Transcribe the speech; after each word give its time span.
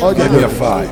Adj 0.00 0.20
a 0.20 0.48
five. 0.48 0.90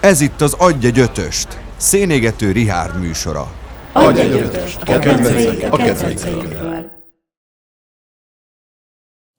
Ez 0.00 0.20
itt 0.20 0.40
az 0.40 0.52
Adj 0.52 0.86
egy 0.86 0.98
ötöst, 0.98 1.60
szénégető 1.76 2.52
Rihárd 2.52 2.98
műsora. 3.00 3.52
Adj 3.92 4.20
egy 4.20 4.32
ötöst. 4.32 4.82
A 4.82 4.98
kedvencek, 4.98 5.72
a 5.72 5.76
kedvencek. 5.76 6.32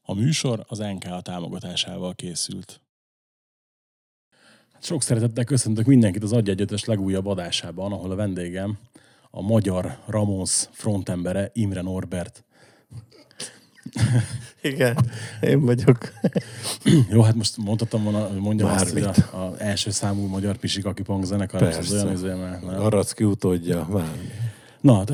A 0.01 0.13
műsor 0.13 0.65
az 0.67 0.77
NK 0.77 1.21
támogatásával 1.21 2.15
készült. 2.15 2.81
Hát 4.73 4.83
Sok 4.83 5.03
szeretettel 5.03 5.43
köszöntök 5.43 5.85
mindenkit 5.85 6.23
az 6.23 6.33
Adj 6.33 6.49
Egyötös 6.49 6.85
legújabb 6.85 7.25
adásában, 7.25 7.91
ahol 7.91 8.11
a 8.11 8.15
vendégem 8.15 8.77
a 9.31 9.41
magyar 9.41 9.97
Ramos 10.05 10.65
frontembere 10.71 11.49
Imre 11.53 11.81
Norbert. 11.81 12.45
Igen, 14.61 14.97
én 15.41 15.61
vagyok. 15.61 16.13
Jó, 17.11 17.21
hát 17.21 17.35
most 17.35 17.57
mondhatom 17.57 18.03
volna, 18.03 18.19
hogy 18.19 18.39
mondjam 18.39 18.69
azt, 18.69 18.89
hogy 18.89 19.01
Bármit. 19.01 19.25
a, 19.31 19.37
a 19.37 19.55
első 19.57 19.91
számú 19.91 20.27
magyar 20.27 20.57
Pisik 20.57 21.01
Pong 21.03 21.23
zenekar, 21.23 21.63
az 21.63 21.91
olyan 21.91 22.11
izé, 22.11 22.27
mert. 22.27 22.63
Aracki 22.63 23.23
utódja, 23.23 23.87
bármi. 23.91 24.31
Na, 24.81 25.03
de 25.03 25.13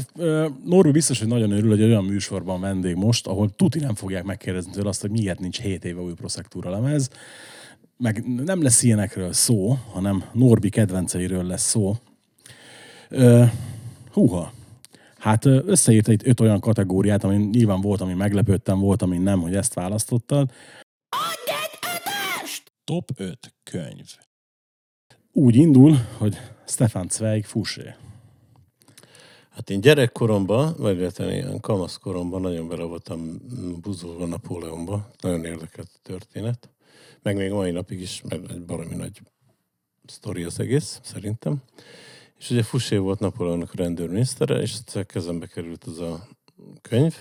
Norbi 0.65 0.91
biztos, 0.91 1.19
hogy 1.19 1.27
nagyon 1.27 1.51
örül, 1.51 1.69
hogy 1.69 1.81
egy 1.81 1.89
olyan 1.89 2.03
műsorban 2.03 2.61
vendég 2.61 2.95
most, 2.95 3.27
ahol 3.27 3.55
tuti 3.55 3.79
nem 3.79 3.95
fogják 3.95 4.23
megkérdezni 4.23 4.71
tőle 4.71 4.89
azt, 4.89 5.01
hogy 5.01 5.09
miért 5.09 5.39
nincs 5.39 5.61
7 5.61 5.85
éve 5.85 6.01
új 6.01 6.13
proszektúra 6.13 6.69
lemez, 6.69 7.09
meg 7.97 8.23
nem 8.45 8.61
lesz 8.61 8.83
ilyenekről 8.83 9.33
szó, 9.33 9.77
hanem 9.91 10.23
Norbi 10.31 10.69
kedvenceiről 10.69 11.43
lesz 11.43 11.69
szó. 11.69 11.95
Húha, 14.11 14.53
hát 15.23 15.45
összeírta 15.45 16.11
itt 16.11 16.25
öt 16.25 16.39
olyan 16.39 16.59
kategóriát, 16.59 17.23
ami 17.23 17.35
nyilván 17.35 17.81
volt, 17.81 18.01
ami 18.01 18.13
meglepődtem, 18.13 18.79
volt, 18.79 19.01
ami 19.01 19.17
nem, 19.17 19.41
hogy 19.41 19.55
ezt 19.55 19.73
választottad. 19.73 20.51
Top 22.83 23.11
5 23.15 23.53
könyv. 23.63 24.05
Úgy 25.31 25.55
indul, 25.55 25.97
hogy 26.17 26.37
Stefan 26.67 27.07
Zweig 27.09 27.45
Fouché. 27.45 27.95
Hát 29.49 29.69
én 29.69 29.81
gyerekkoromban, 29.81 30.73
vagy 30.77 30.97
illetve 30.97 31.33
ilyen 31.33 31.59
kamaszkoromban 31.59 32.41
nagyon 32.41 32.67
bele 32.67 32.83
voltam 32.83 33.41
buzulva 33.81 34.25
Napóleonba. 34.25 35.09
Nagyon 35.21 35.45
érdekelt 35.45 35.89
a 35.93 35.99
történet. 36.01 36.69
Meg 37.21 37.35
még 37.35 37.51
mai 37.51 37.71
napig 37.71 38.01
is, 38.01 38.21
mert 38.29 38.51
egy 38.51 38.65
baromi 38.65 38.95
nagy 38.95 39.21
sztori 40.05 40.43
az 40.43 40.59
egész, 40.59 40.99
szerintem. 41.03 41.61
És 42.43 42.49
ugye 42.49 42.63
Fusé 42.63 42.97
volt 42.97 43.19
Napóleonnak 43.19 43.69
a 43.73 43.77
rendőrminisztere, 43.77 44.61
és 44.61 44.73
egyszer 44.73 45.05
kezembe 45.05 45.45
került 45.45 45.83
az 45.83 45.99
a 45.99 46.27
könyv, 46.81 47.15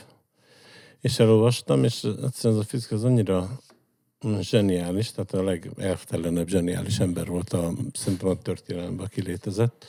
és 1.01 1.19
elolvastam, 1.19 1.84
és 1.84 2.05
egyszerűen 2.05 2.61
ez 2.61 2.65
a 2.65 2.69
fizik 2.69 2.91
az 2.91 3.05
annyira 3.05 3.61
zseniális, 4.41 5.11
tehát 5.11 5.33
a 5.33 5.43
legelvtelenebb 5.43 6.48
zseniális 6.48 6.98
ember 6.98 7.27
volt 7.27 7.53
a, 7.53 7.73
szerintem 7.93 8.28
a 8.28 8.39
történelemben, 8.39 9.06
aki 9.06 9.23
létezett. 9.23 9.84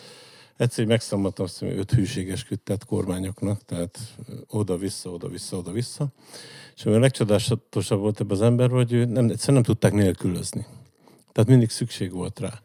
Egyszer 0.58 0.86
megszámoltam 0.86 1.46
azt, 1.46 1.60
hogy 1.60 1.78
öt 1.78 1.92
hűséges 1.92 2.44
küttet 2.44 2.86
kormányoknak, 2.86 3.66
tehát 3.66 4.00
oda-vissza, 4.48 5.10
oda-vissza, 5.10 5.58
oda-vissza. 5.58 6.08
És 6.76 6.86
ami 6.86 6.96
a 6.96 7.00
legcsodálatosabb 7.00 8.00
volt 8.00 8.20
ebben 8.20 8.38
az 8.38 8.42
ember, 8.42 8.70
hogy 8.70 8.94
ő 8.94 9.06
nem, 9.06 9.30
egyszerűen 9.30 9.62
nem 9.62 9.64
tudták 9.64 9.94
nélkülözni. 9.94 10.66
Tehát 11.32 11.50
mindig 11.50 11.70
szükség 11.70 12.12
volt 12.12 12.40
rá. 12.40 12.62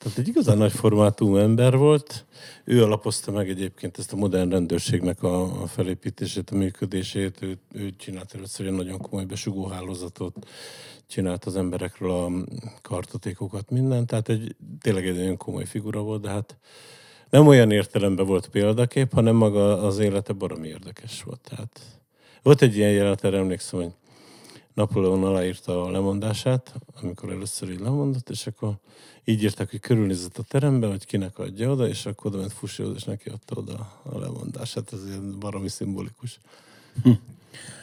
Tehát 0.00 0.18
egy 0.18 0.28
igazán 0.28 0.58
nagy 0.58 0.72
formátumú 0.72 1.36
ember 1.36 1.76
volt. 1.76 2.24
Ő 2.64 2.82
alapozta 2.82 3.30
meg 3.30 3.48
egyébként 3.48 3.98
ezt 3.98 4.12
a 4.12 4.16
modern 4.16 4.50
rendőrségnek 4.50 5.22
a, 5.22 5.62
a 5.62 5.66
felépítését, 5.66 6.50
a 6.50 6.56
működését. 6.56 7.42
Ő, 7.42 7.58
ő 7.72 7.90
csinált 7.96 8.34
először 8.34 8.66
egy 8.66 8.72
nagyon 8.72 8.98
komoly 8.98 9.24
besugóhálózatot, 9.24 10.46
csinált 11.06 11.44
az 11.44 11.56
emberekről 11.56 12.10
a 12.10 12.30
kartotékokat, 12.82 13.70
mindent. 13.70 14.06
Tehát 14.06 14.28
egy, 14.28 14.56
tényleg 14.80 15.06
egy 15.06 15.16
nagyon 15.16 15.36
komoly 15.36 15.64
figura 15.64 16.00
volt, 16.00 16.20
de 16.20 16.28
hát 16.28 16.56
nem 17.30 17.46
olyan 17.46 17.70
értelemben 17.70 18.26
volt 18.26 18.48
példakép, 18.48 19.12
hanem 19.12 19.36
maga 19.36 19.82
az 19.82 19.98
élete 19.98 20.32
baromi 20.32 20.68
érdekes 20.68 21.22
volt. 21.22 21.40
Tehát 21.48 21.80
volt 22.42 22.62
egy 22.62 22.76
ilyen 22.76 22.90
jelenet, 22.90 23.24
erre 23.24 23.38
emlékszem, 23.38 23.80
hogy 23.80 23.92
Napóleon 24.74 25.24
aláírta 25.24 25.84
a 25.84 25.90
lemondását, 25.90 26.74
amikor 27.02 27.30
először 27.30 27.70
így 27.70 27.80
lemondott, 27.80 28.30
és 28.30 28.46
akkor 28.46 28.74
így 29.24 29.42
írták, 29.42 29.70
hogy 29.70 29.80
körülnézett 29.80 30.38
a 30.38 30.42
terembe, 30.42 30.86
hogy 30.86 31.06
kinek 31.06 31.38
adja 31.38 31.70
oda, 31.70 31.88
és 31.88 32.06
akkor 32.06 32.26
oda 32.26 32.38
ment 32.38 32.52
Fussyhoz, 32.52 32.94
és 32.96 33.04
neki 33.04 33.28
adta 33.28 33.56
oda 33.56 34.00
a 34.02 34.18
lemondását. 34.18 34.92
Ez 34.92 35.06
ilyen 35.06 35.38
baromi 35.38 35.68
szimbolikus. 35.68 36.40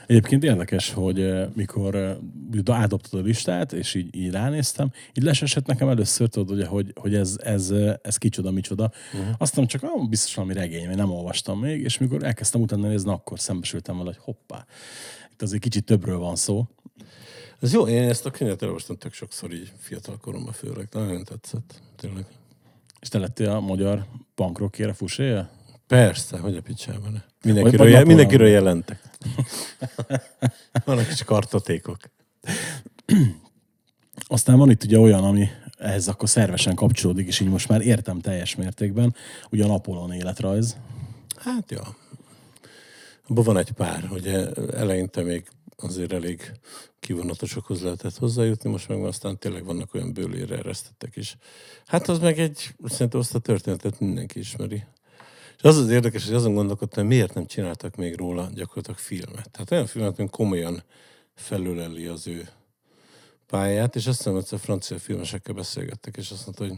Egyébként 0.07 0.43
érdekes, 0.43 0.91
hogy 0.91 1.21
eh, 1.21 1.47
mikor 1.53 1.95
eh, 1.95 2.17
átdobtad 2.65 3.19
a 3.19 3.23
listát, 3.23 3.73
és 3.73 3.93
így, 3.93 4.15
így 4.15 4.31
ránéztem, 4.31 4.91
így 5.13 5.23
lesesett 5.23 5.65
nekem 5.65 5.89
először, 5.89 6.29
tudod, 6.29 6.55
ugye, 6.55 6.65
hogy, 6.65 6.93
hogy 6.95 7.15
ez, 7.15 7.35
ez, 7.43 7.71
eh, 7.71 7.93
ez 8.01 8.17
kicsoda, 8.17 8.51
micsoda. 8.51 8.91
Uh-huh. 9.13 9.35
Aztán 9.37 9.67
csak 9.67 9.83
ah, 9.83 10.09
biztos 10.09 10.35
valami 10.35 10.53
regény, 10.53 10.85
mert 10.85 10.97
nem 10.97 11.11
olvastam 11.11 11.59
még, 11.59 11.81
és 11.81 11.97
mikor 11.97 12.23
elkezdtem 12.23 12.61
utána 12.61 12.87
nézni, 12.87 13.11
akkor 13.11 13.39
szembesültem 13.39 13.97
vele, 13.97 14.09
hogy 14.09 14.23
hoppá, 14.23 14.65
itt 15.37 15.43
azért 15.43 15.61
kicsit 15.61 15.85
többről 15.85 16.17
van 16.17 16.35
szó. 16.35 16.67
Ez 17.59 17.73
jó, 17.73 17.87
én 17.87 18.09
ezt 18.09 18.25
a 18.25 18.31
könyvet 18.31 18.61
elolvastam 18.61 18.97
tök 18.97 19.13
sokszor 19.13 19.53
így 19.53 19.71
fiatal 19.79 20.17
koromban 20.17 20.53
főleg. 20.53 20.87
Nagyon 20.91 21.23
tetszett, 21.23 21.81
tényleg. 21.95 22.25
És 22.99 23.07
te 23.07 23.17
lettél 23.19 23.49
a 23.49 23.59
magyar 23.59 24.05
bankrockére 24.35 24.93
fuséje? 24.93 25.49
Persze, 25.87 26.37
hogy 26.37 26.55
a 26.55 26.61
picsában. 26.61 27.11
ne. 27.11 27.21
Mindenkiről, 27.43 27.77
vagy 27.85 27.93
je, 27.93 27.97
Napóleon. 27.97 28.07
mindenkiről 28.07 28.47
jelentek. 28.47 29.01
Vannak 30.85 31.07
kis 31.07 31.23
kartotékok. 31.23 31.97
Aztán 34.27 34.57
van 34.57 34.69
itt 34.69 34.83
ugye 34.83 34.99
olyan, 34.99 35.23
ami 35.23 35.47
ehhez 35.77 36.07
akkor 36.07 36.29
szervesen 36.29 36.75
kapcsolódik, 36.75 37.27
és 37.27 37.39
így 37.39 37.49
most 37.49 37.67
már 37.67 37.81
értem 37.81 38.19
teljes 38.19 38.55
mértékben, 38.55 39.15
ugye 39.49 39.63
a 39.63 39.67
Napóleon 39.67 40.11
életrajz. 40.11 40.77
Hát 41.35 41.71
ja. 41.71 41.95
Abban 43.27 43.43
van 43.43 43.57
egy 43.57 43.71
pár, 43.71 44.07
ugye 44.11 44.51
eleinte 44.71 45.21
még 45.21 45.47
azért 45.77 46.13
elég 46.13 46.51
kivonatosokhoz 46.99 47.81
lehetett 47.81 48.17
hozzájutni, 48.17 48.69
most 48.69 48.87
meg 48.87 49.03
aztán 49.03 49.37
tényleg 49.37 49.65
vannak 49.65 49.93
olyan 49.93 50.13
bőlére 50.13 50.57
eresztettek 50.57 51.15
is. 51.15 51.37
Hát 51.85 52.07
az 52.07 52.19
meg 52.19 52.39
egy, 52.39 52.75
szerintem 52.85 53.19
azt 53.19 53.35
a 53.35 53.39
történetet 53.39 53.99
mindenki 53.99 54.39
ismeri. 54.39 54.83
És 55.57 55.63
az 55.63 55.77
az 55.77 55.89
érdekes, 55.89 56.25
hogy 56.25 56.35
azon 56.35 56.53
gondolkodtam, 56.53 57.05
hogy 57.05 57.13
miért 57.13 57.33
nem 57.33 57.45
csináltak 57.45 57.95
még 57.95 58.17
róla 58.17 58.49
gyakorlatilag 58.53 58.99
filmet. 58.99 59.49
Tehát 59.51 59.71
olyan 59.71 59.85
filmet, 59.85 60.19
ami 60.19 60.29
komolyan 60.29 60.83
felüleli 61.35 62.05
az 62.05 62.27
ő 62.27 62.49
pályát, 63.47 63.95
és 63.95 64.07
azt 64.07 64.17
hiszem, 64.17 64.33
hogy 64.33 64.47
a 64.51 64.57
francia 64.57 64.99
filmesekkel 64.99 65.53
beszélgettek, 65.53 66.17
és 66.17 66.31
azt 66.31 66.45
mondta, 66.45 66.63
hogy 66.63 66.77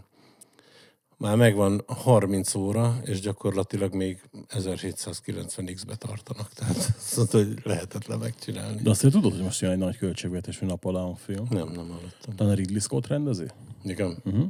már 1.20 1.36
megvan 1.36 1.84
30 1.88 2.56
óra, 2.56 3.00
és 3.04 3.20
gyakorlatilag 3.20 3.94
még 3.94 4.22
1790x-be 4.50 5.96
tartanak. 5.96 6.54
Tehát 6.54 6.76
azt 7.18 7.32
hogy 7.32 7.60
lehetetlen 7.64 8.20
megcsinálni. 8.20 8.82
De 8.82 8.90
azt 8.90 9.02
hogy 9.02 9.12
tudod, 9.12 9.32
hogy 9.32 9.42
most 9.42 9.62
jön 9.62 9.72
egy 9.72 9.78
nagy 9.78 9.98
költségvetésű 9.98 10.66
Napóleon 10.66 11.16
film. 11.16 11.46
Nem, 11.50 11.68
nem 11.68 11.88
hallottam. 11.88 12.36
Talán 12.36 12.56
Ridley 12.56 12.80
Scott 12.80 13.08
rendezi? 13.08 13.46
Igen. 13.84 14.22
Uh-huh. 14.26 14.46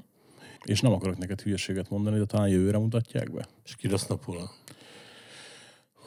És 0.63 0.81
nem 0.81 0.91
akarok 0.91 1.17
neked 1.17 1.41
hülyeséget 1.41 1.89
mondani, 1.89 2.17
de 2.17 2.25
talán 2.25 2.47
jövőre 2.47 2.77
mutatják 2.77 3.31
be. 3.31 3.47
És 3.65 3.75
ki 3.75 3.89
lesz 3.89 4.07
Napóleon? 4.07 4.49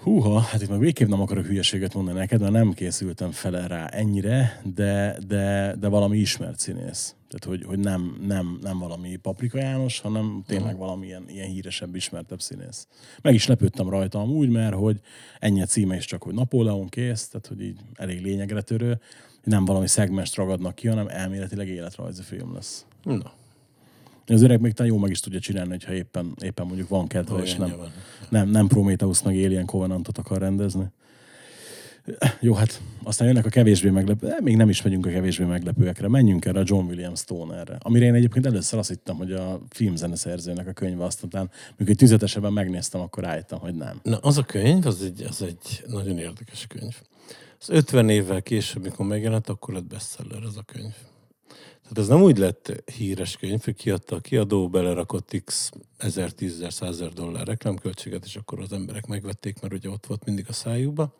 Húha, 0.03 0.41
hát 0.41 0.63
itt 0.63 0.69
meg 0.69 0.79
végképp 0.79 1.09
nem 1.09 1.21
akarok 1.21 1.47
hülyeséget 1.47 1.95
mondani 1.95 2.19
neked, 2.19 2.41
mert 2.41 2.53
nem 2.53 2.73
készültem 2.73 3.31
fel 3.31 3.69
rá 3.69 3.87
ennyire, 3.87 4.61
de, 4.75 5.19
de, 5.27 5.75
de 5.81 5.89
valami 5.89 6.19
ismert 6.19 6.59
színész. 6.59 7.15
Tehát, 7.29 7.45
hogy, 7.45 7.65
hogy 7.69 7.79
nem, 7.79 8.17
nem, 8.27 8.59
nem 8.63 8.79
valami 8.79 9.17
Paprika 9.17 9.59
János, 9.59 10.01
hanem 10.01 10.43
tényleg 10.47 10.77
valami 10.77 11.07
ilyen, 11.07 11.25
ilyen 11.29 11.49
híresebb, 11.49 11.95
ismertebb 11.95 12.41
színész. 12.41 12.87
Meg 13.21 13.35
is 13.35 13.47
lepődtem 13.47 13.89
rajta 13.89 14.21
amúgy, 14.21 14.49
mert 14.49 14.75
hogy 14.75 15.01
ennyi 15.39 15.63
a 15.63 15.67
címe 15.67 15.97
is 15.97 16.05
csak, 16.05 16.23
hogy 16.23 16.35
Napóleon 16.35 16.89
kész, 16.89 17.29
tehát 17.29 17.47
hogy 17.47 17.61
így 17.61 17.79
elég 17.95 18.23
lényegre 18.23 18.61
törő, 18.63 19.01
nem 19.45 19.65
valami 19.65 19.89
szegmest 19.89 20.37
ragadnak 20.37 20.75
ki, 20.75 20.89
hanem 20.89 21.09
elméletileg 21.09 21.69
életrajzi 21.69 22.23
film 22.23 22.55
lesz. 22.55 22.87
Na, 23.03 23.33
Az 24.27 24.43
öreg 24.43 24.61
még 24.61 24.73
talán 24.73 24.93
jó 24.93 24.99
meg 24.99 25.11
is 25.11 25.21
tudja 25.21 25.41
csinálni, 25.41 25.71
hogyha 25.71 25.93
éppen, 25.93 26.37
éppen 26.43 26.67
mondjuk 26.67 26.89
van 26.89 27.07
kedve, 27.07 27.43
és 27.43 27.59
Olyanja 27.59 27.67
nem, 27.67 27.77
van. 27.79 27.93
nem, 28.29 28.49
nem 28.49 28.67
Prometheus 28.67 29.23
meg 29.23 29.35
Alien 29.35 29.67
Covenantot 29.67 30.19
akar 30.19 30.39
rendezni. 30.39 30.85
Jó, 32.41 32.55
hát 32.55 32.81
aztán 33.03 33.27
jönnek 33.27 33.47
a 33.47 33.49
kevésbé 33.49 33.91
meglepő, 33.91 34.27
de 34.27 34.37
még 34.41 34.57
nem 34.57 34.69
is 34.69 34.83
megyünk 34.83 35.07
a 35.07 35.11
kevésbé 35.11 35.45
meglepőekre. 35.45 36.09
Menjünk 36.09 36.45
erre 36.45 36.61
a 36.61 36.65
John 36.67 36.87
William 36.87 37.15
Stonerre. 37.15 37.77
Amire 37.81 38.05
én 38.05 38.15
egyébként 38.15 38.47
először 38.47 38.79
azt 38.79 38.89
hittem, 38.89 39.17
hogy 39.17 39.33
a 39.33 39.61
filmzeneszerzőnek 39.69 40.67
a 40.67 40.73
könyve, 40.73 41.05
aztán 41.05 41.51
mikor 41.77 41.95
tüzetesebben 41.95 42.53
megnéztem, 42.53 43.01
akkor 43.01 43.23
rájöttem, 43.23 43.59
hogy 43.59 43.75
nem. 43.75 44.01
Na, 44.03 44.17
az 44.17 44.39
a 44.39 44.43
könyv, 44.43 44.87
az 44.87 45.03
egy, 45.03 45.25
az 45.29 45.43
egy 45.43 45.85
nagyon 45.87 46.19
érdekes 46.19 46.67
könyv. 46.67 46.97
Az 47.61 47.71
50 47.71 48.09
évvel 48.09 48.43
később, 48.43 48.83
mikor 48.83 49.07
megjelent, 49.07 49.49
akkor 49.49 49.75
lett 49.75 49.87
bestseller 49.87 50.43
ez 50.43 50.57
a 50.57 50.63
könyv. 50.63 50.95
Tehát 51.93 52.11
ez 52.11 52.17
nem 52.17 52.25
úgy 52.25 52.39
lett 52.39 52.83
híres 52.97 53.37
könyv, 53.37 53.65
hogy 53.65 53.75
kiadta 53.75 54.17
a 54.17 54.21
kiadó, 54.21 54.69
belerakott 54.69 55.43
x 55.45 55.71
1000, 55.97 56.33
10 56.33 56.67
100 56.69 57.03
dollár 57.15 57.47
reklámköltséget, 57.47 58.25
és 58.25 58.37
akkor 58.37 58.61
az 58.61 58.73
emberek 58.73 59.07
megvették, 59.07 59.61
mert 59.61 59.75
ugye 59.75 59.89
ott 59.89 60.07
volt 60.07 60.25
mindig 60.25 60.45
a 60.49 60.53
szájukba. 60.53 61.15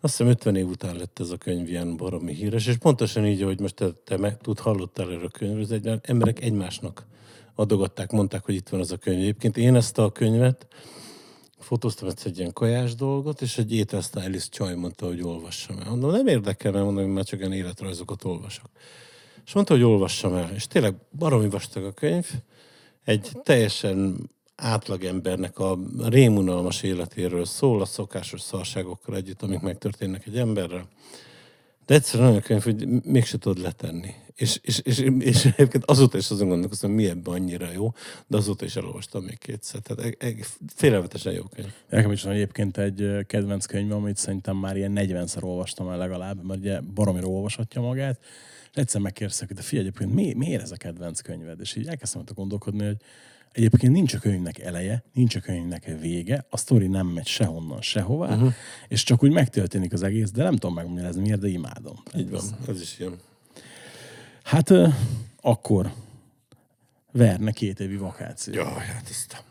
Azt 0.00 0.16
hiszem 0.16 0.32
50 0.32 0.56
év 0.56 0.66
után 0.66 0.96
lett 0.96 1.18
ez 1.18 1.30
a 1.30 1.36
könyv 1.36 1.68
ilyen 1.68 1.96
baromi 1.96 2.34
híres, 2.34 2.66
és 2.66 2.76
pontosan 2.76 3.26
így, 3.26 3.42
hogy 3.42 3.60
most 3.60 3.74
te, 3.74 3.90
te 4.04 4.16
meg, 4.16 4.38
tud, 4.38 4.58
hallottál 4.58 5.10
erről 5.10 5.24
a 5.24 5.28
könyvről, 5.28 5.62
ez 5.62 5.70
egy, 5.70 5.90
emberek 6.02 6.42
egymásnak 6.42 7.06
adogatták, 7.54 8.10
mondták, 8.10 8.44
hogy 8.44 8.54
itt 8.54 8.68
van 8.68 8.80
az 8.80 8.92
a 8.92 8.96
könyv. 8.96 9.20
Egyébként 9.20 9.56
én 9.56 9.74
ezt 9.74 9.98
a 9.98 10.12
könyvet 10.12 10.66
fotóztam 11.58 12.08
egyszer 12.08 12.30
egy 12.30 12.38
ilyen 12.38 12.52
kajás 12.52 12.94
dolgot, 12.94 13.42
és 13.42 13.58
egy 13.58 13.74
ételstylist 13.74 14.52
csaj 14.52 14.74
mondta, 14.74 15.06
hogy 15.06 15.22
olvassam 15.22 15.78
el. 15.78 15.90
Mondom, 15.90 16.10
nem 16.10 16.26
érdekel, 16.26 16.72
mert 16.72 16.84
mondom, 16.84 17.04
hogy 17.04 17.12
már 17.12 17.24
csak 17.24 17.38
ilyen 17.38 17.52
életrajzokat 17.52 18.24
olvasok. 18.24 18.70
És 19.46 19.52
mondta, 19.52 19.74
hogy 19.74 19.82
olvassam 19.82 20.34
el. 20.34 20.50
És 20.54 20.66
tényleg 20.66 20.94
baromi 21.18 21.48
vastag 21.48 21.84
a 21.84 21.92
könyv. 21.92 22.30
Egy 23.04 23.30
teljesen 23.42 24.30
átlagembernek 24.56 25.58
a 25.58 25.78
rémunalmas 26.08 26.82
életéről 26.82 27.44
szól, 27.44 27.80
a 27.80 27.84
szokásos 27.84 28.40
szarságokkal 28.40 29.16
együtt, 29.16 29.42
amik 29.42 29.60
megtörténnek 29.60 30.26
egy 30.26 30.38
emberrel. 30.38 30.88
De 31.86 31.94
egyszerűen 31.94 32.28
olyan 32.28 32.40
könyv, 32.40 32.62
hogy 32.62 32.88
mégse 32.88 33.38
tudod 33.38 33.62
letenni. 33.62 34.14
És, 34.34 34.58
és, 34.62 34.78
és, 34.78 34.98
és 35.18 35.44
egyébként 35.44 35.84
azóta 35.84 36.18
is 36.18 36.30
azon 36.30 36.48
gondolkozom, 36.48 36.90
mi 36.90 37.08
ebben 37.08 37.34
annyira 37.34 37.70
jó, 37.72 37.92
de 38.26 38.36
azóta 38.36 38.64
is 38.64 38.76
elolvastam 38.76 39.24
még 39.24 39.38
kétszer. 39.38 39.80
Tehát 39.80 40.16
félelmetesen 40.74 41.32
jó 41.32 41.42
könyv. 41.42 41.72
Nekem 41.88 42.12
is 42.12 42.22
van 42.22 42.32
egyébként 42.32 42.78
egy 42.78 43.26
kedvenc 43.26 43.66
könyv, 43.66 43.92
amit 43.92 44.16
szerintem 44.16 44.56
már 44.56 44.76
ilyen 44.76 44.92
40-szer 44.96 45.42
olvastam 45.42 45.88
el 45.88 45.98
legalább, 45.98 46.44
mert 46.44 46.60
ugye 46.60 46.80
baromira 46.80 47.26
olvashatja 47.26 47.80
magát. 47.80 48.20
Egyszer 48.72 49.00
megkérdeztek, 49.00 49.46
hogy 49.46 49.56
de 49.56 49.62
figyelj, 49.62 49.86
egyébként 49.86 50.14
mi, 50.14 50.32
miért 50.32 50.62
ez 50.62 50.70
a 50.70 50.76
kedvenc 50.76 51.20
könyved? 51.20 51.60
És 51.60 51.76
így 51.76 51.86
elkezdtem 51.86 52.22
gondolkodni, 52.34 52.84
hogy 52.84 52.96
Egyébként 53.52 53.92
nincs 53.92 54.14
a 54.14 54.18
könyvnek 54.18 54.58
eleje, 54.58 55.04
nincs 55.12 55.36
a 55.36 55.40
könyvnek 55.40 55.84
vége, 56.00 56.46
a 56.50 56.56
sztori 56.56 56.86
nem 56.86 57.06
megy 57.06 57.26
sehonnan, 57.26 57.80
sehová, 57.80 58.34
uh-huh. 58.34 58.52
és 58.88 59.02
csak 59.02 59.22
úgy 59.22 59.30
megtörténik 59.30 59.92
az 59.92 60.02
egész, 60.02 60.30
de 60.30 60.42
nem 60.42 60.56
tudom 60.56 60.74
megmagyarázni 60.74 61.20
miért, 61.20 61.40
de 61.40 61.48
imádom. 61.48 62.02
Így 62.16 62.30
van, 62.30 62.42
ez 62.68 62.80
is 62.80 62.98
ilyen. 62.98 63.18
Hát 64.42 64.70
uh, 64.70 64.94
akkor 65.40 65.92
verne 67.12 67.50
két 67.50 67.80
évi 67.80 67.96
vakáció. 67.96 68.54
Jaj, 68.54 68.84
hát 68.86 69.08
ezt 69.10 69.44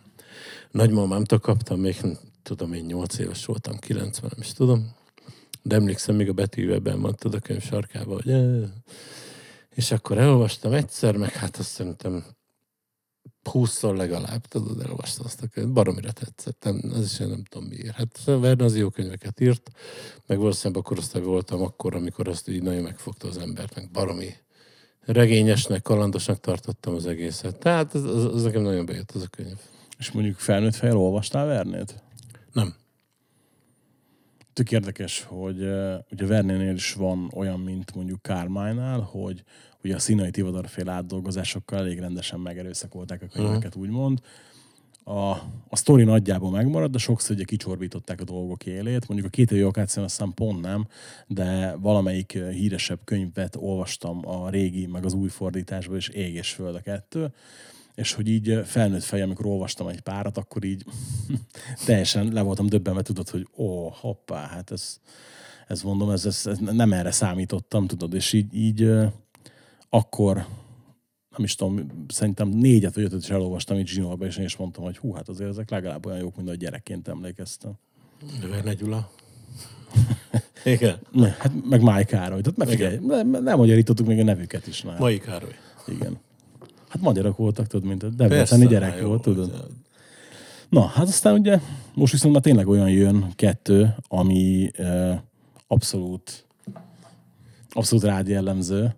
nagymamámtól 0.71 1.39
kaptam, 1.39 1.79
még 1.79 1.95
tudom 2.44 2.73
én 2.73 2.85
8 2.85 3.18
éves 3.18 3.45
voltam, 3.45 3.77
90, 3.77 4.29
nem 4.33 4.41
is 4.41 4.53
tudom. 4.53 4.91
De 5.61 5.75
emlékszem, 5.75 6.15
még 6.15 6.29
a 6.29 6.33
betűveben 6.33 7.01
van, 7.01 7.15
tudod, 7.15 7.39
a 7.43 7.45
könyv 7.45 7.61
sarkában, 7.61 8.21
hogy 8.23 8.33
és 9.75 9.91
akkor 9.91 10.17
elolvastam 10.17 10.73
egyszer, 10.73 11.17
meg 11.17 11.31
hát 11.31 11.57
azt 11.57 11.69
szerintem 11.69 12.25
húszszor 13.43 13.95
legalább, 13.95 14.45
tudod, 14.45 14.81
elolvastam 14.81 15.25
azt 15.25 15.41
a 15.41 15.47
könyvet. 15.47 15.73
Baromira 15.73 16.11
tetszett. 16.11 16.63
Nem, 16.63 16.91
ez 16.95 17.05
is 17.05 17.17
nem 17.17 17.43
tudom 17.43 17.67
miért. 17.67 17.95
Hát 17.95 18.23
Verne 18.25 18.63
az 18.63 18.77
jó 18.77 18.89
könyveket 18.89 19.39
írt, 19.39 19.71
meg 20.27 20.37
valószínűleg 20.37 20.83
akkor 20.83 20.97
azt 20.97 21.17
voltam 21.17 21.61
akkor, 21.61 21.95
amikor 21.95 22.27
azt 22.27 22.49
így 22.49 22.63
nagyon 22.63 22.83
megfogta 22.83 23.27
az 23.27 23.37
embert, 23.37 23.75
meg 23.75 23.91
baromi 23.91 24.35
regényesnek, 24.99 25.81
kalandosnak 25.81 26.39
tartottam 26.39 26.95
az 26.95 27.05
egészet. 27.05 27.59
Tehát 27.59 27.93
az, 27.93 28.03
az, 28.03 28.25
az 28.25 28.43
nekem 28.43 28.61
nagyon 28.61 28.85
bejött 28.85 29.11
az 29.11 29.21
a 29.21 29.27
könyv. 29.27 29.57
És 29.97 30.11
mondjuk 30.11 30.35
felnőtt 30.35 30.75
fejl 30.75 30.97
olvastál 30.97 31.45
Vernét? 31.45 32.03
Nem. 32.51 32.75
Tök 34.53 34.71
érdekes, 34.71 35.24
hogy 35.24 35.62
uh, 35.62 35.94
ugye 36.12 36.25
Vernénél 36.25 36.74
is 36.74 36.94
van 36.94 37.31
olyan, 37.36 37.59
mint 37.59 37.95
mondjuk 37.95 38.21
Kármánynál, 38.21 39.00
hogy 39.00 39.44
ugye 39.83 39.95
a 39.95 40.00
színai 40.00 40.31
tivadar 40.31 40.65
átdolgozásokkal 40.86 41.80
elég 41.80 42.00
rendesen 42.00 42.39
megerőszakolták 42.39 43.21
a 43.21 43.27
könyveket, 43.27 43.75
uh-huh. 43.75 43.81
úgymond. 43.81 44.19
A, 45.03 45.30
a 45.69 45.75
sztori 45.75 46.03
nagyjából 46.03 46.51
megmarad, 46.51 46.92
de 46.92 46.98
sokszor 46.98 47.36
ugye 47.36 47.45
kicsorbították 47.45 48.21
a 48.21 48.24
dolgok 48.24 48.65
élét. 48.65 49.07
Mondjuk 49.07 49.27
a 49.27 49.36
két 49.36 49.51
évi 49.51 49.63
okáción 49.63 50.06
azt 50.06 50.15
hiszem 50.18 50.33
pont 50.33 50.62
nem, 50.62 50.88
de 51.27 51.75
valamelyik 51.80 52.31
híresebb 52.31 53.00
könyvet 53.04 53.56
olvastam 53.56 54.27
a 54.27 54.50
régi, 54.50 54.86
meg 54.86 55.06
az 55.06 55.13
új 55.13 55.30
fordításban, 55.30 55.95
és 55.95 56.07
ég 56.07 56.33
és 56.33 56.51
föld 56.51 56.75
a 56.75 56.81
kettő 56.81 57.33
és 57.95 58.13
hogy 58.13 58.27
így 58.27 58.61
felnőtt 58.65 59.03
fej, 59.03 59.21
amikor 59.21 59.45
olvastam 59.45 59.88
egy 59.88 60.01
párat, 60.01 60.38
akkor 60.38 60.63
így 60.63 60.85
teljesen 61.85 62.33
le 62.33 62.41
voltam 62.41 62.67
döbbenve, 62.67 63.01
tudod, 63.01 63.29
hogy 63.29 63.47
ó, 63.57 63.89
hoppá, 63.89 64.47
hát 64.47 64.71
ez, 64.71 64.97
ez 65.67 65.81
mondom, 65.81 66.09
ez, 66.09 66.25
ez, 66.25 66.45
ez 66.45 66.57
nem 66.57 66.93
erre 66.93 67.11
számítottam, 67.11 67.88
tudod, 67.88 68.13
és 68.13 68.33
így, 68.33 68.55
így 68.55 68.89
akkor 69.89 70.45
nem 71.29 71.43
is 71.43 71.55
tudom, 71.55 72.05
szerintem 72.07 72.47
négyet 72.47 72.95
vagy 72.95 73.03
ötöt 73.03 73.21
is 73.21 73.29
elolvastam 73.29 73.77
itt 73.77 73.88
Zsinórba, 73.88 74.25
és 74.25 74.37
én 74.37 74.45
is 74.45 74.55
mondtam, 74.55 74.83
hogy 74.83 74.97
hú, 74.97 75.13
hát 75.13 75.29
azért 75.29 75.49
ezek 75.49 75.69
legalább 75.69 76.05
olyan 76.05 76.19
jók, 76.19 76.35
mint 76.35 76.49
a 76.49 76.55
gyerekként 76.55 77.07
emlékeztem. 77.07 77.71
Verne 78.49 78.73
Gyula. 78.73 79.11
Igen. 80.63 80.99
Hát 81.37 81.51
meg 81.69 81.81
Máj 81.81 82.05
Károly. 82.05 82.41
Tehát 82.41 82.57
megfigyelj, 82.57 82.97
nem, 82.97 83.29
nem 83.29 83.57
magyarítottuk 83.57 84.07
még 84.07 84.19
a 84.19 84.23
nevüket 84.23 84.67
is 84.67 84.83
már. 84.83 84.99
Mai 84.99 85.17
Károly. 85.17 85.55
Igen. 85.87 86.19
Hát 86.91 87.01
magyarok 87.01 87.38
voltak, 87.38 87.67
tudod, 87.67 87.88
mint 87.88 88.03
a 88.03 88.09
debreceni 88.09 88.67
gyerek 88.67 88.99
jó, 88.99 89.07
volt, 89.07 89.21
tudod. 89.21 89.67
Na, 90.69 90.85
hát 90.85 91.07
aztán 91.07 91.33
ugye 91.33 91.59
most 91.93 92.11
viszont 92.11 92.33
már 92.33 92.41
tényleg 92.41 92.67
olyan 92.67 92.89
jön 92.89 93.31
kettő, 93.35 93.95
ami 94.07 94.71
uh, 94.77 95.13
abszolút 95.67 96.45
abszolút 97.69 98.05
rád 98.05 98.27
jellemző. 98.27 98.95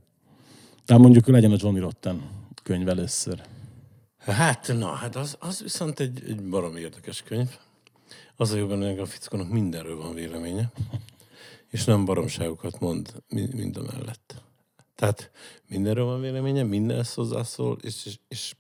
Tehát 0.86 1.02
mondjuk 1.02 1.28
legyen 1.28 1.52
a 1.52 1.56
Johnny 1.60 1.80
Rotten 1.80 2.22
könyv 2.64 2.90
először. 2.90 3.42
Hát, 4.18 4.74
na, 4.78 4.88
hát 4.88 5.16
az, 5.16 5.38
az 5.40 5.62
viszont 5.62 6.00
egy, 6.00 6.24
egy 6.28 6.44
baromi 6.44 6.80
érdekes 6.80 7.22
könyv. 7.22 7.58
Az 8.36 8.52
a 8.52 8.58
jobban, 8.58 8.90
hogy 8.90 9.00
a 9.00 9.06
fickónak 9.06 9.50
mindenről 9.50 9.98
van 9.98 10.14
véleménye, 10.14 10.72
és 11.70 11.84
nem 11.84 12.06
baromságokat 12.06 12.80
mond 12.80 13.14
mind 13.30 13.78
a 13.78 13.82
mellett. 13.82 14.42
Tehát 15.04 15.32
mindenről 15.68 16.06
van 16.06 16.22
véleménye, 16.22 16.64
mindenhez 16.64 17.14
hozzászól, 17.14 17.78
és, 17.82 18.06
és, 18.06 18.20
és 18.28 18.56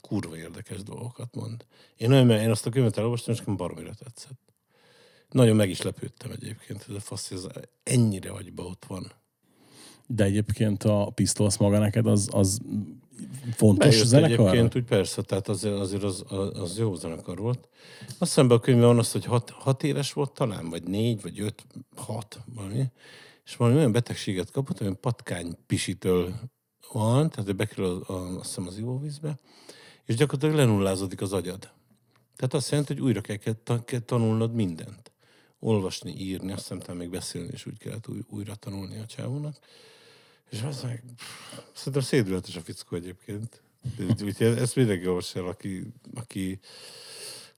kurva 0.00 0.36
érdekes 0.36 0.82
dolgokat 0.82 1.34
mond. 1.34 1.66
Én, 1.96 2.08
nagyon, 2.08 2.30
én 2.30 2.50
azt 2.50 2.66
a 2.66 2.70
könyvet 2.70 2.96
elolvastam, 2.96 3.32
és 3.32 3.38
nekem 3.38 3.56
baromira 3.56 3.94
tetszett. 3.94 4.40
Nagyon 5.30 5.56
meg 5.56 5.70
is 5.70 5.82
lepődtem 5.82 6.30
egyébként, 6.30 6.84
ez 6.88 6.94
a 6.94 7.00
fasz, 7.00 7.30
ez 7.30 7.46
ennyire 7.82 8.30
agyba 8.30 8.62
ott 8.62 8.84
van. 8.88 9.12
De 10.06 10.24
egyébként 10.24 10.82
a 10.82 11.10
Pistols 11.14 11.56
maga 11.56 11.78
neked 11.78 12.06
az, 12.06 12.28
az 12.32 12.60
fontos 13.54 13.88
Bejött 13.88 14.06
zenekar? 14.06 14.46
Egyébként 14.48 14.74
úgy 14.74 14.84
persze, 14.84 15.22
tehát 15.22 15.48
azért, 15.48 15.74
azért 15.74 16.02
az, 16.02 16.24
az, 16.52 16.78
jó 16.78 16.94
zenekar 16.94 17.38
volt. 17.38 17.68
Azt 18.00 18.18
hiszem, 18.18 18.50
a 18.50 18.58
könyvben 18.58 18.86
van 18.86 18.98
az, 18.98 19.12
hogy 19.12 19.24
hat, 19.24 19.50
hat 19.50 19.82
éves 19.82 20.12
volt 20.12 20.32
talán, 20.32 20.68
vagy 20.68 20.82
négy, 20.82 21.22
vagy 21.22 21.40
öt, 21.40 21.66
hat, 21.96 22.40
valami. 22.54 22.84
És 23.48 23.56
valami 23.56 23.76
olyan 23.76 23.92
betegséget 23.92 24.50
kapott, 24.50 24.80
olyan 24.80 25.00
patkány 25.00 25.56
pisitől 25.66 26.34
van, 26.92 27.30
tehát 27.30 27.56
bekerül 27.56 27.84
a, 27.84 28.12
a, 28.12 28.38
azt 28.38 28.46
hiszem 28.46 28.66
az 28.66 28.78
ivóvízbe, 28.78 29.38
és 30.04 30.14
gyakorlatilag 30.14 30.54
lenullázódik 30.54 31.20
az 31.20 31.32
agyad. 31.32 31.72
Tehát 32.36 32.54
azt 32.54 32.70
jelenti, 32.70 32.92
hogy 32.92 33.02
újra 33.02 33.20
kell, 33.20 33.36
kell 33.84 34.00
tanulnod 34.00 34.54
mindent. 34.54 35.12
Olvasni, 35.58 36.14
írni, 36.18 36.52
azt 36.52 36.72
hiszem, 36.72 36.96
még 36.96 37.10
beszélni 37.10 37.50
is 37.52 37.66
úgy 37.66 37.78
kellett 37.78 38.08
új, 38.08 38.20
újra 38.30 38.54
tanulni 38.54 38.98
a 38.98 39.06
csávónak. 39.06 39.56
És 40.50 40.62
az 40.62 40.82
meg, 40.82 41.02
szerintem 41.72 42.02
szédületes 42.02 42.56
a 42.56 42.60
fickó 42.60 42.96
egyébként. 42.96 43.62
Úgyhogy 44.22 44.46
ezt 44.46 44.76
mindenki 44.76 45.06
olvas 45.06 45.34
el, 45.34 45.46
aki, 45.46 45.92
aki 46.14 46.60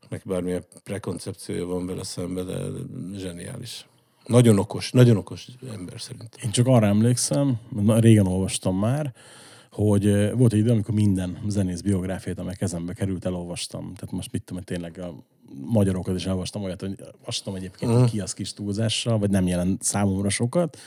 neki 0.08 0.28
bármilyen 0.28 0.64
prekoncepciója 0.82 1.66
van 1.66 1.86
vele 1.86 2.04
szembe, 2.04 2.42
de 2.42 2.68
zseniális. 3.12 3.88
Nagyon 4.30 4.58
okos, 4.58 4.90
nagyon 4.90 5.16
okos 5.16 5.46
ember 5.72 6.00
szerintem. 6.00 6.40
Én 6.44 6.50
csak 6.50 6.66
arra 6.66 6.86
emlékszem, 6.86 7.58
régen 7.86 8.26
olvastam 8.26 8.78
már, 8.78 9.12
hogy 9.70 10.32
volt 10.32 10.52
egy 10.52 10.58
idő, 10.58 10.70
amikor 10.70 10.94
minden 10.94 11.38
zenész 11.46 11.80
biográfiát, 11.80 12.38
amely 12.38 12.54
kezembe 12.54 12.92
került, 12.92 13.24
elolvastam. 13.24 13.94
Tehát 13.94 14.12
most 14.12 14.32
mit 14.32 14.42
tudom, 14.42 14.62
tényleg 14.62 14.98
a 14.98 15.14
magyarokat 15.64 16.16
is 16.16 16.24
elolvastam 16.24 16.62
olyat, 16.62 16.80
hogy 16.80 16.94
olvastam 17.16 17.54
egyébként, 17.54 17.92
uh-huh. 17.92 18.10
ki 18.10 18.20
az 18.20 18.34
kis 18.34 18.52
túlzással, 18.52 19.18
vagy 19.18 19.30
nem 19.30 19.46
jelent 19.46 19.82
számomra 19.82 20.28
sokat. 20.28 20.78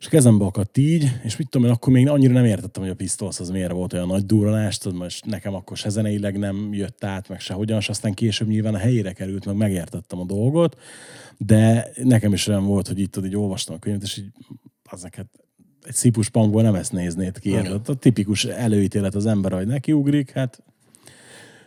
És 0.00 0.06
a 0.06 0.08
kezembe 0.08 0.44
akadt 0.44 0.76
így, 0.76 1.10
és 1.22 1.36
mit 1.36 1.48
tudom 1.48 1.66
én, 1.66 1.72
akkor 1.72 1.92
még 1.92 2.08
annyira 2.08 2.32
nem 2.32 2.44
értettem, 2.44 2.82
hogy 2.82 2.92
a 2.92 2.94
Pistols 2.94 3.40
az 3.40 3.50
miért 3.50 3.72
volt 3.72 3.92
olyan 3.92 4.06
nagy 4.06 4.26
durranás, 4.26 4.78
tudod, 4.78 4.98
most 4.98 5.24
nekem 5.24 5.54
akkor 5.54 5.76
se 5.76 5.88
zeneileg 5.88 6.38
nem 6.38 6.68
jött 6.72 7.04
át, 7.04 7.28
meg 7.28 7.40
se 7.40 7.54
hogyan, 7.54 7.78
és 7.78 7.88
aztán 7.88 8.14
később 8.14 8.48
nyilván 8.48 8.74
a 8.74 8.78
helyére 8.78 9.12
került, 9.12 9.46
meg 9.46 9.56
megértettem 9.56 10.20
a 10.20 10.24
dolgot, 10.24 10.80
de 11.38 11.90
nekem 12.02 12.32
is 12.32 12.46
olyan 12.46 12.64
volt, 12.66 12.88
hogy 12.88 12.98
itt 12.98 13.12
tudod, 13.12 13.28
így 13.28 13.36
olvastam 13.36 13.74
a 13.74 13.78
könyvet, 13.78 14.02
és 14.02 14.16
így 14.16 14.32
az 14.90 15.02
neked 15.02 15.26
egy 15.82 15.94
szipus 15.94 16.28
pangból 16.28 16.62
nem 16.62 16.74
ezt 16.74 16.92
néznéd 16.92 17.38
ki. 17.38 17.56
A, 17.56 17.80
a 17.86 17.94
tipikus 17.94 18.44
előítélet 18.44 19.14
az 19.14 19.26
ember, 19.26 19.52
hogy 19.52 19.66
nekiugrik, 19.66 20.30
hát 20.30 20.62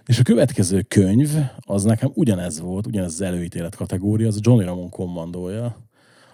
és 0.05 0.19
a 0.19 0.23
következő 0.23 0.81
könyv, 0.81 1.29
az 1.59 1.83
nekem 1.83 2.11
ugyanez 2.13 2.59
volt, 2.59 2.87
ugyanez 2.87 3.13
az 3.13 3.21
előítélet 3.21 3.75
kategória, 3.75 4.27
az 4.27 4.35
a 4.35 4.39
Johnny 4.41 4.63
Ramon 4.63 4.89
kommandója, 4.89 5.77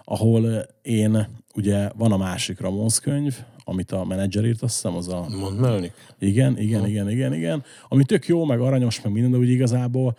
ahol 0.04 0.66
én, 0.82 1.28
ugye 1.58 1.90
van 1.96 2.12
a 2.12 2.16
másik 2.16 2.60
Ramones 2.60 3.00
könyv, 3.00 3.36
amit 3.64 3.92
a 3.92 4.04
menedzser 4.04 4.44
írt, 4.44 4.62
azt 4.62 4.74
hiszem, 4.74 4.96
az 4.96 5.08
a... 5.08 5.26
Mondd 5.40 5.56
Melnik. 5.56 5.92
Igen, 6.18 6.58
igen, 6.58 6.86
igen, 6.86 7.10
igen, 7.10 7.34
igen. 7.34 7.64
Ami 7.88 8.04
tök 8.04 8.26
jó, 8.26 8.44
meg 8.44 8.60
aranyos, 8.60 9.02
meg 9.02 9.12
minden, 9.12 9.30
de 9.30 9.36
úgy 9.38 9.48
igazából, 9.50 10.12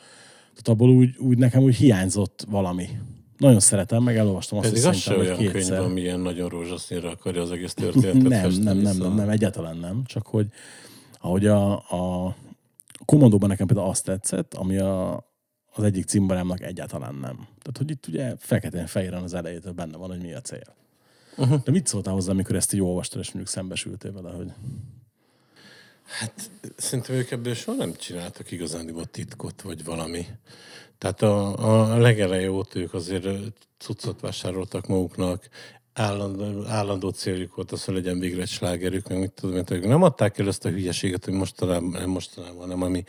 tehát 0.50 0.68
abból 0.68 0.90
úgy, 0.90 1.18
úgy 1.18 1.38
nekem 1.38 1.62
úgy 1.62 1.76
hiányzott 1.76 2.46
valami. 2.50 2.90
Nagyon 3.38 3.60
szeretem, 3.60 4.04
meg 4.04 4.18
elolvastam 4.18 4.58
azt, 4.58 4.68
Pedig 4.68 4.84
hogy 4.84 4.94
az 4.94 5.00
se 5.02 5.18
olyan 5.18 5.38
könyv, 5.38 5.52
kétszer. 5.52 5.80
ami 5.80 6.02
ilyen 6.02 6.20
nagyon 6.20 6.50
rózsaszínre 6.50 7.10
akarja 7.10 7.42
az 7.42 7.52
egész 7.52 7.74
történetet 7.74 8.22
Nem, 8.30 8.42
festeni, 8.42 8.64
nem, 8.66 8.78
nem, 8.78 8.94
szóval- 8.94 9.08
nem, 9.08 9.18
nem, 9.18 9.30
egyáltalán 9.30 9.78
nem. 9.78 10.04
Csak 10.06 10.28
hogy 10.28 10.48
ahogy 11.20 11.46
a, 11.46 11.72
a 11.74 12.36
Kommandóban 13.06 13.50
nekem 13.50 13.68
például 13.68 13.90
azt 13.90 14.04
tetszett, 14.06 14.54
ami 14.54 14.78
a, 14.78 15.26
az 15.74 15.84
egyik 15.84 16.06
cimborámnak 16.06 16.62
egyáltalán 16.62 17.14
nem. 17.14 17.36
Tehát, 17.36 17.78
hogy 17.78 17.90
itt 17.90 18.08
ugye 18.08 18.36
feketén 18.38 18.86
fehéren 18.86 19.24
az 19.24 19.34
elejétől 19.34 19.74
benne 19.74 19.98
van, 19.98 20.10
hogy 20.10 20.22
mi 20.22 20.34
a 20.34 20.42
cél. 20.42 20.78
Uh-huh. 21.40 21.64
De 21.64 21.72
mit 21.72 21.88
szóltál 21.88 22.14
hozzá, 22.14 22.32
amikor 22.32 22.56
ezt 22.56 22.74
így 22.74 22.82
olvastad, 22.82 23.20
és 23.20 23.28
mondjuk 23.28 23.48
szembesültél 23.48 24.12
vele, 24.12 24.30
hogy 24.30 24.52
Hát 26.10 26.52
szerintem 26.78 27.16
ők 27.16 27.32
ebből 27.32 27.54
soha 27.54 27.78
nem 27.78 27.94
csináltak 27.94 28.52
igazán 28.52 29.08
titkot, 29.12 29.62
vagy 29.62 29.84
valami. 29.84 30.26
Tehát 30.98 31.22
a, 31.22 31.92
a 31.92 31.98
legeleje 31.98 32.52
óta 32.52 32.80
ők 32.80 32.94
azért 32.94 33.28
cuccot 33.78 34.20
vásároltak 34.20 34.88
maguknak, 34.88 35.50
állandó, 35.94 36.66
állandó 36.68 37.10
céljuk 37.10 37.56
volt 37.56 37.72
az, 37.72 37.86
hogy 37.86 37.94
legyen 37.94 38.20
végre 38.20 38.42
egy 38.42 38.48
slágerük, 38.48 39.08
meg 39.08 39.20
mit 39.20 39.32
tudom, 39.32 39.56
én, 39.56 39.80
nem 39.80 40.04
adták 40.04 40.38
el 40.38 40.48
ezt 40.48 40.66
a 40.66 40.70
hülyeséget, 40.70 41.26
hogy 41.26 41.34
mostanában, 41.34 41.90
nem 41.90 42.10
mostanában, 42.10 42.60
hanem 42.60 42.82
ami 42.82 43.04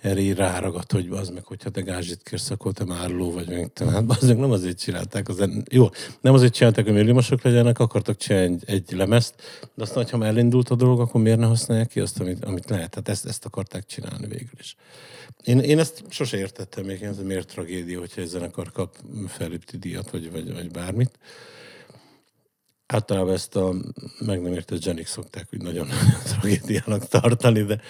erre 0.00 0.20
így 0.20 0.34
ráragadt, 0.34 0.92
hogy 0.92 1.08
az 1.10 1.28
meg, 1.28 1.44
hogyha 1.44 1.70
te 1.70 1.80
gázsit 1.80 2.22
kérsz, 2.22 2.50
akkor 2.50 2.72
te 2.72 2.84
márló 2.84 3.32
vagy, 3.32 3.48
meg 3.48 3.72
hát 3.90 4.04
azok 4.22 4.38
nem 4.38 4.50
azért 4.50 4.78
csinálták, 4.78 5.28
az, 5.28 5.48
jó, 5.70 5.88
nem 6.20 6.34
azért 6.34 6.52
csinálták, 6.52 6.84
hogy 6.84 6.94
milliómosok 6.94 7.42
legyenek, 7.42 7.78
akartak 7.78 8.16
csinálni 8.16 8.58
egy, 8.66 8.74
egy 8.74 8.92
lemezt, 8.92 9.34
de 9.74 9.82
aztán, 9.82 10.06
ha 10.10 10.26
elindult 10.26 10.68
a 10.68 10.74
dolog, 10.74 11.00
akkor 11.00 11.20
miért 11.20 11.38
ne 11.38 11.46
használják 11.46 11.88
ki 11.88 12.00
azt, 12.00 12.20
amit, 12.20 12.44
amit 12.44 12.70
lehet? 12.70 12.94
Hát 12.94 13.08
ezt, 13.08 13.26
ezt 13.26 13.44
akarták 13.44 13.86
csinálni 13.86 14.26
végül 14.26 14.58
is. 14.58 14.76
Én, 15.44 15.58
én 15.58 15.78
ezt 15.78 16.04
sose 16.08 16.36
értettem 16.36 16.84
még, 16.84 17.02
ez 17.02 17.18
miért 17.18 17.48
tragédia, 17.48 17.98
hogyha 17.98 18.20
egy 18.20 18.26
zenekar 18.26 18.72
kap 18.72 18.96
fellépti 19.26 19.76
díjat, 19.76 20.10
vagy, 20.10 20.30
vagy, 20.30 20.52
vagy 20.52 20.70
bármit. 20.70 21.18
Általában 22.92 23.32
ezt 23.32 23.56
a 23.56 23.74
meg 24.18 24.42
nem 24.42 24.52
értett 24.52 24.82
zsenik 24.82 25.06
szokták 25.06 25.48
úgy 25.52 25.62
nagyon 25.62 25.88
tragédiának 26.28 27.08
tartani, 27.08 27.62
de, 27.62 27.80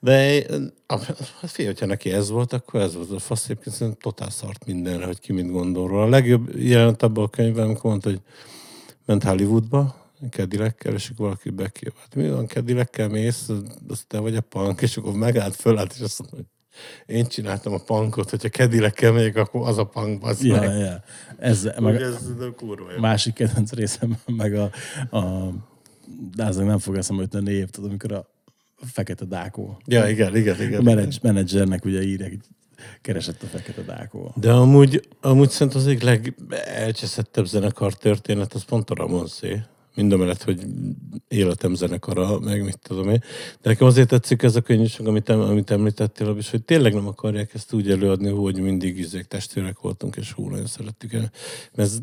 de 0.00 0.44
hát 0.86 1.50
figyelj, 1.50 1.72
hogyha 1.72 1.86
neki 1.86 2.12
ez 2.12 2.30
volt, 2.30 2.52
akkor 2.52 2.80
ez 2.80 2.94
volt 2.94 3.10
a 3.10 3.18
fasz. 3.18 3.44
Egyébként 3.44 3.74
szerintem 3.74 4.02
totál 4.02 4.30
szart 4.30 4.66
mindenre, 4.66 5.06
hogy 5.06 5.20
ki 5.20 5.32
mit 5.32 5.50
gondol 5.50 5.88
róla. 5.88 6.02
A 6.02 6.08
legjobb 6.08 6.56
jelent 6.56 7.02
abban 7.02 7.24
a 7.24 7.28
könyvben, 7.28 7.64
amikor 7.64 7.90
mondta, 7.90 8.08
hogy 8.08 8.20
ment 9.06 9.22
Hollywoodba, 9.24 10.06
Kedilekkel, 10.30 10.94
és 10.94 11.10
akkor 11.10 11.26
valaki 11.26 11.50
bekívát. 11.50 12.14
Mi 12.14 12.30
van, 12.30 12.46
Kedilekkel 12.46 13.08
mész, 13.08 13.48
az 13.88 14.04
te 14.06 14.18
vagy 14.18 14.36
a 14.36 14.40
punk, 14.40 14.80
és 14.80 14.96
akkor 14.96 15.12
megállt, 15.12 15.54
fölállt, 15.54 15.92
és 15.92 16.00
azt 16.00 16.18
mondta, 16.18 16.36
hogy 16.36 16.46
én 17.06 17.26
csináltam 17.26 17.72
a 17.72 17.78
punkot, 17.78 18.30
hogyha 18.30 18.48
Kedilekkel 18.48 19.12
megyek, 19.12 19.36
akkor 19.36 19.68
az 19.68 19.78
a 19.78 19.84
punk, 19.84 20.24
az 20.24 20.44
ja, 20.44 20.60
meg. 20.60 20.78
ja. 20.78 21.02
Ez, 21.38 21.68
meg. 21.80 21.94
Ez 21.94 22.36
de 22.38 22.46
kurva 22.56 22.92
jó. 22.92 23.00
másik 23.00 23.34
kedvenc 23.34 23.72
részem, 23.72 24.16
meg 24.26 24.54
a, 24.54 24.70
a 25.16 25.52
de 26.34 26.44
azok 26.44 26.64
nem 26.64 26.78
fog 26.78 26.96
eszembe 26.96 27.22
jutni 27.22 27.38
a 27.38 27.42
név, 27.42 27.68
tudod, 27.68 27.88
amikor 27.88 28.12
a 28.12 28.26
fekete 28.86 29.24
dákó. 29.24 29.80
Ja, 29.84 30.08
igen, 30.08 30.36
igen, 30.36 30.56
A 30.58 30.62
igen. 30.62 30.82
menedzs, 30.82 31.18
menedzsernek 31.22 31.84
ugye 31.84 31.98
hogy 31.98 32.38
keresett 33.02 33.42
a 33.42 33.46
fekete 33.46 33.82
dákó. 33.82 34.32
De 34.36 34.52
amúgy, 34.52 35.08
amúgy 35.20 35.50
szerintem 35.50 35.80
az 35.80 35.86
egyik 35.86 36.02
legelcseszettebb 36.02 37.46
zenekar 37.46 37.94
történet, 37.94 38.52
az 38.52 38.64
pont 38.64 38.90
a 38.90 38.94
Ramonszé. 38.94 39.60
Mind 39.98 40.12
a 40.12 40.16
mellett, 40.16 40.42
hogy 40.42 40.60
életem 41.28 41.74
zenekara, 41.74 42.38
meg 42.38 42.64
mit 42.64 42.78
tudom 42.82 43.08
én. 43.08 43.22
De 43.62 43.68
nekem 43.68 43.86
azért 43.86 44.08
tetszik 44.08 44.42
ez 44.42 44.56
a 44.56 44.60
könyvség, 44.60 45.06
amit, 45.06 45.28
em- 45.28 45.48
amit 45.48 45.70
említettél, 45.70 46.36
is, 46.38 46.50
hogy 46.50 46.62
tényleg 46.62 46.94
nem 46.94 47.06
akarják 47.06 47.54
ezt 47.54 47.72
úgy 47.72 47.90
előadni, 47.90 48.28
hogy 48.28 48.60
mindig 48.60 48.98
izék 48.98 49.24
testvérek 49.24 49.80
voltunk, 49.80 50.16
és 50.16 50.32
hú, 50.32 50.48
nagyon 50.48 50.66
szerettük 50.66 51.12
el. 51.12 51.30
Mert 51.74 51.88
ez 51.88 51.98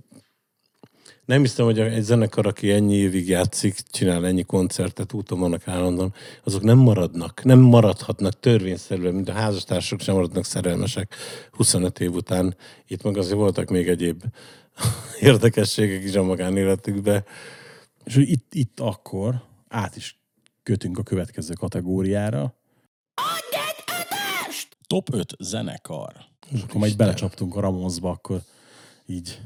nem 1.25 1.41
hiszem, 1.41 1.65
hogy 1.65 1.79
egy 1.79 2.03
zenekar, 2.03 2.47
aki 2.47 2.71
ennyi 2.71 2.95
évig 2.95 3.27
játszik, 3.27 3.79
csinál 3.91 4.25
ennyi 4.25 4.43
koncertet, 4.43 5.13
úton 5.13 5.39
vannak 5.39 5.67
állandóan, 5.67 6.13
azok 6.43 6.61
nem 6.61 6.77
maradnak, 6.77 7.43
nem 7.43 7.59
maradhatnak 7.59 8.39
törvényszerűen, 8.39 9.13
mint 9.13 9.29
a 9.29 9.33
házastársak 9.33 10.01
sem 10.01 10.15
maradnak 10.15 10.45
szerelmesek 10.45 11.15
25 11.51 11.99
év 11.99 12.13
után. 12.13 12.55
Itt 12.87 13.03
meg 13.03 13.17
azért 13.17 13.37
voltak 13.37 13.69
még 13.69 13.87
egyéb 13.87 14.23
érdekességek 15.19 16.03
is 16.03 16.15
a 16.15 16.23
magánéletükben. 16.23 17.23
És 18.05 18.15
hogy 18.15 18.29
itt, 18.29 18.53
itt 18.53 18.79
akkor 18.79 19.43
át 19.67 19.95
is 19.95 20.19
kötünk 20.63 20.97
a 20.97 21.03
következő 21.03 21.53
kategóriára. 21.53 22.53
Top 24.87 25.13
5 25.13 25.35
zenekar. 25.39 26.13
És 26.49 26.61
akkor 26.61 26.79
majd 26.79 26.95
belecsaptunk 26.95 27.55
a 27.55 27.59
Ramonsba, 27.59 28.09
akkor 28.09 28.41
így. 29.05 29.41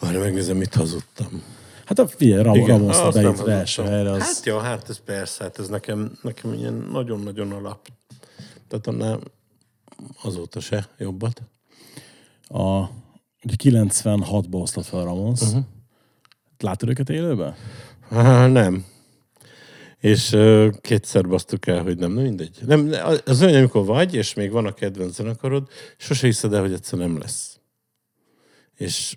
Várj, 0.00 0.16
megnézem, 0.16 0.56
mit 0.56 0.74
hazudtam. 0.74 1.42
Hát 1.84 1.98
a 1.98 2.08
figyelj, 2.08 2.42
Ram, 2.42 2.58
nem 2.58 2.66
bejut 2.66 2.94
hazudtam. 2.94 3.48
első 3.48 3.82
helyre, 3.82 4.10
az... 4.10 4.22
Hát 4.22 4.44
jó, 4.44 4.58
hát 4.58 4.88
ez 4.88 4.98
persze, 5.04 5.44
hát 5.44 5.58
ez 5.58 5.68
nekem, 5.68 6.18
nekem 6.22 6.52
ilyen 6.52 6.74
nagyon-nagyon 6.74 7.52
alap. 7.52 7.88
Tehát 8.68 8.86
annál 8.86 9.20
azóta 10.22 10.60
se 10.60 10.88
jobbat. 10.98 11.42
A, 12.42 12.80
ugye 13.42 13.54
96-ba 13.58 14.60
osztott 14.60 14.84
fel 14.84 15.00
a 15.00 15.04
Ramons. 15.04 15.40
Uh-huh. 15.40 15.64
Látod 16.58 16.88
őket 16.88 17.10
élőben? 17.10 17.54
Há, 18.10 18.46
nem. 18.46 18.84
És 19.98 20.32
uh, 20.32 20.74
kétszer 20.80 21.28
basztuk 21.28 21.66
el, 21.66 21.82
hogy 21.82 21.98
nem, 21.98 22.12
na 22.12 22.20
mindegy. 22.20 22.58
Nem, 22.66 22.90
az 23.24 23.42
olyan, 23.42 23.56
amikor 23.56 23.84
vagy, 23.84 24.14
és 24.14 24.34
még 24.34 24.50
van 24.50 24.66
a 24.66 24.72
kedvenc 24.72 25.14
zenekarod, 25.14 25.68
sose 25.96 26.26
hiszed 26.26 26.52
el, 26.52 26.60
hogy 26.60 26.72
egyszer 26.72 26.98
nem 26.98 27.18
lesz. 27.18 27.58
És, 28.76 29.16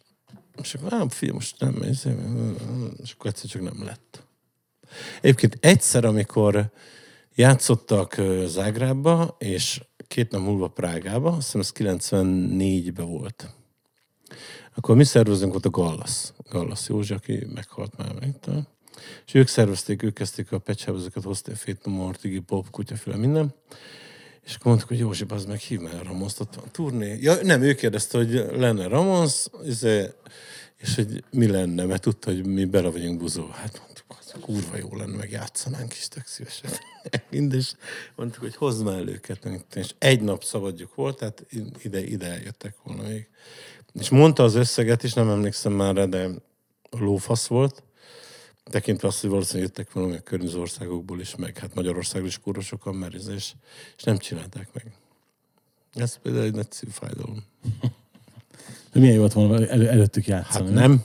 és 0.62 0.74
akkor, 0.74 0.94
ám, 0.94 1.10
figyelj, 1.10 1.38
most 1.38 1.60
nem, 1.60 1.82
és, 1.82 2.08
és 3.04 3.12
akkor 3.12 3.30
egyszer 3.30 3.50
csak 3.50 3.62
nem 3.62 3.84
lett. 3.84 4.24
Egyébként 5.22 5.58
egyszer, 5.60 6.06
amikor 6.06 6.72
játszottak 7.36 8.18
ö, 8.18 8.46
Zágrábba, 8.48 9.36
és 9.40 9.82
két 10.08 10.32
nap 10.32 10.42
múlva 10.42 10.68
Prágába, 10.68 11.32
azt 11.32 11.52
hiszem 11.54 11.62
ez 11.62 11.98
94-ben 12.00 13.08
volt. 13.08 13.56
Akkor 14.76 14.96
mi 14.96 15.04
szervezünk 15.04 15.56
ott 15.56 15.66
a 15.66 15.70
Gallas. 15.70 16.32
Gallas 16.50 16.90
Józsi, 16.90 17.14
aki 17.14 17.48
meghalt 17.54 17.98
már 17.98 18.14
meg. 18.20 18.40
talán. 18.40 18.68
És 19.26 19.34
ők 19.34 19.48
szervezték, 19.48 20.04
ők 20.04 20.14
kezdték 20.14 20.52
a 20.52 20.60
pecshábozokat, 20.60 21.24
hozták 21.24 21.56
Fate 21.56 21.80
No 21.84 21.92
More, 21.92 22.18
Iggy 22.22 22.42
Pop, 22.42 22.70
kutyaféle, 22.70 23.18
minden. 23.18 23.54
És 24.46 24.56
akkor 24.56 24.66
mondtuk, 24.66 24.90
hogy 24.90 25.00
Józsi, 25.00 25.26
az 25.28 25.46
meg 25.46 25.60
hív 25.60 25.80
már 25.80 26.06
Ramonszt, 26.06 26.40
ott 26.40 26.56
van 26.56 26.72
turné. 26.72 27.18
Ja, 27.22 27.44
nem, 27.44 27.62
ő 27.62 27.74
kérdezte, 27.74 28.18
hogy 28.18 28.32
lenne 28.52 28.88
Ramonsz, 28.88 29.50
izé, 29.66 30.10
és 30.78 30.96
hogy 30.96 31.24
mi 31.32 31.48
lenne, 31.48 31.86
mert 31.86 32.02
tudta, 32.02 32.32
hogy 32.32 32.46
mi 32.46 32.66
bele 32.66 32.90
vagyunk 32.90 33.20
buzó. 33.20 33.48
Hát 33.48 33.80
mondtuk, 33.80 34.06
az 34.08 34.34
kurva 34.42 34.78
jó 34.78 34.96
lenne, 34.96 35.18
meg 35.18 35.32
játszanánk 35.32 35.94
is 35.94 36.08
tök 36.08 36.26
szívesen. 36.26 36.72
Mindes, 37.32 37.76
mondtuk, 38.16 38.42
hogy 38.42 38.56
hozd 38.56 38.84
már 38.84 38.98
el 38.98 39.08
őket. 39.10 39.48
És 39.74 39.94
egy 39.98 40.22
nap 40.22 40.44
szabadjuk 40.44 40.96
volt, 40.96 41.18
tehát 41.18 41.46
ide, 41.84 42.04
ide 42.04 42.26
eljöttek 42.26 42.76
volna 42.84 43.08
még. 43.08 43.28
És 44.00 44.10
mondta 44.10 44.44
az 44.44 44.56
összeget 44.56 45.04
is, 45.04 45.14
nem 45.14 45.30
emlékszem 45.30 45.74
már 45.74 45.96
rá, 45.96 46.06
de 46.06 46.30
lófasz 46.90 47.48
volt. 47.48 47.84
Tekintve 48.64 49.08
azt, 49.08 49.22
hogy 49.22 49.30
valószínűleg 49.30 49.68
jöttek 49.68 49.94
valami 49.94 50.16
a 50.16 50.20
környező 50.22 50.60
országokból 50.60 51.20
is, 51.20 51.36
meg 51.36 51.58
hát 51.58 51.76
Magyarországról 51.76 52.28
is 52.28 52.40
kurva 52.40 52.62
sokan, 52.62 52.96
mert 52.96 53.14
ez, 53.14 53.28
és, 53.28 53.54
és 53.98 54.04
nem 54.04 54.18
csinálták 54.18 54.70
meg. 54.74 54.92
Ez 55.94 56.18
például 56.18 56.44
egy 56.44 56.54
nagy 56.54 56.72
szívfájdalom. 56.72 57.44
De 58.92 59.00
milyen 59.00 59.14
jó 59.14 59.20
volt 59.20 59.34
volna 59.34 59.68
elő, 59.68 59.90
előttük 59.90 60.26
Hát 60.26 60.44
játszani. 60.44 60.70
nem. 60.74 61.04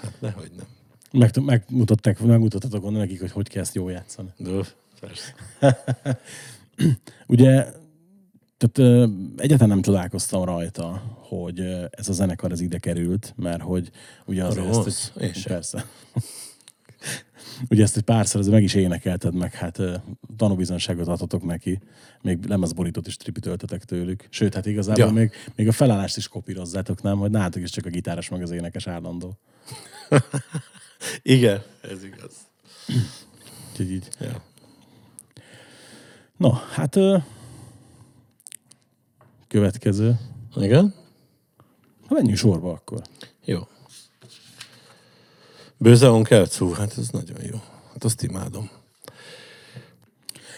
Hát 0.00 0.20
nehogy 0.20 0.50
nem. 0.56 0.66
Meg, 1.10 1.42
megmutatták, 1.42 2.18
megmutattatok 2.18 2.82
volna 2.82 2.98
nekik, 2.98 3.20
hogy 3.20 3.30
hogy 3.30 3.48
kell 3.48 3.62
ezt 3.62 3.74
jól 3.74 3.90
játszani. 3.90 4.28
De 4.36 4.50
persze. 5.00 5.34
Ugye, 7.26 7.66
tehát 8.56 9.10
egyáltalán 9.36 9.68
nem 9.68 9.82
csodálkoztam 9.82 10.44
rajta, 10.44 11.02
hogy 11.20 11.60
ez 11.90 12.08
a 12.08 12.12
zenekar 12.12 12.52
ez 12.52 12.60
ide 12.60 12.78
került, 12.78 13.34
mert 13.36 13.62
hogy 13.62 13.90
ugye 14.24 14.44
azért 14.44 14.66
Rossz? 14.66 14.86
ezt, 14.86 15.12
hogy, 15.12 15.34
sem. 15.34 15.52
persze. 15.52 15.86
ugye 17.70 17.82
ezt 17.82 17.96
egy 17.96 18.02
párszor 18.02 18.40
ez 18.40 18.46
meg 18.46 18.62
is 18.62 18.74
énekelted, 18.74 19.34
meg 19.34 19.54
hát 19.54 19.80
tanúbizonságot 20.36 21.08
adhatok 21.08 21.44
neki. 21.44 21.80
Még 22.22 22.44
lemezborítót 22.44 23.06
is 23.06 23.16
tripitöltetek 23.16 23.84
tőlük. 23.84 24.26
Sőt, 24.30 24.54
hát 24.54 24.66
igazából 24.66 25.04
Ja. 25.04 25.10
még, 25.12 25.30
még 25.54 25.68
a 25.68 25.72
felállást 25.72 26.16
is 26.16 26.28
kopírozzátok, 26.28 27.02
nem? 27.02 27.18
Hogy 27.18 27.30
nálatok 27.30 27.62
is 27.62 27.70
csak 27.70 27.86
a 27.86 27.90
gitáros 27.90 28.28
meg 28.28 28.42
az 28.42 28.50
énekes 28.50 28.86
állandó. 28.86 29.38
Igen, 31.22 31.62
ez 31.82 32.04
igaz. 32.04 32.32
Úgyhogy 33.70 33.90
így. 33.90 34.08
Ja. 34.20 34.42
No, 36.36 36.50
hát 36.50 36.96
következő. 39.54 40.18
Igen? 40.56 40.94
Ha 42.06 42.14
menjünk 42.14 42.38
sorba 42.38 42.70
akkor. 42.70 43.02
Jó. 43.44 43.58
Bőzeon 45.76 46.22
kell? 46.22 46.46
Hú, 46.58 46.70
hát 46.70 46.98
ez 46.98 47.08
nagyon 47.08 47.38
jó. 47.42 47.56
Hát 47.92 48.04
azt 48.04 48.22
imádom. 48.22 48.70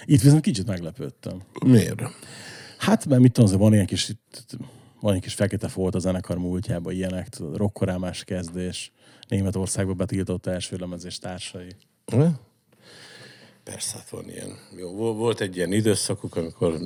Itt 0.04 0.20
viszont 0.20 0.40
kicsit 0.40 0.66
meglepődtem. 0.66 1.42
Miért? 1.64 2.00
Hát, 2.78 3.06
mert 3.06 3.20
mit 3.20 3.32
tudom, 3.32 3.58
van 3.58 3.72
ilyen 3.72 3.86
kis, 3.86 4.12
van 5.00 5.14
egy 5.14 5.20
kis 5.20 5.34
fekete 5.34 5.68
folt 5.68 5.94
a 5.94 5.98
zenekar 5.98 6.38
múltjában, 6.38 6.92
ilyenek, 6.92 7.28
rokkorámás 7.54 8.24
kezdés, 8.24 8.92
Németországba 9.28 9.94
betiltott 9.94 10.46
első 10.46 10.76
lemezés 10.76 11.18
társai. 11.18 11.70
Ne? 12.04 12.28
Persze, 13.66 13.96
hát 13.96 14.08
van 14.10 14.28
ilyen. 14.30 14.58
Jó, 14.76 14.94
vo- 14.94 15.16
volt 15.16 15.40
egy 15.40 15.56
ilyen 15.56 15.72
időszakuk, 15.72 16.36
amikor 16.36 16.78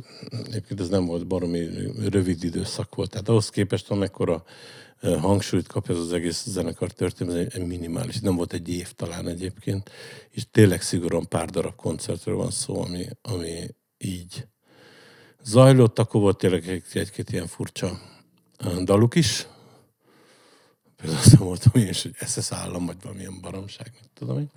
egyébként 0.44 0.80
ez 0.80 0.88
nem 0.88 1.06
volt 1.06 1.26
baromi 1.26 1.68
rövid 2.08 2.44
időszak 2.44 2.94
volt. 2.94 3.10
Tehát 3.10 3.28
ahhoz 3.28 3.50
képest, 3.50 3.90
ö, 5.00 5.16
hangsúlyt 5.16 5.66
kap 5.66 5.90
ez 5.90 5.96
az 5.96 6.12
egész 6.12 6.44
zenekar 6.46 6.90
történet, 6.92 7.54
egy 7.54 7.66
minimális. 7.66 8.20
Nem 8.20 8.37
volt 8.37 8.52
egy 8.52 8.68
év 8.68 8.92
talán 8.92 9.28
egyébként, 9.28 9.90
és 10.30 10.46
tényleg 10.50 10.82
szigorúan 10.82 11.28
pár 11.28 11.50
darab 11.50 11.75
koncertről 11.76 12.37
van 12.37 12.50
szó, 12.50 12.82
ami, 12.82 13.06
ami 13.22 13.66
így 13.99 14.46
zajlott. 15.44 15.99
Akkor 15.99 16.20
volt 16.20 16.38
tényleg 16.38 16.68
egy- 16.68 16.84
egy-két 16.92 17.30
ilyen 17.32 17.46
furcsa 17.46 18.00
daluk 18.84 19.14
is. 19.14 19.46
Például 20.96 21.18
azt 21.18 21.38
mondtam 21.38 21.82
én 21.82 21.88
is, 21.88 22.02
hogy 22.02 22.14
SS 22.26 22.52
állam, 22.52 22.87
vagy 22.87 22.96
valamilyen 23.02 23.40
baromság, 23.40 23.92
mit 24.00 24.10
tudom 24.14 24.38
én. 24.38 24.50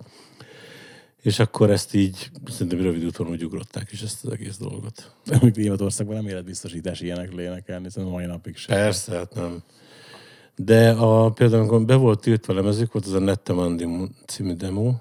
És 1.24 1.38
akkor 1.38 1.70
ezt 1.70 1.94
így, 1.94 2.30
szerintem 2.46 2.80
rövid 2.80 3.04
úton 3.04 3.26
úgy 3.28 3.44
ugrották 3.44 3.92
is 3.92 4.00
ezt 4.00 4.24
az 4.24 4.32
egész 4.32 4.56
dolgot. 4.56 5.14
Amíg 5.40 5.54
Németországban 5.54 6.16
nem 6.16 6.26
életbiztosítás 6.26 7.00
ilyenek 7.00 7.32
lénekelni, 7.32 7.88
szerintem 7.90 8.14
a 8.14 8.16
mai 8.16 8.26
napig 8.26 8.56
sem. 8.56 8.76
Persze, 8.76 9.16
hát 9.16 9.34
nem. 9.34 9.62
De 10.56 10.90
a, 10.90 11.30
például, 11.30 11.60
amikor 11.60 11.84
be 11.84 11.94
volt 11.94 12.20
tiltva 12.20 12.52
lemezük, 12.52 12.92
volt 12.92 13.06
az 13.06 13.12
a 13.12 13.18
Nettemandi 13.18 13.86
című 14.26 14.52
demo, 14.52 14.94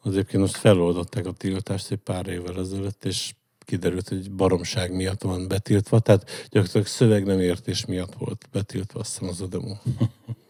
az 0.00 0.12
egyébként 0.12 0.42
most 0.42 0.56
feloldották 0.56 1.26
a 1.26 1.32
tiltást 1.32 1.90
egy 1.90 1.98
pár 1.98 2.26
évvel 2.26 2.58
ezelőtt, 2.58 3.04
és 3.04 3.34
kiderült, 3.58 4.08
hogy 4.08 4.30
baromság 4.30 4.94
miatt 4.94 5.22
van 5.22 5.48
betiltva, 5.48 6.00
tehát 6.00 6.30
gyakorlatilag 6.50 6.86
szöveg 6.86 7.24
nem 7.24 7.40
értés 7.40 7.84
miatt 7.84 8.14
volt 8.18 8.48
betiltva, 8.52 9.00
azt 9.00 9.12
hiszem 9.12 9.28
az 9.28 9.40
a 9.40 9.46
demo. 9.46 9.74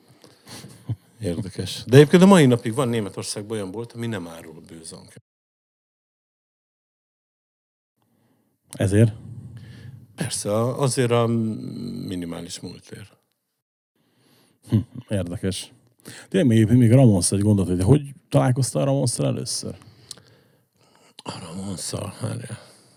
Érdekes. 1.23 1.85
De 1.87 1.97
egyébként 1.97 2.23
a 2.23 2.27
mai 2.27 2.47
napig 2.47 2.75
van 2.75 2.89
Németországban 2.89 3.57
olyan 3.57 3.71
bolt, 3.71 3.93
ami 3.93 4.07
nem 4.07 4.29
árul 4.29 4.61
bőzankát. 4.61 5.23
Ezért? 8.71 9.13
Persze, 10.15 10.61
azért 10.61 11.11
a 11.11 11.27
minimális 12.07 12.61
múltér. 12.61 13.09
Érdekes. 15.09 15.73
De 16.29 16.45
még, 16.45 16.69
még 16.69 16.93
Ramonsz 16.93 17.33
egy 17.33 17.41
gondot, 17.41 17.67
hogy 17.67 17.83
hogy 17.83 18.15
találkoztál 18.29 18.85
Ramonszal 18.85 19.27
először? 19.27 19.77
A 21.17 21.39
Ramonszal. 21.39 22.15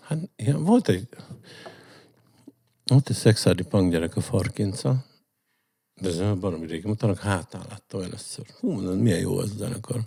Hát 0.00 0.18
ilyen, 0.36 0.64
volt 0.64 0.88
egy... 0.88 1.08
Volt 2.84 3.08
egy 3.08 3.16
szexádi 3.16 3.62
punk 3.62 3.90
gyerek 3.92 4.16
a 4.16 4.20
Farkinca, 4.20 5.04
de 6.00 6.08
ez 6.08 6.16
nem 6.16 6.40
baromi 6.40 6.66
régen, 6.66 6.90
utána 6.90 7.16
hátán 7.16 7.62
láttam 7.68 8.00
először. 8.00 8.46
Hú, 8.60 8.70
mondom, 8.70 8.98
milyen 8.98 9.18
jó 9.18 9.38
az 9.38 9.50
a 9.50 9.56
zenekar. 9.56 10.00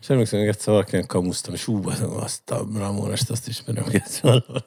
És 0.00 0.08
emlékszem, 0.08 0.38
hogy 0.38 0.48
egyszer 0.48 0.72
valakinek 0.72 1.06
kamusztam, 1.06 1.54
és 1.54 1.64
hú, 1.64 1.88
azt 1.88 2.50
a 2.50 2.66
Ramonest, 2.74 3.30
azt 3.30 3.48
ismerem, 3.48 3.84
hogy 3.84 4.02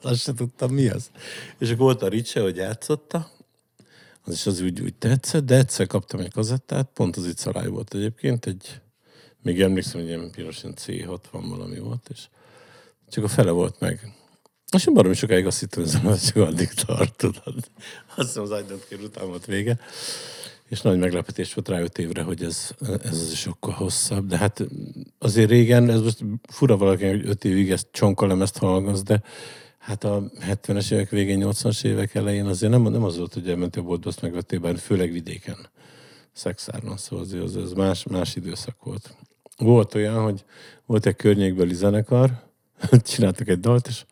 azt 0.02 0.22
se 0.22 0.34
tudtam, 0.34 0.72
mi 0.72 0.88
az. 0.88 1.10
És 1.58 1.68
akkor 1.68 1.82
volt 1.82 2.02
a 2.02 2.08
Ricse, 2.08 2.40
hogy 2.40 2.56
játszotta, 2.56 3.30
az 4.24 4.32
is 4.32 4.46
az 4.46 4.60
úgy, 4.60 4.80
úgy 4.80 4.94
tetszett, 4.94 5.44
de 5.44 5.56
egyszer 5.56 5.86
kaptam 5.86 6.20
egy 6.20 6.32
kazettát, 6.32 6.88
pont 6.94 7.16
az 7.16 7.26
itt 7.26 7.38
szarály 7.38 7.66
volt 7.66 7.94
egyébként, 7.94 8.46
egy, 8.46 8.80
még 9.42 9.60
emlékszem, 9.60 10.00
hogy 10.00 10.08
ilyen 10.08 10.30
piros 10.30 10.62
ilyen 10.62 10.74
C60 10.78 11.18
valami 11.30 11.78
volt, 11.78 12.08
és 12.10 12.28
csak 13.08 13.24
a 13.24 13.28
fele 13.28 13.50
volt 13.50 13.80
meg. 13.80 14.12
És 14.72 14.86
én 14.86 14.94
baromi 14.94 15.14
sokáig 15.14 15.46
azt 15.46 15.60
hittem, 15.60 15.82
hogy 15.82 16.10
ez 16.12 16.26
csak 16.26 16.36
addig 16.36 16.68
tart, 16.68 17.16
tudod. 17.16 17.70
Azt 18.16 18.26
hiszem 18.26 18.42
az 18.42 18.50
don't 18.50 18.88
care 18.88 19.02
után 19.02 19.26
volt 19.26 19.44
vége. 19.44 19.78
És 20.68 20.80
nagy 20.80 20.98
meglepetés 20.98 21.54
volt 21.54 21.68
rá 21.68 21.80
öt 21.80 21.98
évre, 21.98 22.22
hogy 22.22 22.42
ez, 22.42 22.70
ez 23.02 23.20
az 23.20 23.30
is 23.32 23.38
sokkal 23.38 23.72
hosszabb. 23.72 24.26
De 24.26 24.36
hát 24.36 24.66
azért 25.18 25.50
régen, 25.50 25.90
ez 25.90 26.00
most 26.00 26.24
fura 26.48 26.76
valaki, 26.76 27.06
hogy 27.06 27.26
öt 27.26 27.44
évig 27.44 27.70
ezt 27.70 27.88
csonkalemezt 27.90 28.58
hallgatsz, 28.58 29.02
de 29.02 29.22
hát 29.78 30.04
a 30.04 30.22
70-es 30.40 30.92
évek 30.92 31.10
végén, 31.10 31.42
80-as 31.44 31.84
évek 31.84 32.14
elején 32.14 32.46
azért 32.46 32.72
nem, 32.72 32.82
nem 32.82 33.04
az 33.04 33.16
volt, 33.16 33.34
hogy 33.34 33.48
elmentél 33.48 33.82
a 33.82 33.86
boltba, 33.86 34.08
azt 34.08 34.22
megvettél, 34.22 34.58
bár 34.58 34.78
főleg 34.78 35.12
vidéken 35.12 35.56
szexáron, 36.32 36.96
szóval 36.96 37.24
azért 37.24 37.42
az, 37.42 37.56
az 37.56 37.72
más, 37.72 38.04
más 38.04 38.36
időszak 38.36 38.82
volt. 38.82 39.16
Volt 39.56 39.94
olyan, 39.94 40.22
hogy 40.22 40.44
volt 40.86 41.06
egy 41.06 41.16
környékbeli 41.16 41.74
zenekar, 41.74 42.30
csináltak 43.02 43.48
egy 43.48 43.60
dalt, 43.60 43.86
és 43.86 44.04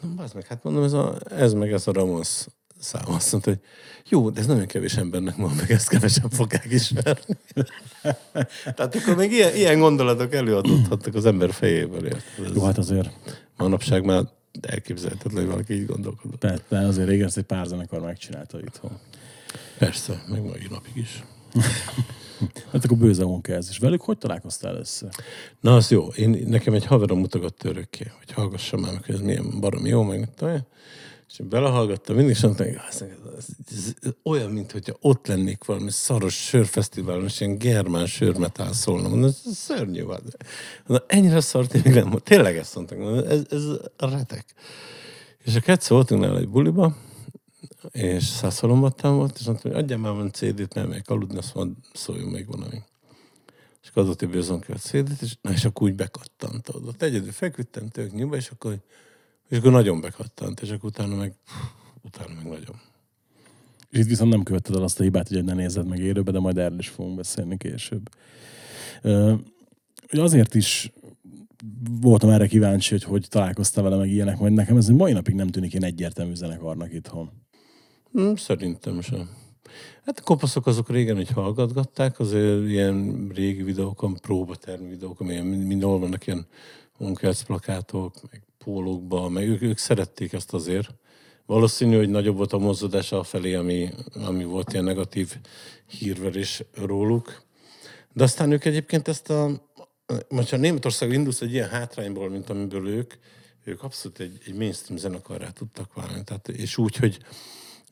mondom, 0.00 0.16
bazd 0.16 0.34
meg, 0.34 0.46
hát 0.46 0.62
mondom, 0.62 0.82
ez, 0.82 0.92
a, 0.92 1.18
ez 1.30 1.52
meg 1.52 1.72
ez 1.72 1.86
a 1.86 1.92
Ramos 1.92 2.46
szám. 2.78 3.02
Azt 3.06 3.32
mondta, 3.32 3.50
hogy 3.50 3.60
jó, 4.08 4.30
de 4.30 4.40
ez 4.40 4.46
nagyon 4.46 4.66
kevés 4.66 4.96
embernek 4.96 5.36
van, 5.36 5.54
meg 5.56 5.70
ezt 5.70 5.88
kevesen 5.88 6.30
fogják 6.30 6.66
ismerni. 6.70 7.36
Tehát 8.74 8.94
akkor 8.94 9.16
még 9.16 9.32
ilyen, 9.32 9.54
ilyen 9.54 9.78
gondolatok 9.78 10.34
előadódhattak 10.34 11.14
az 11.14 11.26
ember 11.26 11.52
fejéből. 11.52 12.04
érted? 12.04 12.54
Jó, 12.54 12.64
hát 12.64 12.78
azért, 12.78 13.10
manapság 13.56 14.04
már 14.04 14.22
elképzelhetetlen, 14.60 15.42
hogy 15.42 15.50
valaki 15.50 15.74
így 15.74 15.86
gondolkodott. 15.86 16.46
de 16.68 16.78
azért 16.78 17.08
régen 17.08 17.26
ezt 17.26 17.36
egy 17.36 17.44
pár 17.44 17.66
zenekar 17.66 18.00
megcsinálta 18.00 18.58
itthon. 18.60 18.98
Persze, 19.78 20.22
meg 20.28 20.42
mai 20.42 20.66
napig 20.70 20.96
is. 20.96 21.24
Hát 22.72 22.84
akkor 22.84 22.96
bőze 22.96 23.24
ez 23.42 23.68
is. 23.70 23.78
Velük 23.78 24.00
hogy 24.00 24.18
találkoztál 24.18 24.74
először? 24.74 25.08
Na, 25.60 25.74
az 25.74 25.90
jó. 25.90 26.06
Én, 26.06 26.44
nekem 26.46 26.74
egy 26.74 26.86
haverom 26.86 27.18
mutogatta 27.18 27.68
örökké, 27.68 28.12
hogy 28.18 28.32
hallgassam 28.32 28.80
már 28.80 28.92
meg, 28.92 29.04
hogy 29.04 29.14
ez 29.14 29.20
milyen 29.20 29.60
baromi 29.60 29.88
jó, 29.88 30.02
meg 30.02 30.18
mit. 30.18 30.64
És 31.38 31.44
belehallgattam 31.44 32.16
mindig, 32.16 32.34
és 32.34 32.42
mondtam, 32.42 32.66
hogy 32.66 32.76
ez, 32.88 33.02
ez, 33.02 33.46
ez, 33.70 33.94
ez, 34.02 34.10
olyan, 34.22 34.50
mint 34.50 34.72
hogyha 34.72 34.96
ott 35.00 35.26
lennék 35.26 35.64
valami 35.64 35.90
szaros 35.90 36.34
sörfesztiválon, 36.34 37.24
és 37.24 37.40
ilyen 37.40 37.58
germán 37.58 38.06
sörmetál 38.06 38.72
szólna. 38.72 39.08
Mondom, 39.08 39.28
ez, 39.28 39.42
szörnyű 39.54 40.02
van. 40.02 40.20
Mondom, 40.86 41.06
ennyire 41.08 41.40
szart 41.40 41.72
még 41.72 41.94
nem 41.94 42.10
volt. 42.10 42.22
Tényleg 42.22 42.56
ezt 42.56 42.74
mondtam, 42.74 42.98
mondom, 42.98 43.28
ez, 43.28 43.42
ez 43.50 43.64
retek. 43.96 44.44
És 45.44 45.54
a 45.56 45.70
egyszer 45.70 45.90
voltunk 45.90 46.20
nála 46.20 46.38
egy 46.38 46.48
buliba, 46.48 46.96
és 47.90 48.24
százszalombattán 48.24 49.14
volt, 49.14 49.38
és 49.38 49.46
mondtam, 49.46 49.70
hogy 49.70 49.80
adjam 49.80 50.00
már 50.00 50.12
van 50.12 50.32
CD-t, 50.32 50.74
nem 50.74 50.88
megyek 50.88 51.08
aludni, 51.08 51.38
azt 51.38 51.54
mondom, 51.54 51.76
szóljon 51.92 52.28
még 52.28 52.46
valami. 52.46 52.82
És 53.82 53.88
akkor 53.88 54.02
adott 54.02 54.22
egy 54.22 54.28
bizonkövet 54.28 54.82
CD-t, 54.82 55.22
és, 55.22 55.36
na, 55.40 55.50
és 55.50 55.64
akkor 55.64 55.88
úgy 55.88 55.94
bekattant. 55.94 56.68
Ott 56.68 57.02
egyedül 57.02 57.32
feküdtem 57.32 57.88
tök 57.88 58.12
nyugba, 58.12 58.36
és 58.36 58.48
akkor, 58.48 58.78
és 59.48 59.58
akkor 59.58 59.70
nagyon 59.70 60.00
bekattant, 60.00 60.60
és 60.60 60.70
akkor 60.70 60.88
utána 60.88 61.14
meg, 61.14 61.34
utána 62.02 62.34
meg 62.34 62.44
nagyon. 62.44 62.80
És 63.90 63.98
itt 63.98 64.08
viszont 64.08 64.30
nem 64.30 64.42
követted 64.42 64.74
el 64.74 64.82
azt 64.82 65.00
a 65.00 65.02
hibát, 65.02 65.28
hogy 65.28 65.44
ne 65.44 65.54
nézed 65.54 65.86
meg 65.86 65.98
élőbe, 65.98 66.30
de 66.30 66.38
majd 66.38 66.58
erről 66.58 66.78
is 66.78 66.88
fogunk 66.88 67.16
beszélni 67.16 67.56
később. 67.56 68.08
Ugye 70.12 70.22
azért 70.22 70.54
is 70.54 70.92
voltam 72.00 72.30
erre 72.30 72.46
kíváncsi, 72.46 72.90
hogy 72.90 73.02
hogy 73.02 73.26
találkoztál 73.28 73.84
vele, 73.84 73.96
meg 73.96 74.10
ilyenek, 74.10 74.38
majd 74.38 74.52
nekem 74.52 74.76
ez 74.76 74.88
mai 74.88 75.12
napig 75.12 75.34
nem 75.34 75.48
tűnik 75.48 75.72
ilyen 75.72 75.84
egyértelmű 75.84 76.34
zenekarnak 76.34 76.92
itthon. 76.92 77.30
Hm, 78.12 78.34
szerintem 78.34 79.00
sem. 79.00 79.30
Hát 80.04 80.18
a 80.18 80.22
kopaszok 80.22 80.66
azok 80.66 80.90
régen, 80.90 81.16
hogy 81.16 81.30
hallgatgatták, 81.30 82.18
azért 82.18 82.68
ilyen 82.68 83.28
régi 83.34 83.62
videókon, 83.62 84.14
próbatermi 84.14 84.88
videókon, 84.88 85.30
ilyen, 85.30 85.46
mindenhol 85.46 85.98
vannak 85.98 86.26
ilyen 86.26 86.46
Unkels 86.98 87.44
plakátok, 87.44 88.14
meg 88.30 88.45
pólókba, 88.66 89.28
meg 89.28 89.48
ők, 89.48 89.62
ők 89.62 89.78
szerették 89.78 90.32
ezt 90.32 90.52
azért. 90.52 90.94
Valószínű, 91.44 91.96
hogy 91.96 92.08
nagyobb 92.08 92.36
volt 92.36 92.52
a 92.52 92.58
mozdulás 92.58 93.12
felé, 93.22 93.54
ami, 93.54 93.90
ami 94.14 94.44
volt 94.44 94.72
ilyen 94.72 94.84
negatív 94.84 95.36
hírverés 95.86 96.62
róluk. 96.74 97.42
De 98.12 98.24
aztán 98.24 98.52
ők 98.52 98.64
egyébként 98.64 99.08
ezt 99.08 99.30
a... 99.30 99.68
Most 100.28 100.50
ha 100.50 100.56
Németország 100.56 101.12
indulsz 101.12 101.40
egy 101.40 101.52
ilyen 101.52 101.68
hátrányból, 101.68 102.30
mint 102.30 102.50
amiből 102.50 102.88
ők, 102.88 103.14
ők 103.64 103.82
abszolút 103.82 104.20
egy, 104.20 104.38
egy 104.46 104.54
mainstream 104.54 104.98
zenekarrá 104.98 105.50
tudtak 105.50 105.94
válni. 105.94 106.24
Tehát, 106.24 106.48
és 106.48 106.76
úgy, 106.76 106.96
hogy 106.96 107.18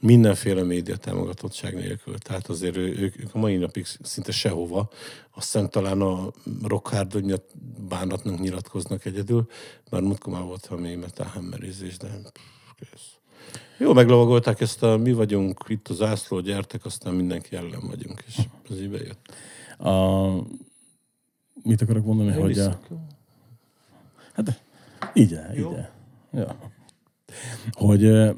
mindenféle 0.04 0.62
média 0.62 0.96
támogatottság 0.96 1.74
nélkül. 1.74 2.18
Tehát 2.18 2.48
azért 2.48 2.76
ő- 2.76 2.96
ők, 2.98 3.20
ők 3.20 3.34
a 3.34 3.38
mai 3.38 3.56
napig 3.56 3.86
szinte 4.02 4.32
sehova. 4.32 4.88
Azt 5.30 5.52
hiszem 5.52 5.68
talán 5.68 6.00
a 6.00 6.30
Rock 6.62 6.88
Hard 6.88 7.40
bánatnak 7.88 8.40
nyilatkoznak 8.40 9.04
egyedül, 9.04 9.46
bár 9.90 10.00
múltkor 10.00 10.32
már 10.32 10.42
volt 10.42 10.66
a 10.66 10.76
mély 10.76 10.94
metal 10.94 11.26
hammerizés, 11.26 11.96
de 11.96 12.08
pff, 12.08 12.72
kész. 12.78 13.12
Jó, 13.78 13.92
meglovagolták 13.92 14.60
ezt 14.60 14.82
a 14.82 14.96
mi 14.96 15.12
vagyunk, 15.12 15.64
itt 15.66 15.88
az 15.88 15.96
zászló, 15.96 16.40
gyertek, 16.40 16.84
aztán 16.84 17.14
mindenki 17.14 17.56
ellen 17.56 17.86
vagyunk, 17.86 18.24
és 18.26 18.38
ez 18.70 18.80
így 18.80 18.90
bejött. 18.90 19.34
A, 19.78 20.28
mit 21.62 21.82
akarok 21.82 22.04
mondani, 22.04 22.32
hogy 22.32 22.58
a. 22.58 22.80
Hát, 24.32 24.62
így 25.14 25.38
Jó. 25.54 25.70
így 25.70 25.76
Ja. 26.32 26.56
Hogy 27.72 28.34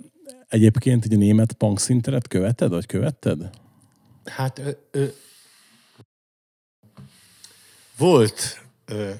egyébként 0.56 1.04
egy 1.04 1.18
német 1.18 1.52
punk 1.52 1.80
szinteret 1.80 2.28
követed, 2.28 2.70
vagy 2.70 2.86
követted? 2.86 3.50
Hát 4.24 4.58
ö, 4.58 4.70
ö, 4.90 5.06
volt 7.96 8.64
ö, 8.84 9.10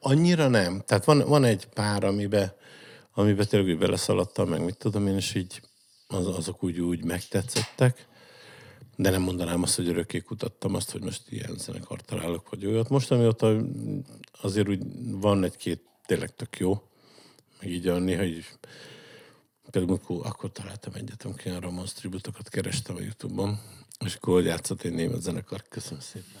Annyira 0.00 0.48
nem. 0.48 0.82
Tehát 0.86 1.04
van, 1.04 1.18
van 1.18 1.44
egy 1.44 1.66
pár, 1.66 2.04
amiben, 2.04 2.52
amiben 3.14 3.46
tényleg 3.46 3.78
beleszaladtam, 3.78 4.48
meg 4.48 4.64
mit 4.64 4.76
tudom 4.78 5.06
én, 5.06 5.16
és 5.16 5.34
így 5.34 5.62
az, 6.06 6.26
azok 6.26 6.64
úgy, 6.64 6.80
úgy 6.80 7.04
megtetszettek. 7.04 8.06
De 8.96 9.10
nem 9.10 9.22
mondanám 9.22 9.62
azt, 9.62 9.76
hogy 9.76 9.88
örökké 9.88 10.20
kutattam 10.20 10.74
azt, 10.74 10.90
hogy 10.90 11.02
most 11.02 11.22
ilyen 11.30 11.54
zenekart 11.58 12.04
találok, 12.04 12.50
vagy 12.50 12.66
olyat. 12.66 12.88
Most 12.88 13.10
amióta 13.10 13.56
azért 14.40 14.68
úgy 14.68 14.82
van 15.20 15.44
egy-két 15.44 15.82
tényleg 16.06 16.34
tök 16.34 16.58
jó, 16.58 16.82
meg 17.60 17.70
így 17.70 17.86
a 17.86 17.98
néha 17.98 18.24
így, 18.24 18.44
például 19.72 20.22
akkor, 20.22 20.52
találtam 20.52 20.92
egyet, 20.94 21.22
amikor 21.24 21.46
ilyen 21.46 21.60
Ramones 21.60 21.92
tributokat 21.92 22.48
kerestem 22.48 22.96
a 22.96 23.00
Youtube-on, 23.00 23.58
és 24.04 24.14
akkor 24.14 24.42
játszott 24.42 24.82
egy 24.82 24.92
német 24.92 25.22
zenekar. 25.22 25.62
Köszönöm 25.68 26.00
szépen. 26.00 26.40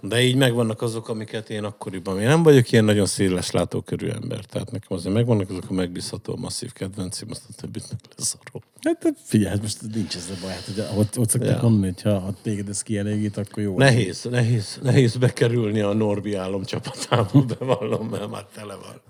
De 0.00 0.22
így 0.22 0.36
megvannak 0.36 0.82
azok, 0.82 1.08
amiket 1.08 1.50
én 1.50 1.64
akkoriban... 1.64 2.20
Én 2.20 2.26
nem 2.26 2.42
vagyok 2.42 2.72
ilyen 2.72 2.84
nagyon 2.84 3.06
széles 3.06 3.50
látókörű 3.50 4.08
ember, 4.08 4.44
tehát 4.44 4.70
nekem 4.70 4.96
azért 4.96 5.14
megvannak 5.14 5.50
azok 5.50 5.64
a 5.68 5.72
megbízható, 5.72 6.36
masszív 6.36 6.72
kedvencim, 6.72 7.28
azt 7.30 7.42
a 7.50 7.52
többit 7.60 7.90
meg 7.90 8.00
leszarol. 8.16 8.62
Hát 8.82 8.98
te 8.98 9.08
figyelj, 9.24 9.50
hát 9.50 9.62
most 9.62 9.78
nincs 9.94 10.16
ez 10.16 10.30
a 10.30 10.40
baj. 10.40 10.50
Hát, 10.50 10.68
ugye, 10.68 10.88
ott, 10.96 11.18
ott 11.18 11.30
szokták 11.30 11.62
Ja. 11.62 11.68
mondani, 11.68 11.92
hogy 11.92 12.02
ha, 12.12 12.34
téged 12.42 12.68
ez 12.68 12.82
kielégít, 12.82 13.36
akkor 13.36 13.62
jó. 13.62 13.78
Nehéz, 13.78 14.24
nehéz, 14.30 14.78
nehéz 14.82 15.16
bekerülni 15.16 15.80
a 15.80 15.92
Norbi 15.92 16.34
álom 16.34 16.64
csapatába, 16.64 17.42
bevallom, 17.42 18.08
mert 18.08 18.30
már 18.30 18.44
tele 18.54 18.74
van. 18.74 19.00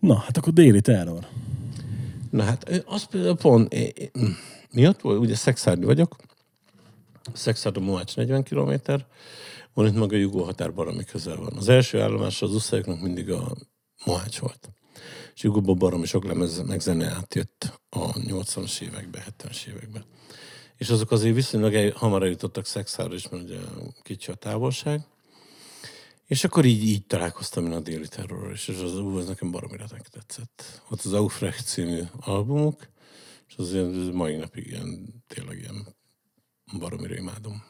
Na, 0.00 0.14
hát 0.14 0.36
akkor 0.36 0.52
déli 0.52 0.80
terror. 0.80 1.26
Na 2.30 2.42
hát 2.42 2.82
az 2.86 3.04
például 3.04 3.36
pont, 3.36 3.74
miatt 4.72 5.00
volt, 5.00 5.18
ugye 5.18 5.34
Szexárdi 5.34 5.84
vagyok, 5.84 6.16
Szexárdon 7.32 7.82
Mohács 7.82 8.16
40 8.16 8.42
km, 8.42 8.72
van 9.74 9.86
itt 9.86 9.94
maga 9.94 10.14
a 10.14 10.18
Jugó 10.18 10.42
határ 10.42 10.74
baromi 10.74 11.04
közel 11.04 11.36
van. 11.36 11.52
Az 11.56 11.68
első 11.68 12.00
állomás 12.00 12.42
az 12.42 12.54
uszályoknak 12.54 13.00
mindig 13.00 13.30
a 13.30 13.56
Mohács 14.04 14.38
volt. 14.38 14.70
És 15.34 15.42
Jugóban 15.42 15.78
baromi 15.78 16.06
sok 16.06 16.24
lemez 16.24 16.62
meg 16.62 16.80
zene 16.80 17.06
átjött 17.06 17.80
a 17.88 18.12
80-as 18.12 18.80
években, 18.80 19.22
70-es 19.38 19.66
években. 19.66 20.04
És 20.76 20.90
azok 20.90 21.10
azért 21.10 21.34
viszonylag 21.34 21.92
hamar 21.92 22.22
eljutottak 22.22 22.66
Szexárra 22.66 23.14
is, 23.14 23.28
mert 23.28 23.42
ugye 23.42 23.58
kicsi 24.02 24.30
a 24.30 24.34
távolság. 24.34 25.06
És 26.30 26.44
akkor 26.44 26.64
így, 26.64 26.84
így 26.84 27.06
találkoztam 27.06 27.66
én 27.66 27.72
a 27.72 27.80
déli 27.80 28.08
terrorral, 28.08 28.52
és 28.52 28.68
az, 28.68 28.98
ú, 28.98 29.16
az 29.16 29.26
nekem 29.26 29.50
baromira 29.50 29.84
tetszett. 30.10 30.82
Ott 30.90 31.00
az 31.04 31.12
Aufrecht 31.12 31.66
című 31.66 32.00
albumuk, 32.20 32.88
és 33.48 33.54
az 33.56 33.72
ilyen, 33.72 33.86
mai 34.12 34.36
napig 34.36 34.66
ilyen, 34.66 35.14
tényleg 35.26 35.58
ilyen 35.58 35.86
baromira 36.78 37.14
imádom. 37.14 37.62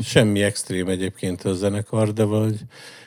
Semmi 0.00 0.42
extrém 0.42 0.88
egyébként 0.88 1.42
a 1.42 1.54
zenekar, 1.54 2.12
de 2.12 2.24
vagy 2.24 2.60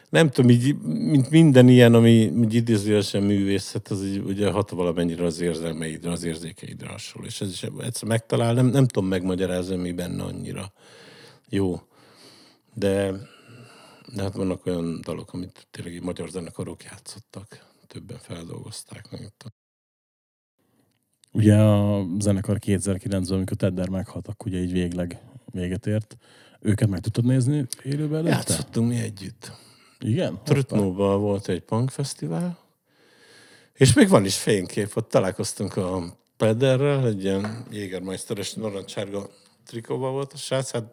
nem 0.10 0.30
tudom, 0.30 0.50
így, 0.50 0.78
mint 0.84 1.30
minden 1.30 1.68
ilyen, 1.68 1.94
ami 1.94 2.12
így 2.12 2.54
idézőjelesen 2.54 3.24
művészet, 3.24 3.88
az 3.88 4.04
így, 4.06 4.18
ugye 4.18 4.52
hat 4.52 4.70
valamennyire 4.70 5.26
az 5.26 5.42
érzelmeidre, 5.42 6.12
az 6.12 6.24
érzékeidre 6.24 6.88
hasonló. 6.88 7.28
És 7.28 7.42
ez 7.42 7.50
is 7.50 7.64
egyszer 7.80 8.08
megtalál, 8.08 8.54
nem, 8.54 8.66
nem 8.66 8.88
tudom 8.88 9.10
megmagyarázni, 9.10 9.76
mi 9.76 9.92
benne 9.92 10.24
annyira 10.24 10.74
jó. 11.50 11.82
De, 12.74 13.14
de 14.14 14.22
hát 14.22 14.34
vannak 14.36 14.66
olyan 14.66 15.02
dalok, 15.02 15.34
amit 15.34 15.68
tényleg 15.72 16.04
magyar 16.04 16.30
zenekarok 16.30 16.84
játszottak, 16.84 17.66
többen 17.88 18.18
feldolgozták 18.18 19.12
meg. 19.12 19.32
Ugye 21.32 21.56
a 21.56 22.06
zenekar 22.20 22.58
2009-ben, 22.66 23.38
amikor 23.38 23.58
Tedder 23.58 23.90
meghalt, 23.90 24.28
akkor 24.28 24.48
ugye 24.48 24.60
így 24.60 24.72
végleg 24.72 25.22
véget 25.52 25.88
ért. 25.88 26.18
Őket 26.60 26.90
meg 26.90 27.00
tudtad 27.00 27.26
nézni 27.26 27.66
élőben 27.84 28.18
előtte? 28.20 28.36
Játszottunk 28.36 28.88
mi 28.90 29.00
együtt. 29.00 29.52
Igen? 30.00 30.40
Trutnóban 30.44 31.22
volt 31.22 31.48
egy 31.48 31.62
punk 31.62 31.90
fesztivál, 31.90 32.58
és 33.74 33.94
még 33.94 34.08
van 34.10 34.26
is 34.26 34.38
fénykép, 34.38 34.96
ott 34.96 35.10
találkoztunk 35.10 35.78
a 35.78 36.18
Pederrel, 36.38 37.08
egy 37.08 37.24
ilyen 37.24 37.66
Jägermeisteres 37.72 38.54
narancsárga 38.54 39.30
trikóban 39.66 40.12
volt 40.12 40.34
a 40.34 40.38
srác, 40.38 40.72
hát 40.72 40.84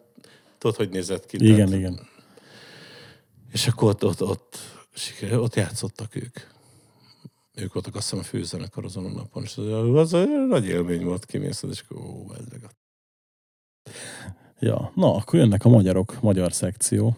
tudod, 0.57 0.75
hogy 0.75 0.89
nézett 0.89 1.25
ki. 1.25 1.37
Igen, 1.39 1.55
tehát- 1.55 1.73
igen. 1.73 2.11
És 3.53 3.67
akkor 3.67 3.89
ott, 3.89 4.03
ott, 4.03 4.21
ott, 4.21 4.57
ott 5.31 5.55
játszottak 5.55 6.15
ők. 6.15 6.39
Ők 7.53 7.73
voltak 7.73 7.95
azt 7.95 8.03
hiszem 8.03 8.19
a 8.19 8.27
főzenekar 8.27 8.85
azon 8.85 9.05
a 9.05 9.09
napon, 9.09 9.43
és 9.43 9.57
az, 9.57 10.13
az 10.13 10.27
nagy 10.49 10.65
élmény 10.65 11.03
volt, 11.03 11.25
kimész, 11.25 11.63
és 11.69 11.83
akkor 11.87 11.97
ó, 11.97 12.33
ez 12.37 12.45
meg 12.51 12.63
a 12.63 12.69
Ja, 14.59 14.91
na, 14.95 15.15
akkor 15.15 15.39
jönnek 15.39 15.65
a 15.65 15.69
magyarok, 15.69 16.21
magyar 16.21 16.53
szekció. 16.53 17.15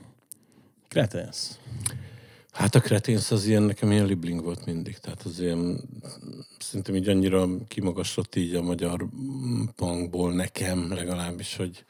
Kretens. 0.87 1.49
Hát 2.51 2.75
a 2.75 2.79
Kreténsz 2.79 3.31
az 3.31 3.45
ilyen, 3.45 3.63
nekem 3.63 3.91
ilyen 3.91 4.05
libling 4.05 4.43
volt 4.43 4.65
mindig. 4.65 4.97
Tehát 4.97 5.21
az 5.21 5.39
ilyen, 5.39 5.81
szerintem 6.59 6.95
így 6.95 7.09
annyira 7.09 7.47
kimagaslott 7.67 8.35
így 8.35 8.55
a 8.55 8.61
magyar 8.61 9.05
punkból 9.75 10.33
nekem 10.33 10.93
legalábbis, 10.93 11.55
hogy 11.55 11.85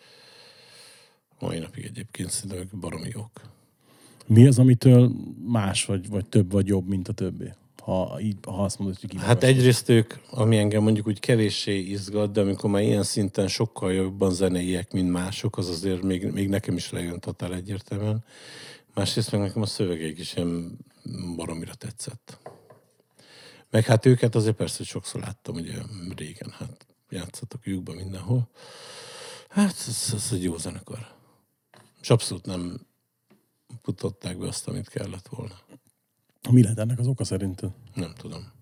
mai 1.39 1.59
napig 1.59 1.85
egyébként 1.85 2.29
szerintem 2.29 2.79
baromi 2.79 3.09
jók. 3.13 3.54
Mi 4.27 4.47
az, 4.47 4.59
amitől 4.59 5.11
más 5.45 5.85
vagy, 5.85 6.09
vagy 6.09 6.25
több 6.29 6.51
vagy 6.51 6.67
jobb, 6.67 6.87
mint 6.87 7.07
a 7.07 7.13
többi? 7.13 7.53
Ha, 7.81 8.17
így, 8.21 8.37
ha 8.45 8.63
azt 8.63 8.79
mondod, 8.79 8.97
hogy 8.99 9.15
Hát 9.17 9.43
egyrészt 9.43 9.89
ők, 9.89 10.13
ami 10.29 10.57
engem 10.57 10.83
mondjuk 10.83 11.07
úgy 11.07 11.19
kevéssé 11.19 11.79
izgat, 11.79 12.31
de 12.31 12.41
amikor 12.41 12.69
már 12.69 12.81
ilyen 12.81 13.03
szinten 13.03 13.47
sokkal 13.47 13.93
jobban 13.93 14.31
zeneiek, 14.31 14.91
mint 14.91 15.11
mások, 15.11 15.57
az 15.57 15.69
azért 15.69 16.01
még, 16.01 16.31
még 16.31 16.49
nekem 16.49 16.75
is 16.75 16.91
lejön 16.91 17.19
totál 17.19 17.53
egyértelműen. 17.53 18.23
Másrészt 18.93 19.31
meg 19.31 19.41
nekem 19.41 19.61
a 19.61 19.65
szövegeik 19.65 20.19
is 20.19 20.35
ilyen 20.35 20.77
baromira 21.35 21.73
tetszett. 21.73 22.39
Meg 23.69 23.85
hát 23.85 24.05
őket 24.05 24.35
azért 24.35 24.55
persze 24.55 24.77
hogy 24.77 24.85
sokszor 24.85 25.21
láttam, 25.21 25.55
ugye 25.55 25.73
régen, 26.15 26.49
hát 26.57 26.85
játszottak 27.09 27.65
lyukban 27.65 27.95
mindenhol. 27.95 28.49
Hát 29.49 29.75
ez, 29.87 30.11
ez 30.13 30.29
egy 30.31 30.43
jó 30.43 30.57
zenekar. 30.57 31.07
És 32.01 32.09
abszolút 32.09 32.45
nem 32.45 32.85
futották 33.81 34.37
be 34.37 34.47
azt, 34.47 34.67
amit 34.67 34.89
kellett 34.89 35.27
volna. 35.27 35.59
Mi 36.49 36.61
lehet 36.61 36.79
ennek 36.79 36.99
az 36.99 37.07
oka 37.07 37.23
szerinted? 37.23 37.71
Nem 37.93 38.13
tudom. 38.13 38.53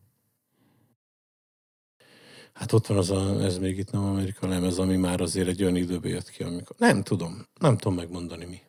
Hát 2.53 2.71
ott 2.71 2.87
van 2.87 2.97
az 2.97 3.09
a, 3.09 3.43
ez 3.43 3.57
még 3.57 3.77
itt 3.77 3.91
nem 3.91 4.03
Amerika 4.03 4.47
lemez, 4.47 4.79
ami 4.79 4.95
már 4.95 5.21
azért 5.21 5.47
egy 5.47 5.61
olyan 5.61 5.75
időbe 5.75 6.07
jött 6.07 6.29
ki, 6.29 6.43
amikor... 6.43 6.75
Nem 6.79 7.03
tudom, 7.03 7.45
nem 7.59 7.77
tudom 7.77 7.95
megmondani 7.95 8.45
mi. 8.45 8.61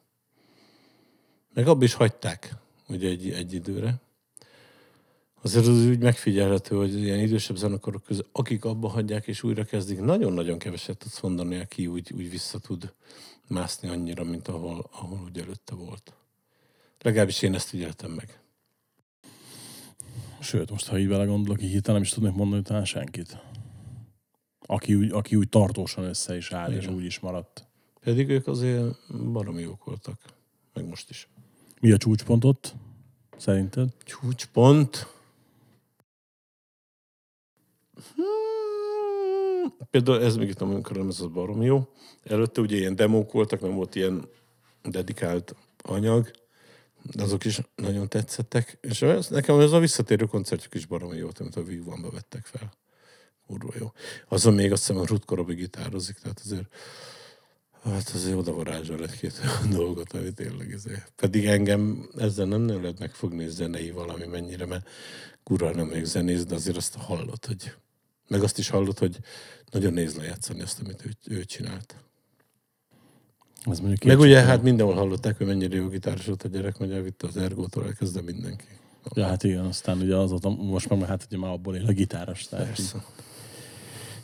Meg 1.55 1.69
abba 1.69 1.85
is 1.85 1.95
hagyták, 1.95 2.57
ugye 2.89 3.09
egy, 3.09 3.31
egy 3.31 3.53
időre. 3.53 4.01
Azért 5.43 5.67
az 5.67 5.87
úgy 5.87 5.99
megfigyelhető, 5.99 6.77
hogy 6.77 7.03
ilyen 7.03 7.19
idősebb 7.19 7.57
zenekarok 7.57 8.03
közül, 8.03 8.27
akik 8.33 8.65
abba 8.65 8.89
hagyják 8.89 9.27
és 9.27 9.43
újra 9.43 9.65
kezdik, 9.65 10.01
nagyon-nagyon 10.01 10.59
keveset 10.59 10.99
tudsz 10.99 11.21
mondani, 11.21 11.61
aki 11.61 11.87
úgy, 11.87 12.13
úgy 12.13 12.31
vissza 12.31 12.59
tud 12.59 12.93
mászni 13.49 13.89
annyira, 13.89 14.25
mint 14.25 14.49
ahol, 14.49 14.89
ahol 14.93 15.21
úgy 15.25 15.39
előtte 15.39 15.75
volt. 15.75 16.13
Legalábbis 17.05 17.43
én 17.43 17.55
ezt 17.55 17.69
figyeltem 17.69 18.11
meg. 18.11 18.41
Sőt, 20.41 20.71
most 20.71 20.87
ha 20.87 20.99
így 20.99 21.09
vele 21.09 21.25
gondolok, 21.25 21.63
így 21.63 21.71
hirtelen 21.71 22.01
nem 22.01 22.03
is 22.03 22.15
tudnék 22.15 22.33
mondani 22.33 22.63
talán 22.63 22.85
senkit. 22.85 23.39
Aki 24.61 24.95
úgy, 24.95 25.11
aki 25.13 25.37
úgy 25.37 25.49
tartósan 25.49 26.05
össze 26.05 26.37
is 26.37 26.53
áll, 26.53 26.73
és 26.73 26.83
Igen. 26.83 26.95
úgy 26.95 27.05
is 27.05 27.19
maradt. 27.21 27.67
Pedig 28.01 28.29
ők 28.29 28.47
azért 28.47 28.97
baromi 29.33 29.63
jók 29.63 29.85
voltak. 29.85 30.21
Meg 30.75 30.89
most 30.89 31.11
is. 31.11 31.29
Mi 31.81 31.91
a 31.93 31.97
csúcspont 31.97 32.45
ott? 32.45 32.75
Szerinted? 33.37 33.89
Csúcspont. 34.05 35.07
Hmm, 38.15 39.77
Például 39.91 40.23
ez 40.23 40.37
még 40.37 40.49
itt 40.49 40.61
a 40.61 40.65
munkarom, 40.67 41.09
ez 41.09 41.21
az 41.21 41.27
baromi 41.33 41.65
jó. 41.65 41.89
Előtte 42.23 42.61
ugye 42.61 42.77
ilyen 42.77 42.97
demók 42.97 43.33
voltak, 43.33 43.61
nem 43.61 43.75
volt 43.75 43.95
ilyen 43.95 44.29
dedikált 44.83 45.55
anyag, 45.83 46.31
azok 47.13 47.45
is 47.45 47.61
nagyon 47.75 48.09
tetszettek. 48.09 48.79
És 48.81 49.03
ez, 49.03 49.29
nekem 49.29 49.61
ez 49.61 49.73
a 49.73 49.79
visszatérő 49.79 50.25
koncertjük 50.25 50.75
is 50.75 50.87
baromi 50.87 51.17
jó, 51.17 51.29
amit 51.39 51.57
a 51.57 51.63
Big 51.63 51.89
One-ba 51.89 52.11
vettek 52.11 52.45
fel. 52.45 52.73
Kurva 53.47 53.73
jó. 53.79 53.93
Azon 54.29 54.55
még 54.55 54.73
azt 54.73 54.87
hiszem 54.87 55.03
a 55.03 55.07
Ruth 55.07 55.25
Korobi 55.25 55.55
gitározik, 55.55 56.19
tehát 56.19 56.41
azért 56.45 56.67
Hát 57.85 58.11
azért 58.15 58.37
oda 58.37 58.53
varázsol 58.53 59.03
egy-két 59.03 59.41
dolgot, 59.71 60.13
ami 60.13 60.33
tényleg 60.33 60.73
ezért. 60.73 61.13
Pedig 61.17 61.47
engem 61.47 62.09
ezzel 62.17 62.47
nem, 62.47 62.61
nem 62.61 62.83
lehet 62.83 62.99
megfogni 62.99 63.49
zenei 63.49 63.91
valami 63.91 64.27
mennyire, 64.27 64.67
mert 64.67 64.89
kurva 65.43 65.71
nem 65.71 65.87
még 65.87 66.05
zenész, 66.05 66.45
de 66.45 66.55
azért 66.55 66.77
azt 66.77 66.95
hallott, 66.95 67.47
hogy 67.47 67.73
meg 68.29 68.43
azt 68.43 68.59
is 68.59 68.69
hallott, 68.69 68.99
hogy 68.99 69.19
nagyon 69.71 69.93
néz 69.93 70.15
lejátszani 70.15 70.61
azt, 70.61 70.81
amit 70.81 71.05
ő, 71.07 71.37
ő 71.37 71.45
csinált. 71.45 71.97
Ez 73.71 73.81
mondjuk 73.81 74.05
Meg 74.05 74.19
ugye 74.19 74.41
hát 74.41 74.63
mindenhol 74.63 74.95
hallották, 74.95 75.37
hogy 75.37 75.47
mennyire 75.47 75.77
jó 75.77 75.89
gitáros 75.89 76.27
volt 76.27 76.43
a 76.43 76.49
gyerek, 76.49 76.77
hogy 76.77 76.93
elvitte 76.93 77.27
az 77.27 77.37
ergótól 77.37 77.85
elkezdve 77.85 78.23
mindenki. 78.23 78.65
Ja, 79.15 79.27
hát 79.27 79.43
igen, 79.43 79.65
aztán 79.65 79.99
ugye 80.01 80.17
az, 80.17 80.33
az 80.33 80.41
most 80.57 80.89
meg 80.89 81.07
hát 81.07 81.25
ugye 81.27 81.39
már 81.39 81.51
abból 81.51 81.77
él 81.77 81.87
a 81.87 81.93
gitáros. 81.93 82.45
Tehát 82.49 82.67
így. 82.67 82.75
Persze. 82.75 83.05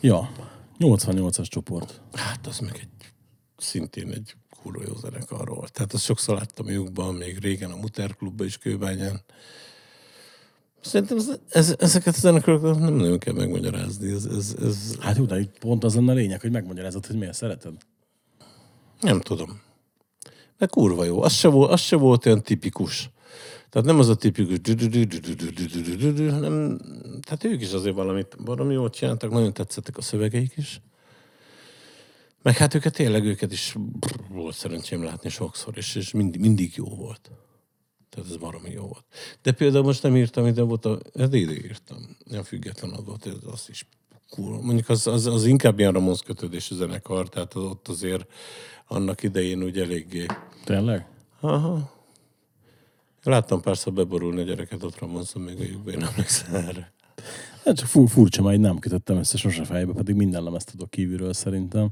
Ja, 0.01 0.31
88-as 0.79 1.47
csoport. 1.47 2.01
Hát 2.13 2.47
az 2.47 2.59
meg 2.59 2.77
egy 2.81 3.13
szintén 3.57 4.11
egy 4.11 4.35
kurva 4.61 4.83
jó 4.87 4.95
zenekarról. 4.95 5.67
Tehát 5.67 5.93
azt 5.93 6.03
sokszor 6.03 6.35
láttam 6.35 6.69
lyukban, 6.69 7.15
még 7.15 7.39
régen 7.39 7.71
a 7.71 7.75
Muter 7.75 8.15
klubban 8.15 8.47
is 8.47 8.57
Kőbányán. 8.57 9.21
Szerintem 10.81 11.17
ez, 11.17 11.29
ez, 11.49 11.75
ezeket 11.79 12.15
a 12.15 12.19
zenekarokat 12.19 12.79
nem 12.79 12.93
nagyon 12.93 13.19
kell 13.19 13.33
megmagyarázni. 13.33 14.11
Ez, 14.11 14.25
ez, 14.25 14.55
ez, 14.61 14.95
Hát 14.99 15.17
jó, 15.17 15.25
de 15.25 15.39
itt 15.39 15.57
pont 15.59 15.83
az 15.83 15.95
lenne 15.95 16.11
a 16.11 16.15
lényeg, 16.15 16.41
hogy 16.41 16.51
megmagyarázod, 16.51 17.05
hogy 17.05 17.17
miért 17.17 17.33
szereted. 17.33 17.73
Nem 19.01 19.21
tudom. 19.21 19.61
De 20.57 20.65
kurva 20.65 21.03
jó. 21.03 21.21
Az 21.21 21.33
se, 21.33 21.47
volt, 21.47 21.71
az 21.71 21.81
se 21.81 21.95
volt 21.95 22.25
olyan 22.25 22.41
tipikus. 22.41 23.09
Tehát 23.69 23.87
nem 23.87 23.99
az 23.99 24.09
a 24.09 24.15
tipikus 24.15 24.57
nem, 26.15 26.79
tehát 27.21 27.43
ők 27.43 27.61
is 27.61 27.71
azért 27.71 27.95
valamit 27.95 28.43
baromi 28.43 28.73
jól 28.73 28.89
csináltak, 28.89 29.31
nagyon 29.31 29.53
tetszettek 29.53 29.97
a 29.97 30.01
szövegeik 30.01 30.53
is. 30.55 30.81
Meg 32.41 32.57
hát 32.57 32.73
őket 32.73 32.93
tényleg 32.93 33.25
őket 33.25 33.51
is 33.51 33.75
volt 34.29 34.55
szerencsém 34.55 35.03
látni 35.03 35.29
sokszor, 35.29 35.77
és, 35.77 35.95
és 35.95 36.11
mindig, 36.11 36.41
mindig 36.41 36.73
jó 36.75 36.85
volt. 36.85 37.31
Tehát 38.09 38.29
ez 38.29 38.37
baromi 38.37 38.69
jó 38.69 38.81
volt. 38.81 39.05
De 39.41 39.51
például 39.51 39.83
most 39.83 40.03
nem 40.03 40.15
írtam 40.15 40.47
ide, 40.47 40.61
volt 40.61 40.85
a, 40.85 40.99
ez 41.13 41.33
ide 41.33 41.51
írtam. 41.51 42.17
Nem 42.25 42.43
független 42.43 42.91
adott, 42.91 43.25
ez 43.25 43.33
az 43.45 43.65
is 43.69 43.87
cool. 44.29 44.61
Mondjuk 44.61 44.89
az, 44.89 45.07
az, 45.07 45.25
az 45.25 45.45
inkább 45.45 45.79
ilyen 45.79 45.91
Ramonsz 45.91 46.21
kötődésű 46.21 46.75
zenekar, 46.75 47.29
tehát 47.29 47.53
az, 47.53 47.63
ott 47.63 47.87
azért 47.87 48.31
annak 48.91 49.23
idején 49.23 49.63
úgy 49.63 49.77
eléggé 49.77 50.25
Tényleg? 50.63 51.07
Aha. 51.39 51.91
Láttam 53.23 53.61
párszor 53.61 53.93
beborulni 53.93 54.41
a 54.41 54.43
gyereket 54.43 54.83
ott 54.83 54.99
Ramonszon, 54.99 55.41
még 55.41 55.59
a 55.59 55.63
lyukba, 55.63 55.91
én 55.91 56.03
emlékszem 56.03 56.55
erre. 56.55 56.91
Hát 57.63 57.75
csak 57.75 57.87
fur, 57.87 58.09
furcsa, 58.09 58.53
így 58.53 58.59
nem 58.59 58.79
kötöttem 58.79 59.17
össze 59.17 59.37
sose 59.37 59.63
fejbe, 59.63 59.93
pedig 59.93 60.15
minden 60.15 60.43
lemezt 60.43 60.71
tudok 60.71 60.89
kívülről 60.89 61.33
szerintem. 61.33 61.89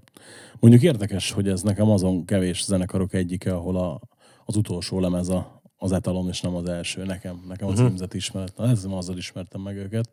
Mondjuk 0.59 0.83
érdekes, 0.83 1.31
hogy 1.31 1.47
ez 1.47 1.61
nekem 1.61 1.89
azon 1.89 2.25
kevés 2.25 2.65
zenekarok 2.65 3.13
egyike, 3.13 3.53
ahol 3.53 3.77
a, 3.77 3.99
az 4.45 4.55
utolsó 4.55 4.99
lemez 4.99 5.29
a, 5.29 5.61
az 5.77 5.91
etalon, 5.91 6.27
és 6.27 6.41
nem 6.41 6.55
az 6.55 6.69
első. 6.69 7.03
Nekem, 7.03 7.43
nekem 7.47 7.67
a 7.67 7.73
címzet 7.73 8.13
ismert. 8.13 8.57
Na, 8.57 8.69
ez 8.69 8.85
azzal 8.89 9.17
ismertem 9.17 9.61
meg 9.61 9.77
őket. 9.77 10.09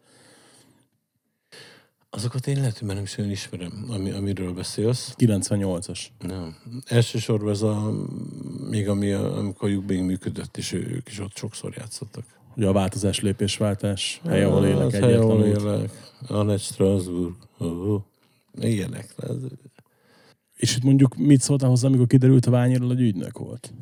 Azokat 2.10 2.46
én 2.46 2.56
lehet, 2.56 2.78
hogy 2.78 2.86
már 2.86 2.96
nem 2.96 3.04
is 3.04 3.18
olyan 3.18 3.30
ismerem, 3.30 3.86
ami, 3.88 4.10
amiről 4.10 4.52
beszélsz. 4.52 5.14
98-as. 5.18 6.00
Nem. 6.18 6.56
Elsősorban 6.84 7.50
ez 7.50 7.62
a, 7.62 7.92
még 8.68 8.88
ami, 8.88 9.10
a, 9.12 9.36
amikor 9.36 9.68
a 9.68 9.72
lyuk 9.72 9.86
még 9.86 10.02
működött, 10.02 10.56
és 10.56 10.72
ők 10.72 11.08
is 11.08 11.20
ott 11.20 11.36
sokszor 11.36 11.74
játszottak. 11.76 12.24
Ugye 12.56 12.66
a 12.66 12.72
változás, 12.72 13.20
lépésváltás, 13.20 14.20
hely, 14.24 14.42
ahol 14.42 14.66
élek, 14.66 14.86
Az 14.86 14.92
hely, 14.92 15.14
ahol 15.14 15.44
élek. 15.44 15.90
Annette 16.26 16.62
Strasbourg. 16.62 17.34
Oh, 17.58 18.02
ilyenek. 18.60 19.14
Ez, 19.16 19.36
És 20.54 20.76
itt 20.76 20.82
mondjuk 20.82 21.16
mit 21.16 21.40
szóltál 21.40 21.68
hozzá, 21.68 21.86
amikor 21.86 22.06
kiderült 22.06 22.46
a 22.46 22.50
ványéről, 22.50 22.88
hogy 22.88 23.00
ügynök 23.00 23.38
volt? 23.38 23.72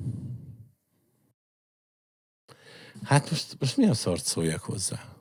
hát 3.05 3.31
most, 3.31 3.57
most 3.59 3.77
mi 3.77 3.87
a 3.87 3.95
szart 3.95 4.25
szóljak 4.25 4.61
hozzá? 4.61 5.14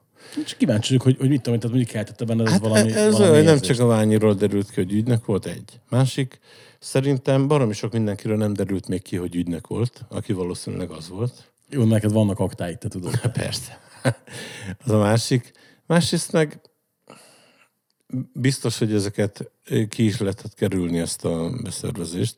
Csak 0.45 0.57
kíváncsi 0.57 0.87
vagyok, 0.87 1.03
hogy, 1.03 1.17
hogy 1.17 1.29
mit 1.29 1.41
tudom, 1.41 1.59
tehát 1.59 1.75
mondjuk 1.75 1.95
keltette 1.95 2.25
benned 2.25 2.45
ez 2.45 2.51
Hát 2.51 2.61
valami, 2.61 2.91
ez 2.91 3.11
valami 3.17 3.35
nem 3.35 3.43
érzést. 3.43 3.63
csak 3.63 3.79
a 3.79 3.85
Ványiról 3.85 4.33
derült 4.33 4.69
ki, 4.69 4.75
hogy 4.75 4.93
ügynök 4.93 5.25
volt, 5.25 5.45
egy. 5.45 5.79
Másik, 5.89 6.39
szerintem 6.79 7.47
baromi 7.47 7.73
sok 7.73 7.91
mindenkiről 7.93 8.37
nem 8.37 8.53
derült 8.53 8.87
még 8.87 9.01
ki, 9.01 9.15
hogy 9.15 9.35
ügynök 9.35 9.67
volt, 9.67 10.05
aki 10.09 10.33
valószínűleg 10.33 10.89
az 10.89 11.09
volt. 11.09 11.51
Jó, 11.69 11.83
neked 11.83 12.11
vannak 12.11 12.39
aktáid, 12.39 12.77
te 12.77 12.87
tudod. 12.87 13.19
Persze. 13.33 13.79
az 14.85 14.91
a 14.91 14.97
másik. 14.97 15.51
Másrészt 15.85 16.31
meg 16.31 16.61
biztos, 18.33 18.77
hogy 18.77 18.93
ezeket 18.93 19.51
ki 19.89 20.05
is 20.05 20.19
lehetett 20.19 20.53
kerülni, 20.53 20.99
ezt 20.99 21.25
a 21.25 21.49
beszervezést. 21.63 22.37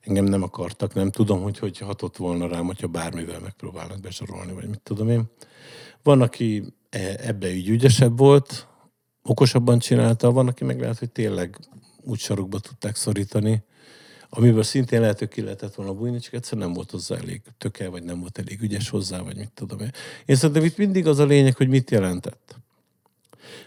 Engem 0.00 0.24
nem 0.24 0.42
akartak, 0.42 0.94
nem 0.94 1.10
tudom, 1.10 1.42
hogy 1.42 1.58
hogy 1.58 1.78
hatott 1.78 2.16
volna 2.16 2.48
rám, 2.48 2.66
hogyha 2.66 2.86
bármivel 2.86 3.40
megpróbálnak 3.40 4.00
besorolni, 4.00 4.52
vagy 4.52 4.68
mit 4.68 4.80
tudom 4.82 5.08
én. 5.08 5.24
Van, 6.02 6.20
aki 6.22 6.74
ebbe 7.16 7.50
így 7.50 7.68
ügyesebb 7.68 8.18
volt, 8.18 8.66
okosabban 9.22 9.78
csinálta, 9.78 10.32
van, 10.32 10.48
aki 10.48 10.64
meg 10.64 10.80
lehet, 10.80 10.98
hogy 10.98 11.10
tényleg 11.10 11.58
úgy 12.02 12.18
sarokba 12.18 12.58
tudták 12.58 12.96
szorítani, 12.96 13.62
amiből 14.28 14.62
szintén 14.62 15.00
lehet, 15.00 15.18
hogy 15.18 15.28
ki 15.28 15.42
lehetett 15.42 15.74
volna 15.74 15.94
bújni, 15.94 16.18
csak 16.18 16.32
egyszer 16.32 16.58
nem 16.58 16.72
volt 16.72 16.90
hozzá 16.90 17.16
elég 17.16 17.42
töke, 17.58 17.88
vagy 17.88 18.02
nem 18.02 18.20
volt 18.20 18.38
elég 18.38 18.62
ügyes 18.62 18.88
hozzá, 18.88 19.20
vagy 19.20 19.36
mit 19.36 19.52
tudom 19.54 19.80
én. 19.80 19.90
Én 20.24 20.36
szerintem 20.36 20.64
itt 20.64 20.76
mindig 20.76 21.06
az 21.06 21.18
a 21.18 21.24
lényeg, 21.24 21.56
hogy 21.56 21.68
mit 21.68 21.90
jelentett. 21.90 22.56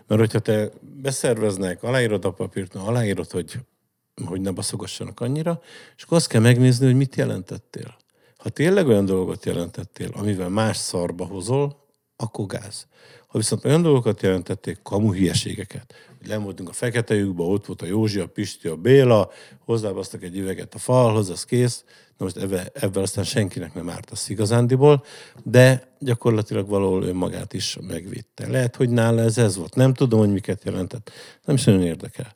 Mert 0.08 0.22
hogyha 0.22 0.40
te 0.40 0.72
beszerveznek, 0.82 1.84
aláírod 1.84 2.26
a 2.26 2.32
papírt, 2.32 2.74
na, 2.74 2.84
aláírod, 2.84 3.32
hogy, 3.32 3.60
hogy 4.26 4.42
ne 4.42 4.52
baszogassanak 4.52 5.20
annyira, 5.20 5.62
és 5.96 6.04
akkor 6.04 6.18
azt 6.18 6.28
kell 6.28 6.42
megnézni, 6.42 6.86
hogy 6.86 6.96
mit 6.96 7.16
jelentettél. 7.16 7.96
Ha 8.38 8.50
tényleg 8.50 8.88
olyan 8.88 9.06
dolgot 9.06 9.46
jelentettél, 9.46 10.10
amivel 10.14 10.50
más 10.50 10.78
szarba 10.78 11.26
hozol, 11.26 11.86
akkor 12.16 12.46
gáz. 12.46 12.88
Ha 13.36 13.42
viszont 13.42 13.66
olyan 13.66 13.82
dolgokat 13.82 14.22
jelentették, 14.22 14.80
kamu 14.84 15.14
hülyeségeket, 15.14 15.94
hogy 16.18 16.28
nem 16.28 16.44
voltunk 16.44 16.70
a 16.70 16.74
fekete 16.74 17.16
lyukba, 17.16 17.44
ott 17.44 17.66
volt 17.66 17.82
a 17.82 17.86
Józsi, 17.86 18.20
a 18.20 18.28
Pisti, 18.28 18.68
a 18.68 18.76
Béla, 18.76 19.30
hozzábasztak 19.66 20.24
egy 20.24 20.38
üveget 20.38 20.74
a 20.74 20.78
falhoz, 20.78 21.30
az 21.30 21.46
kész. 21.46 21.84
Na 22.18 22.26
most 22.26 22.38
ebben, 22.38 22.68
ebben 22.74 23.04
aztán 23.04 23.24
senkinek 23.24 23.74
nem 23.74 23.90
árt 23.90 24.10
az 24.10 24.30
igazándiból, 24.30 25.04
de 25.44 25.92
gyakorlatilag 26.00 26.68
valahol 26.68 27.04
önmagát 27.04 27.54
is 27.54 27.78
megvitte. 27.88 28.48
Lehet, 28.48 28.76
hogy 28.76 28.90
nála 28.90 29.22
ez 29.22 29.38
ez 29.38 29.56
volt. 29.56 29.76
Nem 29.76 29.94
tudom, 29.94 30.20
hogy 30.20 30.32
miket 30.32 30.64
jelentett. 30.64 31.12
Nem 31.46 31.56
is 31.56 31.64
nagyon 31.64 31.84
érdekel. 31.84 32.36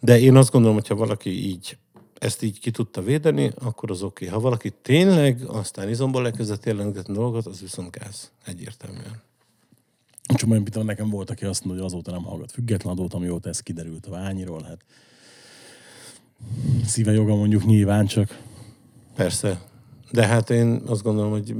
De 0.00 0.18
én 0.18 0.36
azt 0.36 0.50
gondolom, 0.50 0.76
hogyha 0.76 0.94
valaki 0.94 1.46
így 1.46 1.78
ezt 2.18 2.42
így 2.42 2.60
ki 2.60 2.70
tudta 2.70 3.02
védeni, 3.02 3.52
akkor 3.58 3.90
az 3.90 4.02
oké. 4.02 4.24
Okay. 4.24 4.36
Ha 4.36 4.42
valaki 4.42 4.72
tényleg 4.82 5.42
aztán 5.46 5.88
izomból 5.88 6.26
elkezdett 6.26 6.64
jelentgetni 6.64 7.14
dolgot, 7.14 7.46
az 7.46 7.60
viszont 7.60 7.90
gáz. 7.90 8.30
Egyértelműen. 8.44 9.25
Csak 10.34 10.50
olyan 10.50 10.64
például 10.64 10.84
nekem 10.84 11.10
volt, 11.10 11.30
aki 11.30 11.44
azt 11.44 11.64
mondja, 11.64 11.82
hogy 11.82 11.92
azóta 11.92 12.10
nem 12.10 12.22
hallgat 12.22 12.52
független 12.52 12.92
adót, 12.92 13.14
amióta 13.14 13.48
ez 13.48 13.60
kiderült 13.60 14.06
a 14.06 14.10
ványiról. 14.10 14.62
Hát 14.62 14.84
szíve 16.84 17.12
joga 17.12 17.34
mondjuk 17.34 17.64
nyilván 17.64 18.06
csak. 18.06 18.38
Persze. 19.14 19.60
De 20.10 20.26
hát 20.26 20.50
én 20.50 20.82
azt 20.86 21.02
gondolom, 21.02 21.30
hogy 21.30 21.54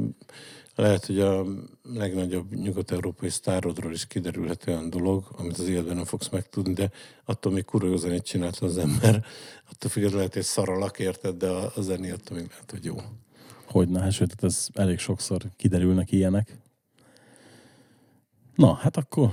lehet, 0.75 1.07
hogy 1.07 1.21
a 1.21 1.45
legnagyobb 1.83 2.55
nyugat-európai 2.55 3.29
sztárodról 3.29 3.93
is 3.93 4.07
kiderülhet 4.07 4.67
olyan 4.67 4.91
dolog, 4.91 5.25
amit 5.37 5.59
az 5.59 5.69
életben 5.69 5.97
nem 5.97 6.05
fogsz 6.05 6.29
megtudni, 6.29 6.73
de 6.73 6.91
attól 7.25 7.53
még 7.53 7.65
kurva 7.65 7.87
jó 7.87 7.97
zenét 7.97 8.25
csinált 8.25 8.57
az 8.59 8.79
ember. 8.79 9.25
Attól 9.71 9.91
függetlenül 9.91 10.17
lehet, 10.17 10.35
hogy 10.35 10.43
szaralak 10.43 10.99
érted, 10.99 11.37
de 11.37 11.49
a, 11.49 11.73
a 11.75 11.81
zené 11.81 12.11
attól 12.11 12.37
még 12.37 12.49
lehet, 12.51 12.71
hogy 12.71 12.85
jó. 12.85 12.97
Hogy 13.65 13.89
ne, 13.89 14.01
hát 14.01 14.13
sőt, 14.13 14.45
ez 14.45 14.69
elég 14.75 14.99
sokszor 14.99 15.43
kiderülnek 15.57 16.13
ilyenek. 16.13 16.59
Na, 18.57 18.75
hát 18.75 18.97
akkor... 18.97 19.33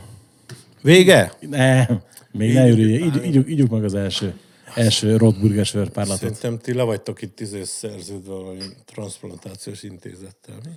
Vége? 0.81 1.33
Nem, 1.39 2.01
még 2.31 2.53
ne 2.53 2.69
örülj, 2.69 2.93
így, 2.93 3.23
így, 3.25 3.49
ígyuk 3.49 3.69
meg 3.69 3.83
az 3.83 3.93
első, 3.93 4.39
első 4.75 5.17
Rotburger 5.17 5.65
sörpárlatot. 5.65 6.19
Szerintem 6.19 6.57
ti 6.59 6.73
le 6.73 6.83
vagytok 6.83 7.21
itt 7.21 7.39
izé 7.39 7.63
szerződve 7.63 8.33
valami 8.33 8.61
transplantációs 8.85 9.83
intézettel, 9.83 10.55
mi? 10.65 10.71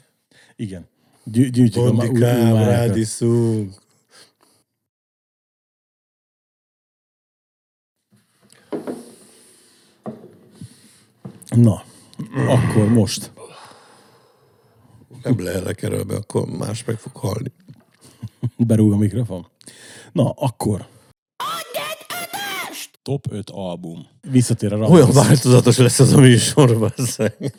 Igen. 0.56 0.88
Gyű, 1.24 1.50
gyűjtjük 1.50 1.84
a 1.84 1.92
Bondikám, 1.92 2.52
márákat. 2.52 2.86
rádiszunk. 2.86 3.74
Na, 11.48 11.84
akkor 12.46 12.88
most. 12.88 13.30
Nem 15.22 15.44
lehelek 15.44 15.82
erről, 15.82 16.04
mert 16.04 16.20
akkor 16.20 16.46
más 16.46 16.84
meg 16.84 16.98
fog 16.98 17.16
halni. 17.16 17.52
Berúg 18.56 18.92
a 18.92 18.96
mikrofon. 18.96 19.46
Na, 20.12 20.30
akkor. 20.30 20.86
Top 23.02 23.26
5 23.30 23.50
album. 23.50 24.06
Visszatér 24.30 24.72
a 24.72 24.78
Olyan 24.88 25.10
változatos 25.12 25.76
lesz 25.76 25.98
ez 26.00 26.12
a 26.12 26.20
műsor, 26.20 26.78
basszeg. 26.78 27.54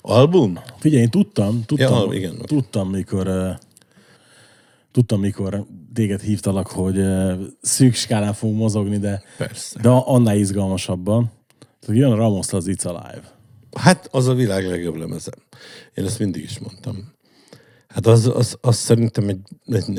Album? 0.00 0.58
Figyelj, 0.78 1.02
én 1.02 1.10
tudtam, 1.10 1.64
tudtam, 1.64 2.10
Ja, 2.10 2.16
igen. 2.16 2.38
tudtam, 2.38 2.90
mikor 2.90 3.56
tudtam, 4.92 5.20
mikor 5.20 5.66
téged 5.94 6.20
hívtalak, 6.20 6.66
hogy 6.66 6.98
uh, 6.98 7.32
szűk 7.60 7.94
skálán 7.94 8.32
fogunk 8.32 8.58
mozogni, 8.58 8.98
de, 8.98 9.22
Persze. 9.36 9.80
de 9.80 9.88
annál 9.88 10.36
izgalmasabban. 10.36 11.30
Tehát 11.80 12.00
jön 12.00 12.12
a 12.12 12.16
Ramos 12.16 12.52
az 12.52 12.64
It's 12.68 12.86
Alive. 12.86 13.32
Hát 13.76 14.08
az 14.12 14.28
a 14.28 14.34
világ 14.34 14.66
legjobb 14.66 14.96
lemeze. 14.96 15.32
Én 15.94 16.04
ezt 16.04 16.18
mindig 16.18 16.42
is 16.42 16.58
mondtam. 16.58 17.12
Hát 17.90 18.06
az, 18.06 18.26
az, 18.26 18.58
az 18.60 18.76
szerintem 18.76 19.28
egy, 19.28 19.40
egy, 19.66 19.98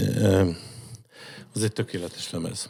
az 1.54 1.64
egy 1.64 1.74
tökéletes 1.74 2.32
lemez. 2.32 2.70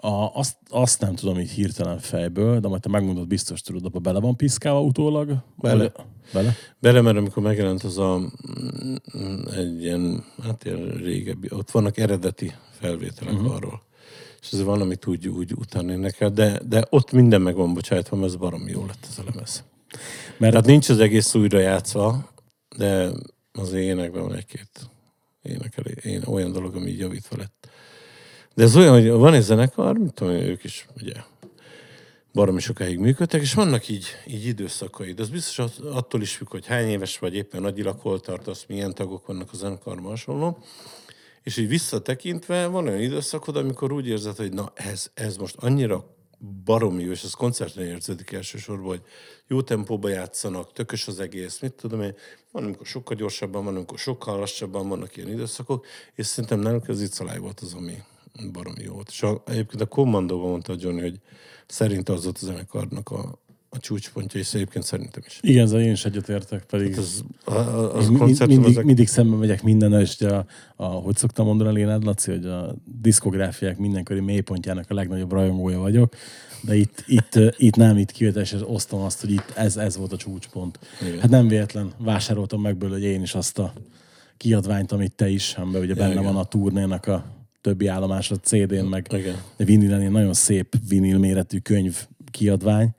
A, 0.00 0.30
azt, 0.34 0.56
azt 0.68 1.00
nem 1.00 1.14
tudom 1.14 1.38
így 1.38 1.50
hirtelen 1.50 1.98
fejből, 1.98 2.60
de 2.60 2.68
majd 2.68 2.80
te 2.80 2.88
megmondod, 2.88 3.26
biztos 3.26 3.60
tudod, 3.60 3.84
abba 3.84 3.98
bele 3.98 4.20
van 4.20 4.36
piszkálva 4.36 4.80
utólag? 4.80 5.36
Bele. 5.56 5.82
Vagy- 5.82 5.92
Bele? 6.32 6.54
Bele, 6.78 7.00
mert 7.00 7.16
amikor 7.16 7.42
megjelent 7.42 7.82
az 7.82 7.98
a 7.98 8.18
mm, 8.18 9.46
egy 9.56 9.82
ilyen, 9.82 10.24
hát 10.42 10.64
ilyen 10.64 10.88
régebbi, 10.88 11.48
ott 11.50 11.70
vannak 11.70 11.98
eredeti 11.98 12.54
felvételek 12.80 13.34
uh-huh. 13.34 13.54
arról. 13.54 13.82
és 14.40 14.52
ez 14.52 14.62
van, 14.62 14.80
amit 14.80 15.06
úgy, 15.06 15.28
úgy 15.28 15.52
utána 15.52 15.96
nekem, 15.96 16.34
de, 16.34 16.60
de 16.68 16.86
ott 16.90 17.12
minden 17.12 17.42
meg 17.42 17.54
van 17.54 17.74
bocsájtva, 17.74 18.16
mert 18.16 18.28
ez 18.28 18.36
baromi 18.36 18.70
jó 18.70 18.86
lett 18.86 19.06
ez 19.10 19.18
a 19.18 19.22
lemez. 19.32 19.64
Mert 20.38 20.52
Tehát 20.52 20.66
nincs 20.66 20.88
az 20.88 20.98
egész 20.98 21.34
újra 21.34 21.58
játszva, 21.58 22.28
de 22.76 23.10
az 23.58 23.72
énekben 23.72 24.22
van 24.22 24.34
egy-két 24.34 24.90
énekel, 25.42 25.84
én, 25.84 26.22
olyan 26.26 26.52
dolog, 26.52 26.74
ami 26.74 26.90
így 26.90 26.98
javítva 26.98 27.36
lett. 27.36 27.68
De 28.54 28.62
ez 28.62 28.76
olyan, 28.76 28.92
hogy 28.92 29.08
van 29.10 29.34
egy 29.34 29.42
zenekar, 29.42 29.98
mit 29.98 30.14
tudom, 30.14 30.32
ők 30.32 30.64
is 30.64 30.86
ugye 30.96 31.12
baromi 32.32 32.60
sokáig 32.60 32.98
működtek, 32.98 33.40
és 33.40 33.54
vannak 33.54 33.88
így, 33.88 34.06
így 34.26 34.46
időszakai. 34.46 35.12
De 35.12 35.22
az 35.22 35.28
biztos 35.28 35.58
att- 35.58 35.78
attól 35.78 36.22
is 36.22 36.36
függ, 36.36 36.48
hogy 36.48 36.66
hány 36.66 36.88
éves 36.88 37.18
vagy, 37.18 37.34
éppen 37.34 37.60
nagyilag 37.60 38.00
hol 38.00 38.20
tartasz, 38.20 38.64
milyen 38.68 38.94
tagok 38.94 39.26
vannak 39.26 39.52
a 39.52 39.56
zenekarban 39.56 40.10
hasonló. 40.10 40.58
És 41.42 41.56
így 41.56 41.68
visszatekintve 41.68 42.66
van 42.66 42.86
olyan 42.86 43.00
időszakod, 43.00 43.56
amikor 43.56 43.92
úgy 43.92 44.08
érzed, 44.08 44.36
hogy 44.36 44.52
na 44.52 44.72
ez, 44.74 45.10
ez 45.14 45.36
most 45.36 45.56
annyira 45.56 46.16
baromi 46.64 47.02
jó, 47.02 47.10
és 47.10 47.22
ez 47.22 47.32
koncerten 47.32 47.84
érződik 47.84 48.32
elsősorban, 48.32 48.86
hogy 48.86 49.02
jó 49.46 49.62
tempóba 49.62 50.08
játszanak, 50.08 50.72
tökös 50.72 51.06
az 51.06 51.20
egész, 51.20 51.58
mit 51.60 51.72
tudom 51.72 52.02
én. 52.02 52.14
Van, 52.54 52.64
amikor 52.64 52.86
sokkal 52.86 53.16
gyorsabban, 53.16 53.64
van, 53.64 53.76
amikor 53.76 53.98
sokkal 53.98 54.38
lassabban 54.38 54.88
vannak 54.88 55.16
ilyen 55.16 55.28
időszakok, 55.28 55.86
és 56.14 56.26
szerintem 56.26 56.60
náluk 56.60 56.88
az 56.88 57.10
It's 57.10 57.36
volt 57.40 57.60
az, 57.60 57.74
ami 57.74 58.02
baromi 58.52 58.82
jó 58.82 58.92
volt. 58.92 59.08
És 59.08 59.22
a, 59.22 59.42
egyébként 59.46 59.82
a 59.82 59.86
kommandóban 59.86 60.50
mondta 60.50 60.74
Johnny, 60.78 61.00
hogy 61.00 61.20
szerint 61.66 62.08
az 62.08 62.24
volt 62.24 62.38
a 62.40 62.44
zenekarnak 62.44 63.10
a, 63.10 63.38
a 63.74 63.78
csúcspontja, 63.78 64.40
és 64.40 64.54
egyébként 64.54 64.84
szerintem 64.84 65.22
is. 65.26 65.38
igen, 65.42 65.64
ezzel 65.64 65.80
én 65.80 65.92
is 65.92 66.04
egyetértek, 66.04 66.64
pedig 66.64 66.98
Az, 66.98 67.24
a, 67.44 67.54
a, 67.54 67.96
az 67.96 68.10
Én 68.10 68.16
koncertum, 68.16 68.54
mindig, 68.54 68.72
ezek... 68.72 68.84
mindig 68.84 69.08
szembe 69.08 69.36
megyek 69.36 69.62
mindennel, 69.62 70.00
és 70.00 70.20
a, 70.20 70.46
a, 70.76 70.84
hogy 70.84 71.16
szoktam 71.16 71.46
mondani 71.46 71.68
a 71.68 71.72
Lénád 71.72 72.04
Laci, 72.04 72.30
hogy 72.30 72.46
a 72.46 72.74
diszkográfiák 73.00 73.78
mindenkori 73.78 74.20
mélypontjának 74.20 74.90
a 74.90 74.94
legnagyobb 74.94 75.32
rajongója 75.32 75.78
vagyok, 75.78 76.14
de 76.60 76.76
itt, 76.76 77.04
itt, 77.06 77.38
itt 77.56 77.76
nem, 77.76 77.98
itt 77.98 78.10
kivételes, 78.10 78.52
és 78.52 78.60
osztom 78.64 79.00
azt, 79.00 79.20
hogy 79.20 79.30
itt 79.30 79.52
ez, 79.54 79.76
ez 79.76 79.96
volt 79.96 80.12
a 80.12 80.16
csúcspont. 80.16 80.78
Igen. 81.02 81.20
Hát 81.20 81.30
nem 81.30 81.48
véletlen, 81.48 81.92
vásároltam 81.98 82.60
meg 82.60 82.76
belőle, 82.76 82.98
hogy 82.98 83.06
én 83.08 83.22
is 83.22 83.34
azt 83.34 83.58
a 83.58 83.72
kiadványt, 84.36 84.92
amit 84.92 85.12
te 85.12 85.28
is, 85.28 85.54
amiben 85.54 85.82
ugye 85.82 85.94
benne 85.94 86.12
igen. 86.12 86.24
van 86.24 86.36
a 86.36 86.44
turnénak 86.44 87.06
a 87.06 87.24
többi 87.60 87.86
állomás, 87.86 88.30
a 88.30 88.36
CD-n, 88.36 88.84
meg 88.84 89.06
Igen. 89.12 89.36
vinilen, 89.56 90.12
nagyon 90.12 90.34
szép 90.34 90.74
vinil 90.88 91.18
méretű 91.18 91.58
könyv 91.58 92.06
kiadvány. 92.30 92.94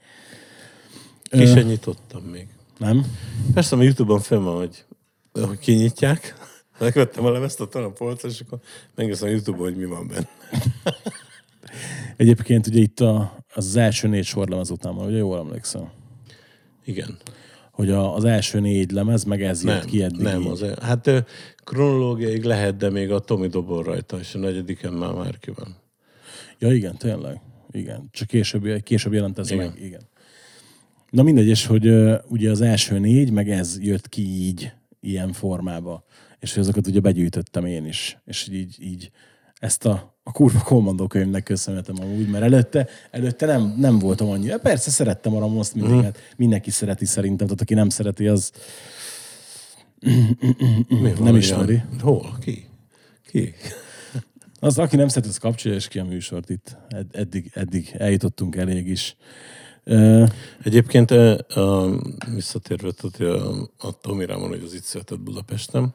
Ki 1.29 1.41
Ö, 1.41 1.45
sem 1.45 1.67
nyitottam 1.67 2.23
még. 2.23 2.47
nem? 2.77 3.05
Persze, 3.53 3.75
a 3.75 3.81
Youtube-on 3.81 4.19
fenn 4.19 4.43
van, 4.43 4.57
hogy, 4.57 4.85
hogy 5.31 5.59
kinyitják. 5.59 6.35
Megvettem 6.79 7.25
a 7.25 7.31
lemezt 7.31 7.61
a 7.61 7.83
a 7.83 7.91
polcra, 7.91 8.29
és 8.29 8.39
akkor 8.39 8.59
megnézem 8.95 9.27
a 9.27 9.31
Youtube-on, 9.31 9.63
hogy 9.63 9.75
mi 9.77 9.85
van 9.85 10.07
benne. 10.07 10.29
Egyébként 12.17 12.67
ugye 12.67 12.79
itt 12.79 12.99
a, 12.99 13.38
az 13.53 13.75
első 13.75 14.07
négy 14.07 14.25
sorlemez 14.25 14.69
után 14.69 14.95
van, 14.95 15.07
ugye 15.07 15.17
jól 15.17 15.38
emlékszem? 15.38 15.89
Igen. 16.85 17.17
Hogy 17.71 17.89
a, 17.89 18.15
az 18.15 18.23
első 18.23 18.59
négy 18.59 18.91
lemez, 18.91 19.23
meg 19.23 19.43
ez 19.43 19.63
jött 19.63 19.73
Nem, 19.77 19.85
ki 19.85 20.03
eddig. 20.03 20.19
nem 20.21 20.41
így. 20.41 20.47
az, 20.47 20.65
hát 20.81 21.25
kronológiaig 21.63 22.43
lehet, 22.43 22.77
de 22.77 22.89
még 22.89 23.11
a 23.11 23.19
Tomi 23.19 23.47
dobol 23.47 23.83
rajta, 23.83 24.19
és 24.19 24.35
a 24.35 24.38
negyediken 24.38 24.93
már 24.93 25.13
már 25.13 25.38
ki 25.39 25.51
van. 25.51 25.75
Ja 26.59 26.71
igen, 26.73 26.97
tényleg. 26.97 27.41
Igen. 27.71 28.07
Csak 28.11 28.27
később, 28.27 28.83
később 28.83 29.13
jelent 29.13 29.38
ez 29.39 29.51
Igen. 29.51 29.65
meg. 29.67 29.81
Igen. 29.83 30.01
Na 31.15 31.23
mindegy, 31.23 31.47
és 31.47 31.65
hogy 31.65 31.91
ugye 32.28 32.49
az 32.51 32.62
első 32.62 32.99
négy, 32.99 33.32
meg 33.32 33.49
ez 33.49 33.78
jött 33.82 34.10
ki 34.10 34.21
így, 34.21 34.71
ilyen 34.99 35.32
formába. 35.34 36.04
És 36.39 36.54
hogy 36.54 36.63
azokat 36.63 36.88
ugye 36.88 36.99
begyűjtöttem 36.99 37.65
én 37.65 37.86
is. 37.86 38.17
És 38.25 38.47
így, 38.51 38.75
így 38.80 39.12
ezt 39.56 39.86
a, 39.86 40.17
a 40.23 40.32
kurva 40.32 40.60
kommandó 40.60 41.08
könyvnek 41.08 41.43
köszönhetem 41.43 41.95
amúgy, 42.01 42.28
mert 42.30 42.43
előtte, 42.43 42.88
előtte 43.12 43.45
nem, 43.45 43.75
nem 43.78 43.99
voltam 43.99 44.30
annyira. 44.30 44.58
Persze 44.60 44.89
szerettem 44.89 45.36
a 45.36 45.39
Ramoszt 45.39 45.75
mindig, 45.75 45.93
Mhm. 45.93 46.04
hát 46.04 46.17
mindenki 46.38 46.69
szereti 46.71 47.06
szerintem, 47.06 47.45
tehát 47.47 47.62
aki 47.62 47.73
nem 47.73 47.89
szereti, 47.89 48.28
az 48.28 48.51
Mi 50.88 51.13
Nem 51.19 51.36
ismeri. 51.36 51.82
Hol? 52.01 52.38
Ki? 52.41 52.65
Ki? 53.28 53.54
Az, 54.60 54.78
aki 54.80 54.95
nem 54.95 55.08
szeret, 55.08 55.30
az 55.30 55.38
kapcsolja 55.38 55.78
és 55.78 55.88
ki 55.88 55.99
a 55.99 56.04
műsort 56.06 56.49
itt. 56.49 56.78
Ed- 56.89 57.15
Eddig, 57.15 57.51
eddig 57.54 57.95
eljutottunk 57.97 58.56
elég 58.56 58.88
is. 58.88 59.15
Egyébként 60.63 61.13
visszatérve 62.33 62.91
tudod, 62.91 63.15
hogy 63.15 63.25
a, 63.25 63.69
a 63.87 63.99
Tomi 63.99 64.25
Rámon, 64.25 64.49
hogy 64.49 64.63
az 64.63 64.73
itt 64.73 64.83
született 64.83 65.19
Budapesten, 65.19 65.93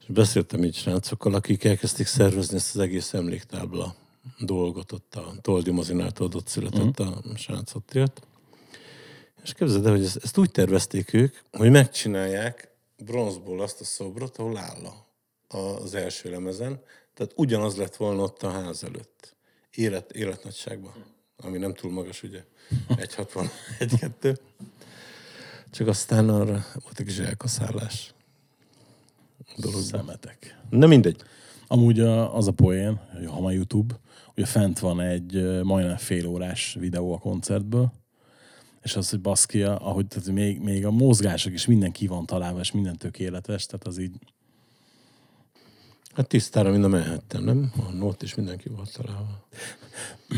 és 0.00 0.06
beszéltem 0.06 0.64
így 0.64 0.74
srácokkal, 0.74 1.34
akik 1.34 1.64
elkezdték 1.64 2.06
szervezni 2.06 2.56
ezt 2.56 2.74
az 2.74 2.80
egész 2.80 3.14
emléktábla 3.14 3.94
dolgot, 4.38 4.92
ott 4.92 5.14
a 5.14 5.34
Toldi 5.40 5.70
mozinától 5.70 6.30
ott 6.34 6.46
született 6.46 6.98
a 6.98 7.22
srác 7.36 7.74
ott 7.74 7.94
élt. 7.94 8.20
És 9.42 9.54
képzeld 9.54 9.86
el, 9.86 9.92
hogy 9.92 10.04
ezt, 10.04 10.18
ezt 10.22 10.38
úgy 10.38 10.50
tervezték 10.50 11.12
ők, 11.12 11.36
hogy 11.52 11.70
megcsinálják 11.70 12.68
bronzból 12.96 13.60
azt 13.60 13.80
a 13.80 13.84
szobrot, 13.84 14.36
ahol 14.36 14.56
áll 14.56 14.92
az 15.48 15.94
első 15.94 16.30
lemezen. 16.30 16.82
Tehát 17.14 17.32
ugyanaz 17.36 17.76
lett 17.76 17.96
volna 17.96 18.22
ott 18.22 18.42
a 18.42 18.50
ház 18.50 18.84
előtt. 18.84 19.36
Élet, 19.70 20.12
életnagyságban. 20.12 21.17
Ami 21.42 21.58
nem 21.58 21.74
túl 21.74 21.92
magas, 21.92 22.22
ugye? 22.22 22.44
1,60, 22.88 23.50
1,2. 23.78 24.36
Csak 25.70 25.86
aztán 25.86 26.28
arra 26.28 26.64
volt 26.74 26.98
egy 26.98 27.06
kis 27.06 27.18
elkaszállás. 27.18 28.14
Dologban. 29.56 29.82
szemetek. 29.82 30.58
Na 30.70 30.86
mindegy. 30.86 31.22
Amúgy 31.66 32.00
a, 32.00 32.36
az 32.36 32.46
a 32.46 32.52
poén, 32.52 33.00
hogy 33.12 33.26
ha 33.26 33.40
ma 33.40 33.52
YouTube, 33.52 33.94
ugye 34.36 34.46
fent 34.46 34.78
van 34.78 35.00
egy 35.00 35.62
majdnem 35.62 35.96
fél 35.96 36.26
órás 36.26 36.76
videó 36.80 37.12
a 37.12 37.18
koncertből, 37.18 37.92
és 38.82 38.96
az, 38.96 39.10
hogy 39.10 39.20
baszki, 39.20 39.62
ahogy 39.62 40.06
tehát 40.06 40.28
még, 40.30 40.60
még 40.60 40.86
a 40.86 40.90
mozgások 40.90 41.52
is 41.52 41.66
minden 41.66 41.92
ki 41.92 42.06
van 42.06 42.26
találva, 42.26 42.60
és 42.60 42.72
minden 42.72 42.96
tökéletes, 42.96 43.66
tehát 43.66 43.86
az 43.86 43.98
így, 43.98 44.14
Hát 46.14 46.28
tisztára 46.28 46.70
mind 46.70 46.84
a 46.84 46.88
mehettem, 46.88 47.44
nem? 47.44 47.72
A 47.76 48.04
ott 48.04 48.22
is 48.22 48.34
mindenki 48.34 48.68
volt 48.68 48.92
találva. 48.92 49.48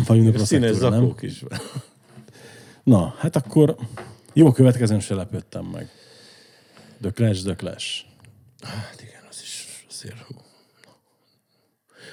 vagyunk 0.07 0.35
a 0.35 0.45
Színes 0.45 0.71
szektorban, 0.71 1.03
nem? 1.03 1.15
is. 1.21 1.45
Na, 2.83 3.15
hát 3.19 3.37
akkor 3.37 3.77
jó, 4.33 4.47
a 4.47 4.53
következőn 4.53 5.01
se 5.01 5.15
lepődtem 5.15 5.65
meg. 5.65 5.91
The 7.01 7.11
Clash, 7.11 7.43
The 7.43 7.55
Clash. 7.55 8.05
Hát 8.61 9.03
igen, 9.03 9.23
az 9.29 9.41
is 9.43 9.87
azért... 9.91 10.27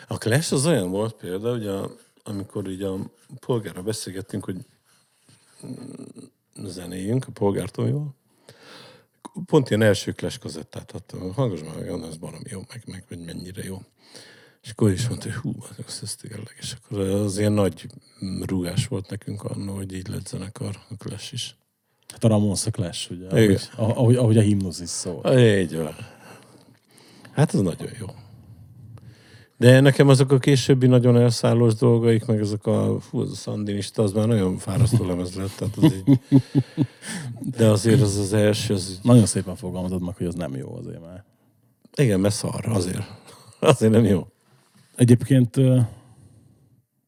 A 0.07 0.17
Clash 0.17 0.53
az 0.53 0.65
olyan 0.65 0.89
volt 0.89 1.13
például, 1.13 1.57
hogy 1.57 1.67
a, 1.67 1.91
amikor 2.23 2.69
így 2.69 2.81
a 2.81 3.11
polgárra 3.39 3.81
beszélgettünk, 3.81 4.45
hogy 4.45 4.55
mm, 5.65 6.65
zenéjünk 6.65 7.27
a 7.27 7.31
polgártóival, 7.31 8.15
pont 9.45 9.69
ilyen 9.69 9.81
első 9.81 10.11
Clash 10.11 10.39
kazettát 10.39 10.91
adtam. 10.91 11.33
Hallgass 11.33 11.61
már, 11.61 12.03
ez 12.07 12.17
baromi 12.17 12.49
jó, 12.49 12.61
meg, 12.69 12.83
meg 12.85 13.03
hogy 13.07 13.19
mennyire 13.25 13.63
jó. 13.63 13.81
És 14.63 14.69
akkor 14.69 14.91
is 14.91 15.07
mondta, 15.07 15.25
hogy 15.31 15.35
hú, 15.35 15.53
az 15.87 15.99
ez 16.03 16.15
tényleg. 16.15 16.55
És 16.59 16.75
akkor 16.81 16.99
az 16.99 17.37
ilyen 17.37 17.51
nagy 17.51 17.87
rúgás 18.45 18.87
volt 18.87 19.09
nekünk 19.09 19.43
annó, 19.43 19.75
hogy 19.75 19.93
így 19.93 20.07
lett 20.07 20.27
zenekar, 20.27 20.79
a 20.89 20.95
Clash 20.97 21.33
is. 21.33 21.55
Hát 22.07 22.23
a 22.23 22.27
Ramones 22.27 22.65
a 22.65 22.71
Clash, 22.71 23.11
ugye, 23.11 23.27
ahogy, 23.27 23.69
ahogy, 23.75 24.15
ahogy 24.15 24.37
a 24.37 24.41
himnusz 24.41 24.79
is 24.79 24.89
szól. 24.89 25.39
Így 25.39 25.75
van. 25.75 25.95
Hát 27.31 27.53
ez 27.53 27.59
nagyon 27.59 27.89
jó. 27.99 28.05
De 29.57 29.79
nekem 29.79 30.07
azok 30.07 30.31
a 30.31 30.37
későbbi 30.37 30.87
nagyon 30.87 31.17
elszállós 31.17 31.73
dolgaik, 31.75 32.25
meg 32.25 32.41
azok 32.41 32.65
a, 32.67 32.99
fú, 32.99 33.19
az 33.19 33.31
a 33.31 33.35
szandinista, 33.35 34.03
az 34.03 34.11
már 34.11 34.27
nagyon 34.27 34.57
fárasztó 34.57 35.05
lemez 35.05 35.35
lett. 35.35 35.51
Tehát 35.57 35.75
az 35.77 35.93
így, 35.93 36.19
de 37.57 37.67
azért 37.67 38.01
az 38.01 38.17
az 38.17 38.33
első, 38.33 38.73
az 38.73 38.89
így, 38.91 38.99
Nagyon 39.03 39.25
szépen 39.25 39.55
fogalmazod 39.55 40.01
meg, 40.01 40.15
hogy 40.15 40.25
az 40.25 40.35
nem 40.35 40.55
jó 40.55 40.75
azért 40.75 41.01
már. 41.01 41.23
igen, 41.95 42.19
mert 42.19 42.33
szar, 42.33 42.65
azért. 42.67 43.03
Azért 43.59 43.91
nem 43.91 44.05
jó. 44.05 44.27
Egyébként 44.95 45.55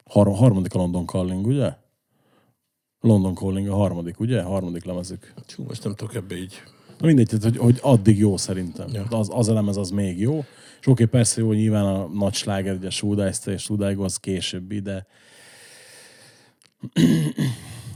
har- 0.06 0.36
harmadik 0.38 0.74
a 0.74 0.78
London 0.78 1.06
Calling, 1.06 1.46
ugye? 1.48 1.74
London 3.02 3.34
Calling 3.34 3.68
a 3.68 3.76
harmadik, 3.76 4.20
ugye? 4.20 4.42
Harmadik 4.42 4.86
lemezük. 4.86 5.34
Csú, 5.48 5.64
most 5.64 5.84
nem 5.84 5.96
tudok 5.96 6.16
ebbe 6.16 6.38
így. 6.38 6.62
Na 7.00 7.06
mindegy, 7.08 7.28
tehát, 7.28 7.44
hogy, 7.44 7.58
hogy 7.58 7.80
addig 7.82 8.18
jó 8.18 8.38
szerintem. 8.38 8.88
Ja. 8.92 9.06
Az, 9.10 9.30
az 9.32 9.48
a 9.50 9.54
lemez 9.54 9.78
az 9.78 9.90
még 9.90 10.20
jó. 10.20 10.44
És 10.80 10.88
oké, 10.88 11.06
persze 11.06 11.42
jó, 11.42 11.48
hogy 11.48 11.58
nyilván 11.58 11.86
a 11.86 12.08
nagy 12.08 12.34
sláger, 12.34 12.76
ugye 12.76 12.90
Sudájszta 12.90 13.52
és 13.52 13.62
Sudájgo 13.62 14.04
az 14.04 14.18
későbbi, 14.18 14.80
de 14.80 15.06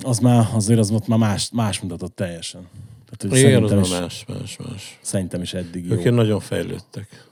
az 0.02 0.20
már, 0.20 0.48
azért 0.54 0.80
az 0.80 0.92
ott 0.92 1.08
már 1.08 1.20
más, 1.20 1.50
más 1.52 1.80
mutatott 1.80 2.16
teljesen. 2.16 2.68
Tehát, 3.06 3.36
hogy 3.36 3.50
Igen, 3.50 3.64
az 3.64 3.88
is, 3.88 4.00
más, 4.00 4.26
más, 4.28 4.58
más. 4.58 5.00
szerintem 5.02 5.42
is 5.42 5.54
eddig 5.54 5.86
jó. 5.86 5.94
Ők 5.94 6.00
ilyen 6.00 6.14
nagyon 6.14 6.40
fejlődtek. 6.40 7.28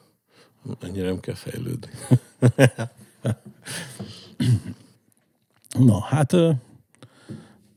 Ennyire 0.80 1.06
nem 1.06 1.20
kell 1.20 1.36
fejlődni. 1.36 1.90
Na, 5.80 6.00
hát 6.00 6.36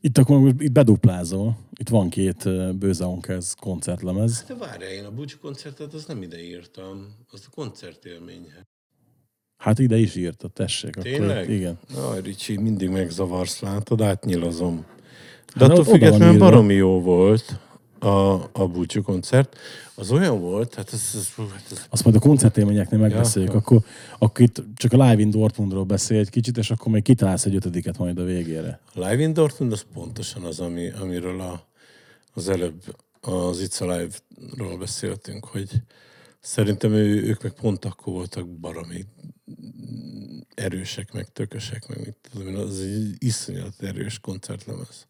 itt 0.01 0.17
akkor 0.17 0.39
most 0.39 0.55
itt 0.57 0.71
beduplázol. 0.71 1.57
Itt 1.79 1.89
van 1.89 2.09
két 2.09 2.45
ö, 2.45 2.71
Bőze 2.71 3.05
Onkez 3.05 3.53
koncertlemez. 3.59 4.43
De 4.47 4.55
várjál, 4.55 4.91
én 4.91 5.05
a 5.05 5.11
búcsú 5.11 5.37
koncertet 5.41 5.93
az 5.93 6.05
nem 6.05 6.21
ide 6.21 6.43
írtam. 6.43 7.07
Az 7.31 7.43
a 7.47 7.49
koncertélmény. 7.55 8.53
Hát 9.57 9.79
ide 9.79 9.97
is 9.97 10.15
írta, 10.15 10.47
tessék. 10.47 10.93
Tényleg? 10.93 11.37
Akkor, 11.37 11.49
igen. 11.49 11.79
Aj, 11.95 12.21
Ricsi, 12.21 12.57
mindig 12.57 12.89
megzavarsz, 12.89 13.59
látod, 13.59 14.01
átnyilazom. 14.01 14.85
De 15.55 15.63
Hát 15.63 15.69
attól 15.69 15.83
függetlenül 15.83 16.39
baromi 16.39 16.73
jó 16.73 17.01
volt 17.01 17.59
a, 17.99 18.33
a 18.51 18.67
búcsú 18.67 19.01
koncert. 19.01 19.57
Az 19.95 20.11
olyan 20.11 20.39
volt, 20.39 20.73
hát 20.73 20.93
ez, 20.93 21.11
ez, 21.15 21.29
hát 21.35 21.71
ez 21.71 21.85
Azt 21.89 22.03
majd 22.03 22.15
a 22.15 22.19
koncertélményeknél 22.19 22.99
megbeszéljük. 22.99 23.51
Ja. 23.51 23.57
Akkor, 23.57 23.79
akkor 24.19 24.45
itt 24.45 24.63
csak 24.75 24.93
a 24.93 25.03
Live 25.03 25.21
in 25.21 25.29
Dortmundról 25.29 25.83
beszélj 25.83 26.19
egy 26.19 26.29
kicsit, 26.29 26.57
és 26.57 26.71
akkor 26.71 26.91
még 26.91 27.03
kitalálsz 27.03 27.45
egy 27.45 27.55
ötödiket 27.55 27.97
majd 27.97 28.19
a 28.19 28.23
végére. 28.23 28.79
A 28.93 28.99
Live 28.99 29.21
in 29.21 29.33
Dortmund 29.33 29.71
az 29.71 29.85
pontosan 29.93 30.43
az, 30.43 30.59
ami, 30.59 30.89
amiről 30.89 31.41
a, 31.41 31.67
az 32.33 32.49
előbb 32.49 32.83
az 33.21 33.67
It's 33.67 33.81
Alive-ról 33.81 34.77
beszéltünk, 34.77 35.45
hogy 35.45 35.69
szerintem 36.39 36.93
ő, 36.93 37.23
ők 37.23 37.43
meg 37.43 37.51
pont 37.51 37.85
akkor 37.85 38.13
voltak 38.13 38.47
baromi 38.47 39.05
erősek, 40.53 41.13
meg 41.13 41.27
tökösek, 41.33 41.87
meg 41.87 41.99
mit 42.05 42.15
tudom 42.21 42.47
én, 42.47 42.55
az 42.55 42.79
egy 42.79 43.15
iszonyat 43.17 43.81
erős 43.81 44.19
koncertlemez. 44.19 45.07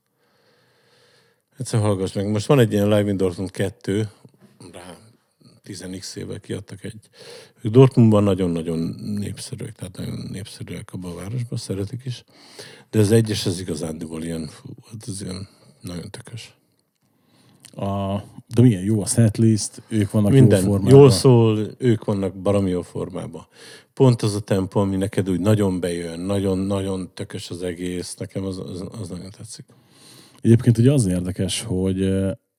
Egyszer 1.58 1.80
hallgass 1.80 2.14
meg. 2.14 2.28
Most 2.28 2.46
van 2.46 2.60
egy 2.60 2.72
ilyen 2.72 2.88
Live 2.88 3.10
in 3.10 3.18
Dortmund 3.18 3.52
2, 3.52 4.10
rá 4.72 4.98
10x 5.66 6.16
éve 6.16 6.40
kiadtak 6.40 6.84
egy. 6.84 7.10
Ők 7.62 7.72
Dortmundban 7.72 8.24
nagyon-nagyon 8.24 8.80
népszerűek, 9.20 9.76
tehát 9.76 9.98
nagyon 9.98 10.28
népszerűek 10.32 10.94
abban 10.94 11.12
a 11.12 11.16
városban, 11.16 11.58
szeretik 11.58 12.02
is. 12.06 12.24
De 12.90 13.00
az 13.00 13.12
egyes 13.12 13.46
az 13.46 13.60
igazándiból 13.60 14.24
ilyen, 14.24 14.48
fú, 14.48 14.70
hát 14.92 15.08
ez 15.08 15.22
ilyen 15.22 15.48
nagyon 15.82 16.10
tökös. 16.10 16.54
A, 17.76 18.16
de 18.48 18.62
milyen 18.62 18.84
jó 18.84 19.02
a 19.02 19.06
setlist, 19.06 19.82
ők 19.88 20.12
vannak 20.12 20.32
Minden 20.32 20.60
jó 20.60 20.66
formában. 20.66 21.00
jól 21.00 21.10
szól, 21.10 21.68
ők 21.78 22.06
vannak 22.06 22.36
baromi 22.36 22.70
jó 22.70 22.82
formában. 22.82 23.48
Pont 23.94 24.22
az 24.22 24.36
a 24.36 24.40
tempó, 24.40 24.80
ami 24.80 24.96
neked 24.96 25.30
úgy 25.30 25.40
nagyon 25.40 25.80
bejön, 25.80 26.20
nagyon-nagyon 26.20 27.10
tökös 27.14 27.50
az 27.50 27.64
egész, 27.64 28.16
nekem 28.16 28.46
az, 28.46 28.58
az, 28.58 28.84
az 29.02 29.10
nagyon 29.10 29.30
tetszik. 29.38 29.66
Egyébként 30.46 30.78
ugye 30.78 30.92
az 30.92 31.06
érdekes, 31.06 31.62
hogy 31.62 32.00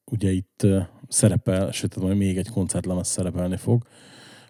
ugye 0.05 0.31
itt 0.31 0.67
szerepel, 1.09 1.73
sőt, 1.73 1.91
tehát 1.91 2.09
majd 2.09 2.21
még 2.21 2.37
egy 2.37 2.49
koncertlemez 2.49 3.09
szerepelni 3.09 3.57
fog, 3.57 3.83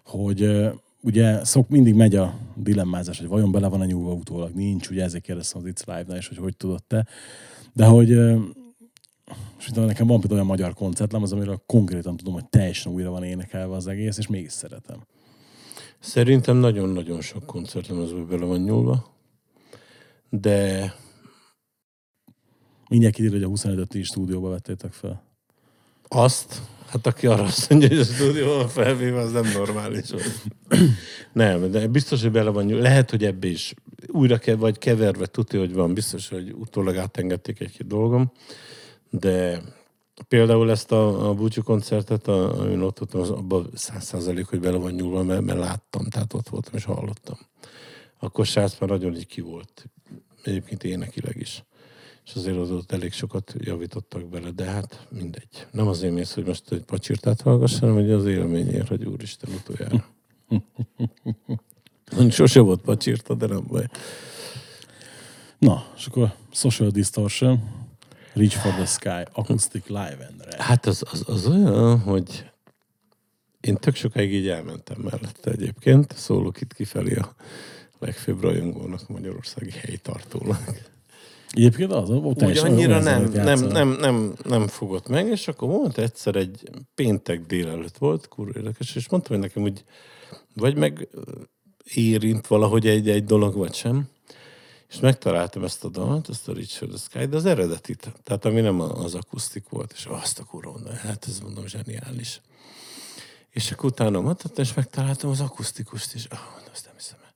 hogy 0.03 0.69
ugye 1.01 1.45
szok 1.45 1.69
mindig 1.69 1.93
megy 1.93 2.15
a 2.15 2.39
dilemmázás, 2.55 3.19
hogy 3.19 3.27
vajon 3.27 3.51
bele 3.51 3.67
van 3.67 3.81
a 3.81 3.85
nyúlva 3.85 4.13
utólag, 4.13 4.53
nincs, 4.53 4.89
ugye 4.89 5.03
ezért 5.03 5.23
kérdeztem 5.23 5.61
az 5.61 5.71
It's 5.71 5.85
Live-nál 5.85 6.17
is, 6.17 6.27
hogy 6.27 6.37
hogy 6.37 6.57
tudod 6.57 6.83
te. 6.83 7.07
De 7.73 7.85
hogy 7.85 8.09
és 9.59 9.69
nekem 9.73 10.07
van 10.07 10.19
például 10.19 10.33
olyan 10.33 10.45
magyar 10.45 10.73
koncertlem, 10.73 11.23
az 11.23 11.31
amiről 11.31 11.63
konkrétan 11.65 12.17
tudom, 12.17 12.33
hogy 12.33 12.49
teljesen 12.49 12.91
újra 12.91 13.09
van 13.09 13.23
énekelve 13.23 13.75
az 13.75 13.87
egész, 13.87 14.17
és 14.17 14.27
mégis 14.27 14.51
szeretem. 14.51 15.05
Szerintem 15.99 16.57
nagyon-nagyon 16.57 17.21
sok 17.21 17.45
koncertlemezbe 17.45 18.21
bele 18.21 18.45
van 18.45 18.59
nyúlva, 18.59 19.13
de 20.29 20.93
Mindjárt 22.89 23.15
kiderül, 23.15 23.37
hogy 23.37 23.45
a 23.45 23.49
25 23.49 23.93
is 23.93 24.07
stúdióba 24.07 24.49
vettétek 24.49 24.93
fel. 24.93 25.23
Azt, 26.07 26.61
hát 26.87 27.07
aki 27.07 27.27
arra 27.27 27.43
azt 27.43 27.69
mondja, 27.69 27.87
hogy 27.87 27.97
a 27.97 28.03
stúdióban 28.03 28.67
felvéve, 28.67 29.19
az 29.19 29.31
nem 29.31 29.51
normális. 29.53 30.05
nem, 31.33 31.71
de 31.71 31.87
biztos, 31.87 32.21
hogy 32.21 32.31
bele 32.31 32.49
van 32.49 32.65
nyúl. 32.65 32.79
Lehet, 32.79 33.09
hogy 33.09 33.25
ebbe 33.25 33.47
is 33.47 33.73
újra 34.07 34.37
kell, 34.37 34.55
vagy 34.55 34.77
keverve 34.77 35.25
tudja, 35.25 35.59
hogy 35.59 35.73
van. 35.73 35.93
Biztos, 35.93 36.29
hogy 36.29 36.51
utólag 36.51 36.97
átengedték 36.97 37.59
egy-két 37.59 37.87
dolgom. 37.87 38.31
De 39.09 39.61
például 40.27 40.71
ezt 40.71 40.91
a, 40.91 41.29
a 41.29 41.33
búcsú 41.33 41.63
koncertet, 41.63 42.27
a, 42.27 42.61
amin 42.61 42.81
ott 42.81 42.97
voltam, 42.97 43.21
az 43.21 43.29
abban 43.29 43.69
száz 43.73 44.05
százalék, 44.05 44.45
hogy 44.45 44.59
bele 44.59 44.77
van 44.77 44.91
nyúlva, 44.91 45.23
mert, 45.23 45.41
mert 45.41 45.59
láttam, 45.59 46.05
tehát 46.05 46.33
ott 46.33 46.49
voltam 46.49 46.73
és 46.75 46.83
hallottam. 46.83 47.37
Akkor 48.19 48.45
srác 48.45 48.79
már 48.79 48.89
nagyon 48.89 49.15
így 49.15 49.27
ki 49.27 49.41
volt. 49.41 49.85
Egyébként 50.43 50.83
énekileg 50.83 51.35
is 51.35 51.63
és 52.27 52.35
azért 52.35 52.57
az 52.57 52.71
ott 52.71 52.91
elég 52.91 53.13
sokat 53.13 53.53
javítottak 53.57 54.29
bele, 54.29 54.51
de 54.51 54.65
hát 54.65 55.07
mindegy. 55.09 55.67
Nem 55.71 55.87
azért 55.87 56.13
mész, 56.13 56.33
hogy 56.33 56.45
most 56.45 56.71
egy 56.71 56.83
pacsirtát 56.83 57.41
hallgass, 57.41 57.79
hanem 57.79 57.95
hogy 57.95 58.11
az 58.11 58.25
élményért, 58.25 58.87
hogy 58.87 59.05
úristen 59.05 59.49
utoljára. 59.53 60.05
Sose 62.29 62.59
volt 62.59 62.81
pacsirta, 62.81 63.33
de 63.33 63.47
nem 63.47 63.63
baj. 63.67 63.87
Na, 65.57 65.85
és 65.95 66.05
akkor 66.05 66.33
Social 66.51 66.89
Distortion, 66.89 67.59
Reach 68.33 68.55
for 68.57 68.71
the 68.71 68.85
Sky, 68.85 69.31
Acoustic 69.31 69.87
Live 69.87 70.27
and 70.29 70.41
Red. 70.43 70.53
Hát 70.53 70.85
az, 70.85 71.03
az, 71.11 71.23
az 71.25 71.47
olyan, 71.47 71.99
hogy 71.99 72.51
én 73.59 73.75
tök 73.75 73.95
sokáig 73.95 74.33
így 74.33 74.47
elmentem 74.47 74.97
mellette 75.01 75.51
egyébként, 75.51 76.13
szólok 76.15 76.61
itt 76.61 76.73
kifelé 76.73 77.15
a 77.15 77.35
legfőbb 77.99 78.41
rajongónak, 78.41 79.07
magyarországi 79.07 79.71
helytartónak. 79.71 80.95
Egyébként 81.51 81.91
az, 81.91 82.09
ott 82.09 82.43
Úgy 82.43 82.57
annyira 82.57 82.99
nem, 82.99 83.23
nem, 83.23 83.59
nem, 83.59 83.89
nem, 83.89 84.33
nem 84.43 84.67
fogott 84.67 85.07
meg, 85.07 85.27
és 85.27 85.47
akkor 85.47 85.69
volt 85.69 85.97
egyszer 85.97 86.35
egy 86.35 86.69
péntek 86.95 87.45
délelőtt 87.45 87.97
volt, 87.97 88.27
kurva 88.27 88.51
érdekes, 88.55 88.95
és 88.95 89.09
mondtam, 89.09 89.31
hogy 89.37 89.45
nekem 89.45 89.63
úgy, 89.63 89.83
vagy 90.53 90.77
meg 90.77 91.07
érint 91.93 92.47
valahogy 92.47 92.87
egy-egy 92.87 93.23
dolog, 93.23 93.55
vagy 93.55 93.73
sem. 93.73 94.09
És 94.89 94.99
megtaláltam 94.99 95.63
ezt 95.63 95.83
a 95.83 95.89
dalt, 95.89 96.29
ezt 96.29 96.47
a 96.47 96.53
Rich 96.53 96.77
for 96.77 96.87
the 96.87 96.97
Sky, 96.97 97.25
de 97.25 97.35
az 97.35 97.45
eredetit, 97.45 98.11
tehát 98.23 98.45
ami 98.45 98.61
nem 98.61 98.79
az 98.79 99.15
akusztik 99.15 99.69
volt, 99.69 99.93
és 99.95 100.05
azt 100.05 100.39
a 100.39 100.43
kurva, 100.43 100.79
hát 100.95 101.25
ez 101.27 101.39
mondom 101.39 101.67
zseniális. 101.67 102.41
És 103.49 103.71
akkor 103.71 103.89
utána 103.89 104.21
mondtam, 104.21 104.51
és 104.55 104.73
megtaláltam 104.73 105.29
az 105.29 105.41
akusztikust 105.41 106.13
is. 106.13 106.25
Ah, 106.25 106.39
mondom, 106.53 106.71
azt 106.73 106.85
nem 106.85 106.93
hiszem. 106.95 107.26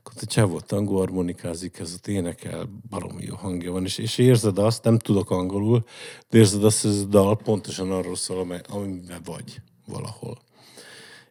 Akkor 0.00 0.12
a 0.20 0.26
csávó 0.26 0.60
tangó 0.60 0.98
harmonikázik, 0.98 1.78
ez 1.78 1.92
ott 1.94 2.06
énekel, 2.06 2.68
baromi 2.88 3.24
jó 3.24 3.34
hangja 3.34 3.72
van, 3.72 3.84
és, 3.84 3.98
és 3.98 4.18
érzed 4.18 4.58
azt, 4.58 4.84
nem 4.84 4.98
tudok 4.98 5.30
angolul, 5.30 5.84
de 6.28 6.38
érzed 6.38 6.64
azt, 6.64 6.82
hogy 6.82 6.90
ez 6.90 6.98
a 6.98 7.04
dal 7.04 7.36
pontosan 7.36 7.92
arról 7.92 8.16
szól, 8.16 8.38
amely, 8.38 8.60
amiben 8.68 9.22
vagy 9.24 9.60
valahol. 9.86 10.38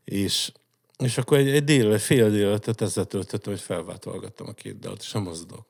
És, 0.04 0.52
és 0.98 1.18
akkor 1.18 1.38
egy, 1.38 1.50
egy 1.50 1.64
dél, 1.64 1.98
fél 1.98 2.30
délelőttet 2.30 2.82
ezzel 2.82 3.06
töltöttem, 3.06 3.54
hogy 3.54 3.62
felváltolgattam 3.62 4.48
a 4.48 4.54
két 4.54 4.80
dalt, 4.80 5.02
és 5.02 5.12
nem 5.12 5.24
dolog. 5.24 5.66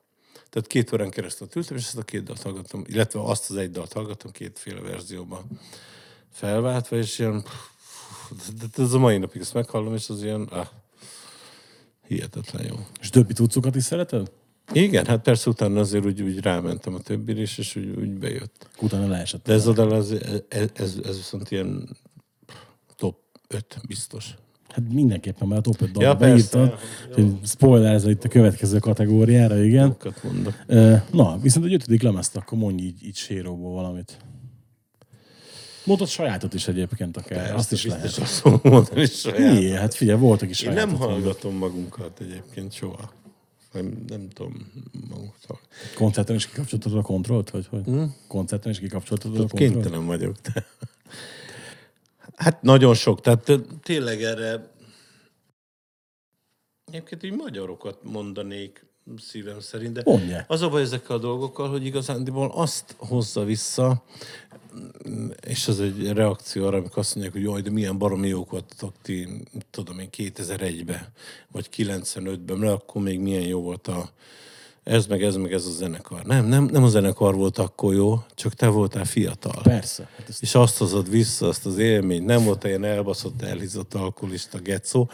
Tehát 0.50 0.68
két 0.68 0.93
órán 0.93 1.10
keresztül 1.10 1.47
ültem, 1.56 1.78
és 1.78 1.84
ezt 1.84 1.97
a 1.97 2.04
két 2.04 2.24
dalt 2.24 2.41
hallgattam, 2.41 2.84
illetve 2.88 3.22
azt 3.22 3.50
az 3.50 3.56
egy 3.56 3.72
dalt 3.72 3.93
hallgattam 3.93 4.32
kétféle 4.32 4.82
verzióban 4.82 5.60
felváltva, 6.32 6.95
és 6.97 7.20
ilyen, 7.20 7.45
de 8.60 8.84
ez 8.84 8.93
a 8.93 9.00
mai 9.00 9.18
napig 9.18 9.41
ezt 9.41 9.54
meghallom, 9.54 9.93
és 9.93 10.10
az 10.10 10.24
ilyen, 10.24 10.43
ah, 10.43 10.68
hihetetlen 12.10 12.66
jó. 12.66 12.76
És 13.01 13.10
többi 13.10 13.34
tucukat 13.34 13.76
is 13.76 13.84
szereted? 13.84 14.32
Igen, 14.74 15.05
hát 15.05 15.22
persze 15.22 15.49
utána 15.49 15.80
azért 15.80 16.05
úgy, 16.05 16.22
úgy 16.22 16.39
rámentem 16.39 16.93
a 16.93 16.99
többire 16.99 17.41
is, 17.41 17.57
és 17.57 17.76
úgy, 17.76 17.89
úgy 17.97 18.10
bejött. 18.10 18.68
Utána 18.82 19.07
leesett. 19.07 19.43
De 19.43 19.53
ez 19.53 19.68
a 19.68 19.74
dal, 19.74 19.95
ez, 19.95 20.12
ez, 20.47 20.70
ez, 20.74 20.97
ez 21.03 21.16
viszont 21.16 21.51
ilyen 21.51 21.97
top 22.95 23.18
5 23.47 23.82
biztos. 23.88 24.36
Hát 24.68 24.93
mindenképpen, 24.93 25.47
mert 25.47 25.68
a 25.68 25.72
top 25.72 25.82
5 25.82 25.89
Ja, 25.93 26.01
dalba 26.01 26.20
beírtad. 26.20 26.74
Hogy 27.14 27.38
spoiler 27.43 28.10
itt 28.10 28.24
a 28.24 28.28
következő 28.28 28.80
kategóriára, 28.80 29.64
igen. 29.64 29.86
Jókat 29.86 30.24
mondok. 30.24 30.53
Na, 31.12 31.38
viszont 31.38 31.66
egy 31.66 31.74
ötödik 31.74 32.01
lemezt, 32.01 32.36
akkor 32.36 32.57
mondj 32.57 32.84
így, 32.84 33.05
így 33.05 33.16
séróból 33.16 33.74
valamit. 33.74 34.18
Mondod 35.90 36.08
sajátot 36.08 36.54
is 36.54 36.68
egyébként 36.68 37.18
akár, 37.18 37.56
azt 37.56 37.72
is 37.72 37.86
lehet. 37.86 38.18
Azt 38.18 38.44
mondani. 38.64 39.08
Igen, 39.58 39.78
hát 39.78 39.94
figyelj, 39.94 40.20
voltak 40.20 40.50
is 40.50 40.62
Én 40.62 40.74
nem 40.74 40.90
mondani. 40.90 41.12
hallgatom 41.12 41.56
magunkat 41.56 42.20
egyébként 42.20 42.74
soha. 42.74 43.14
Nem, 43.72 44.04
nem 44.08 44.30
tudom 44.30 44.72
magunkat. 45.10 45.60
Koncerten 45.96 46.36
is 46.36 46.48
kikapcsoltad 46.48 46.98
a 46.98 47.02
kontrollt? 47.02 47.50
Vagy 47.50 47.68
hogy? 47.68 47.84
Hm? 47.84 48.04
Koncerten 48.28 48.72
is 48.72 48.80
kikapcsoltad 48.80 49.36
a 49.36 49.38
kontrollt? 49.38 49.72
kénytelen 49.72 50.06
vagyok. 50.06 50.36
De... 50.36 50.66
Hát 52.36 52.62
nagyon 52.62 52.94
sok. 52.94 53.22
Tehát 53.22 53.44
té- 53.44 53.66
tényleg 53.84 54.24
erre 54.24 54.72
egyébként 56.86 57.24
így 57.24 57.34
magyarokat 57.36 58.04
mondanék 58.04 58.86
szívem 59.18 59.60
szerint, 59.60 59.93
de 59.93 60.01
Mondja. 60.05 60.45
az 60.47 60.62
a 60.62 60.70
baj 60.70 60.82
ezekkel 60.82 61.16
a 61.16 61.20
dolgokkal, 61.20 61.70
hogy 61.70 61.86
igazándiból 61.86 62.51
azt 62.53 62.95
hozza 62.97 63.43
vissza, 63.43 64.03
és 65.47 65.68
ez 65.68 65.80
egy 65.80 66.12
reakció 66.12 66.66
arra, 66.66 66.78
amikor 66.78 66.97
azt 66.97 67.16
mondják, 67.16 67.36
hogy 67.36 67.43
jaj, 67.43 67.62
de 67.62 67.70
milyen 67.70 67.97
baromi 67.97 68.28
jók 68.28 68.51
voltatok 68.51 68.93
ti, 69.01 69.28
tudom 69.72 69.99
én, 69.99 70.10
2001-ben, 70.18 71.07
vagy 71.51 71.70
95-ben, 71.78 72.57
mert 72.57 72.74
akkor 72.74 73.01
még 73.01 73.20
milyen 73.20 73.47
jó 73.47 73.62
volt 73.62 73.88
a 73.88 74.10
ez 74.84 75.06
meg 75.06 75.24
ez 75.24 75.36
meg 75.36 75.54
ez 75.54 75.66
a 75.66 75.72
zenekar. 75.72 76.24
Nem, 76.24 76.46
nem, 76.46 76.64
nem 76.64 76.84
a 76.84 76.88
zenekar 76.88 77.36
volt 77.36 77.58
akkor 77.58 77.94
jó, 77.94 78.24
csak 78.36 78.54
te 78.54 78.68
voltál 78.68 79.06
fiatal. 79.06 79.62
Persze. 79.64 80.10
Hát 80.18 80.30
ezt 80.30 80.42
És 80.42 80.56
azt 80.56 80.78
hozod 80.78 81.10
vissza, 81.10 81.48
azt 81.48 81.66
az 81.66 81.78
élményt. 81.78 82.26
Nem 82.26 82.44
volt 82.44 82.64
ilyen 82.64 82.84
elbaszott, 82.84 83.42
elhízott 83.42 83.94
alkoholista 83.94 84.60
gecó, 84.60 85.10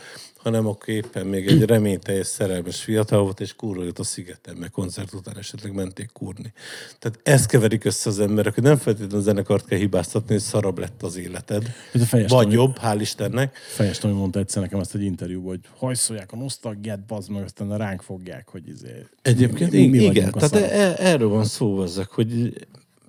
hanem 0.45 0.67
akkor 0.67 0.89
éppen 0.89 1.25
még 1.25 1.47
egy 1.47 1.63
reményteljes 1.63 2.27
szerelmes 2.27 2.83
fiatal 2.83 3.21
volt, 3.21 3.39
és 3.39 3.53
kurva 3.55 3.83
jött 3.83 3.99
a 3.99 4.03
szigeten, 4.03 4.55
meg 4.55 4.71
koncert 4.71 5.13
után 5.13 5.37
esetleg 5.37 5.73
menték 5.73 6.09
kurni. 6.13 6.53
Tehát 6.99 7.19
ezt 7.23 7.45
keverik 7.45 7.85
össze 7.85 8.09
az 8.09 8.19
emberek, 8.19 8.53
hogy 8.53 8.63
nem 8.63 8.77
feltétlenül 8.77 9.17
a 9.17 9.21
zenekart 9.21 9.65
kell 9.65 9.77
hibáztatni, 9.77 10.33
hogy 10.33 10.43
szarabb 10.43 10.79
lett 10.79 11.03
az 11.03 11.17
életed. 11.17 11.73
Ez 11.93 12.01
a 12.01 12.05
fejes 12.05 12.31
Vagy 12.31 12.41
Tomi- 12.41 12.55
jobb, 12.55 12.77
hál' 12.81 12.97
Istennek. 12.99 13.57
Fejes 13.57 13.97
Tomi 13.97 14.13
mondta 14.13 14.39
egyszer 14.39 14.61
nekem 14.61 14.79
ezt 14.79 14.95
egy 14.95 15.03
interjúban, 15.03 15.49
hogy 15.49 15.59
hajszolják 15.77 16.31
a 16.31 16.35
nosztalgiát, 16.35 17.05
bazd 17.05 17.29
meg, 17.29 17.43
aztán 17.43 17.77
ránk 17.77 18.01
fogják, 18.01 18.49
hogy 18.49 18.67
izé... 18.67 19.05
Egyébként 19.21 19.64
mi, 19.71 19.87
mi, 19.87 19.97
mi 19.97 20.03
igen, 20.03 20.31
tehát 20.31 20.55
e- 20.55 20.95
erről 20.99 21.29
van 21.29 21.45
szó 21.45 21.83
ezek, 21.83 22.09
hogy 22.09 22.53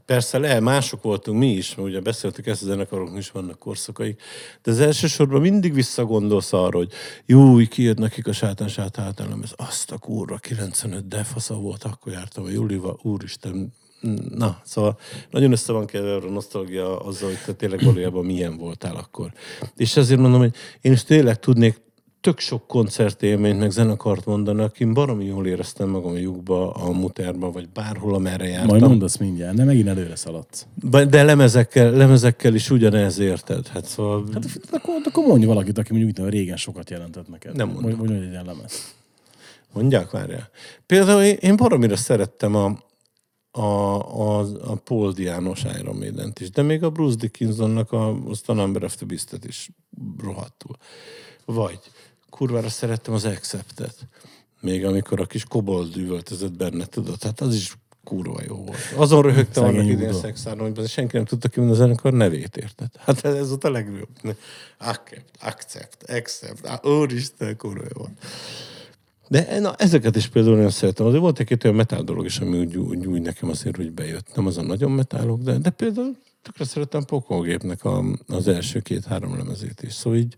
persze 0.07 0.39
le, 0.39 0.61
mások 0.61 1.03
voltunk 1.03 1.39
mi 1.39 1.53
is, 1.53 1.75
mert 1.75 1.89
ugye 1.89 2.01
beszéltük 2.01 2.47
ezt 2.47 2.63
a 2.63 2.67
zenekaroknak 2.67 3.19
is 3.19 3.31
vannak 3.31 3.59
korszakaik, 3.59 4.23
de 4.63 4.71
az 4.71 4.81
elsősorban 4.81 5.41
mindig 5.41 5.75
visszagondolsz 5.75 6.53
arra, 6.53 6.77
hogy 6.77 6.93
jó, 7.27 7.57
kijött 7.57 7.99
nekik 7.99 8.27
a 8.27 8.33
sátán 8.33 8.69
sátán 8.69 9.05
általán, 9.05 9.41
ez 9.43 9.53
azt 9.57 9.91
a 9.91 9.99
kurva 9.99 10.37
95 10.37 11.09
defasza 11.09 11.55
volt, 11.55 11.85
akkor 11.85 12.13
jártam 12.13 12.45
a 12.45 12.51
Julival, 12.51 12.99
úristen, 13.03 13.73
Na, 14.35 14.61
szóval 14.65 14.99
nagyon 15.31 15.53
össze 15.53 15.73
van 15.73 15.87
keverve 15.87 16.27
a 16.27 16.31
nosztalgia 16.31 16.99
azzal, 16.99 17.29
hogy 17.29 17.39
te 17.47 17.53
tényleg 17.53 17.85
valójában 17.85 18.25
milyen 18.25 18.57
voltál 18.57 18.97
akkor. 18.97 19.33
És 19.77 19.97
ezért 19.97 20.21
mondom, 20.21 20.41
hogy 20.41 20.55
én 20.81 20.93
is 20.93 21.05
tényleg 21.05 21.39
tudnék 21.39 21.81
tök 22.27 22.39
sok 22.39 22.67
koncertélményt, 22.67 23.59
meg 23.59 23.71
zenekart 23.71 24.25
mondani, 24.25 24.63
akin 24.63 24.93
baromi 24.93 25.25
jól 25.25 25.47
éreztem 25.47 25.89
magam 25.89 26.13
a 26.13 26.17
lyukba, 26.17 26.73
a 26.73 26.91
muterba, 26.91 27.51
vagy 27.51 27.69
bárhol, 27.69 28.15
amerre 28.15 28.47
jártam. 28.47 28.69
Majd 28.69 28.83
mondasz 28.83 29.17
mindjárt, 29.17 29.57
de 29.57 29.65
megint 29.65 29.89
előre 29.89 30.17
szaladsz. 30.17 30.67
De 31.09 31.23
lemezekkel, 31.23 31.91
lemezekkel 31.91 32.55
is 32.55 32.71
ugyanez 32.71 33.19
érted. 33.19 33.67
Hát 33.67 33.85
szóval... 33.85 34.25
Hát, 34.33 34.45
akkor, 34.71 34.95
akkor 35.05 35.27
mondj 35.27 35.47
valakit, 35.47 35.79
aki 35.79 35.93
mondjuk 35.93 36.29
régen 36.29 36.57
sokat 36.57 36.91
jelentett 36.91 37.29
neked. 37.29 37.57
Nem 37.57 37.67
mondom. 37.67 37.83
Mondj, 37.85 37.99
mondj 37.99 38.25
egy 38.25 38.31
ilyen 38.31 38.45
lemez. 38.45 38.95
mondják, 39.73 40.11
várjál. 40.11 40.51
Például 40.87 41.23
én, 41.23 41.37
én 41.41 41.57
baromira 41.57 41.97
szerettem 41.97 42.55
a, 42.55 42.79
a, 43.51 43.61
a, 43.61 44.39
a 44.41 44.75
Paul 44.85 45.13
Dianos 45.13 45.65
Iron 45.81 45.97
maiden 45.97 46.33
is, 46.41 46.51
de 46.51 46.63
még 46.63 46.83
a 46.83 46.91
Bruce 46.91 47.17
Dickinsonnak 47.17 47.93
a, 47.93 48.29
azt 48.29 48.49
a 48.49 48.53
Number 48.53 48.85
of 48.85 48.95
the 48.95 49.07
Beast-et 49.07 49.45
is 49.45 49.71
rohadtul. 50.23 50.77
Vagy 51.45 51.79
kurvára 52.37 52.69
szerettem 52.69 53.15
az 53.15 53.25
Accept-et. 53.25 53.97
Még 54.61 54.85
amikor 54.85 55.21
a 55.21 55.27
kis 55.27 55.45
kobold 55.45 55.97
üvöltözött 55.97 56.53
benne, 56.53 56.85
tudod, 56.87 57.23
hát 57.23 57.41
az 57.41 57.55
is 57.55 57.77
kurva 58.05 58.41
jó 58.49 58.57
volt. 58.57 58.79
Azon 58.97 59.23
röhögtem 59.23 59.65
annak 59.65 59.87
idén 59.87 60.13
szexáron, 60.13 60.75
hogy 60.75 60.89
senki 60.89 61.17
nem 61.17 61.25
tudta 61.25 61.49
ki 61.49 61.61
a 61.61 61.73
zenekar 61.73 62.13
nevét, 62.13 62.57
érted? 62.57 62.89
Hát 62.99 63.25
ez 63.25 63.49
volt 63.49 63.65
a 63.65 63.71
legjobb. 63.71 64.09
Accept, 64.79 65.31
accept, 65.41 66.11
accept. 66.11 66.67
Á, 66.67 66.81
Úristen, 66.83 67.57
kurva 67.57 67.83
jó 67.83 67.99
volt. 67.99 68.13
De 69.29 69.61
na, 69.61 69.75
ezeket 69.75 70.17
is 70.17 70.29
például 70.29 70.55
nagyon 70.55 70.71
szeretem. 70.71 71.07
Azért 71.07 71.23
volt 71.23 71.39
egy-két 71.39 71.65
olyan 71.65 71.77
metál 71.77 72.03
dolog 72.03 72.25
is, 72.25 72.39
ami 72.39 72.59
úgy, 72.59 72.77
úgy, 72.77 73.07
úgy 73.07 73.23
nekem 73.23 73.49
azért 73.49 73.79
úgy 73.79 73.93
bejött. 73.93 74.35
Nem 74.35 74.47
az 74.47 74.59
a 74.59 74.63
nagyon 74.63 74.91
metálok, 74.91 75.41
de, 75.41 75.59
de 75.59 75.71
például 75.71 76.17
tökre 76.43 76.65
szeretem 76.65 77.05
Pokolgépnek 77.05 77.85
a, 77.85 78.05
az 78.29 78.49
első 78.49 78.81
két-három 78.81 79.37
lemezét 79.37 79.83
is. 79.83 79.93
Szóval 79.93 80.19
így 80.19 80.37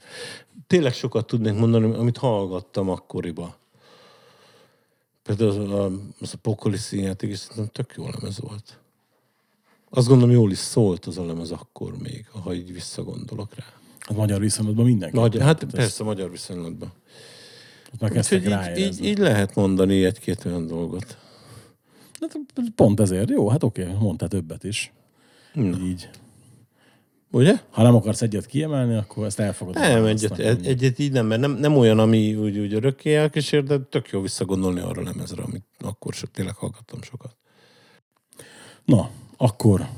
tényleg 0.68 0.92
sokat 0.92 1.26
tudnék 1.26 1.54
mondani, 1.54 1.94
amit 1.94 2.16
hallgattam 2.16 2.88
akkoriban. 2.88 3.54
Például 5.22 5.50
az 5.50 5.56
a, 5.56 5.84
az 6.20 6.32
a 6.34 6.36
Pokoli 6.42 6.76
színjáték 6.76 7.30
is 7.30 7.38
szerintem 7.38 7.66
tök 7.72 7.94
jó 7.96 8.04
lemez 8.04 8.40
volt. 8.40 8.78
Azt 9.90 10.08
gondolom, 10.08 10.34
jól 10.34 10.50
is 10.50 10.58
szólt 10.58 11.06
az 11.06 11.18
a 11.18 11.24
lemez 11.24 11.50
akkor 11.50 11.98
még, 11.98 12.26
ha 12.42 12.54
így 12.54 12.72
visszagondolok 12.72 13.54
rá. 13.54 13.64
Hát 13.98 14.16
magyar 14.16 14.40
viszonylatban 14.40 14.84
mindenki. 14.84 15.16
Magyar, 15.16 15.42
hát 15.42 15.64
persze, 15.64 16.04
magyar 16.04 16.30
viszonylatban. 16.30 16.92
Ezt 17.92 18.00
már 18.00 18.10
kezdtek 18.10 18.42
így, 18.76 18.78
így, 18.78 19.04
így 19.04 19.18
lehet 19.18 19.54
mondani 19.54 20.04
egy-két 20.04 20.44
olyan 20.44 20.66
dolgot. 20.66 21.18
Hát 22.20 22.38
pont 22.74 23.00
ezért. 23.00 23.30
Jó, 23.30 23.48
hát 23.48 23.62
oké, 23.62 23.84
mondtál 24.00 24.28
többet 24.28 24.64
is. 24.64 24.92
Na. 25.52 25.78
Így. 25.78 26.08
Ugye? 27.30 27.54
Ha 27.70 27.82
nem 27.82 27.94
akarsz 27.94 28.22
egyet 28.22 28.46
kiemelni, 28.46 28.94
akkor 28.94 29.26
ezt 29.26 29.40
elfogadom. 29.40 29.82
Nem, 29.82 30.04
egyet, 30.04 30.38
egy, 30.38 30.66
egyet 30.66 30.98
így 30.98 31.12
nem, 31.12 31.26
mert 31.26 31.40
nem, 31.40 31.50
nem 31.52 31.76
olyan, 31.76 31.98
ami 31.98 32.34
úgy, 32.34 32.58
úgy 32.58 32.74
örökké 32.74 33.14
elkísér, 33.14 33.64
de 33.64 33.78
tök 33.78 34.08
jó 34.08 34.20
visszagondolni 34.20 34.80
arra 34.80 35.00
a 35.00 35.04
lemezre, 35.04 35.42
amit 35.42 35.64
akkor 35.78 36.14
so, 36.14 36.26
tényleg 36.26 36.54
hallgattam 36.54 37.02
sokat. 37.02 37.36
Na, 38.84 39.10
akkor 39.36 39.88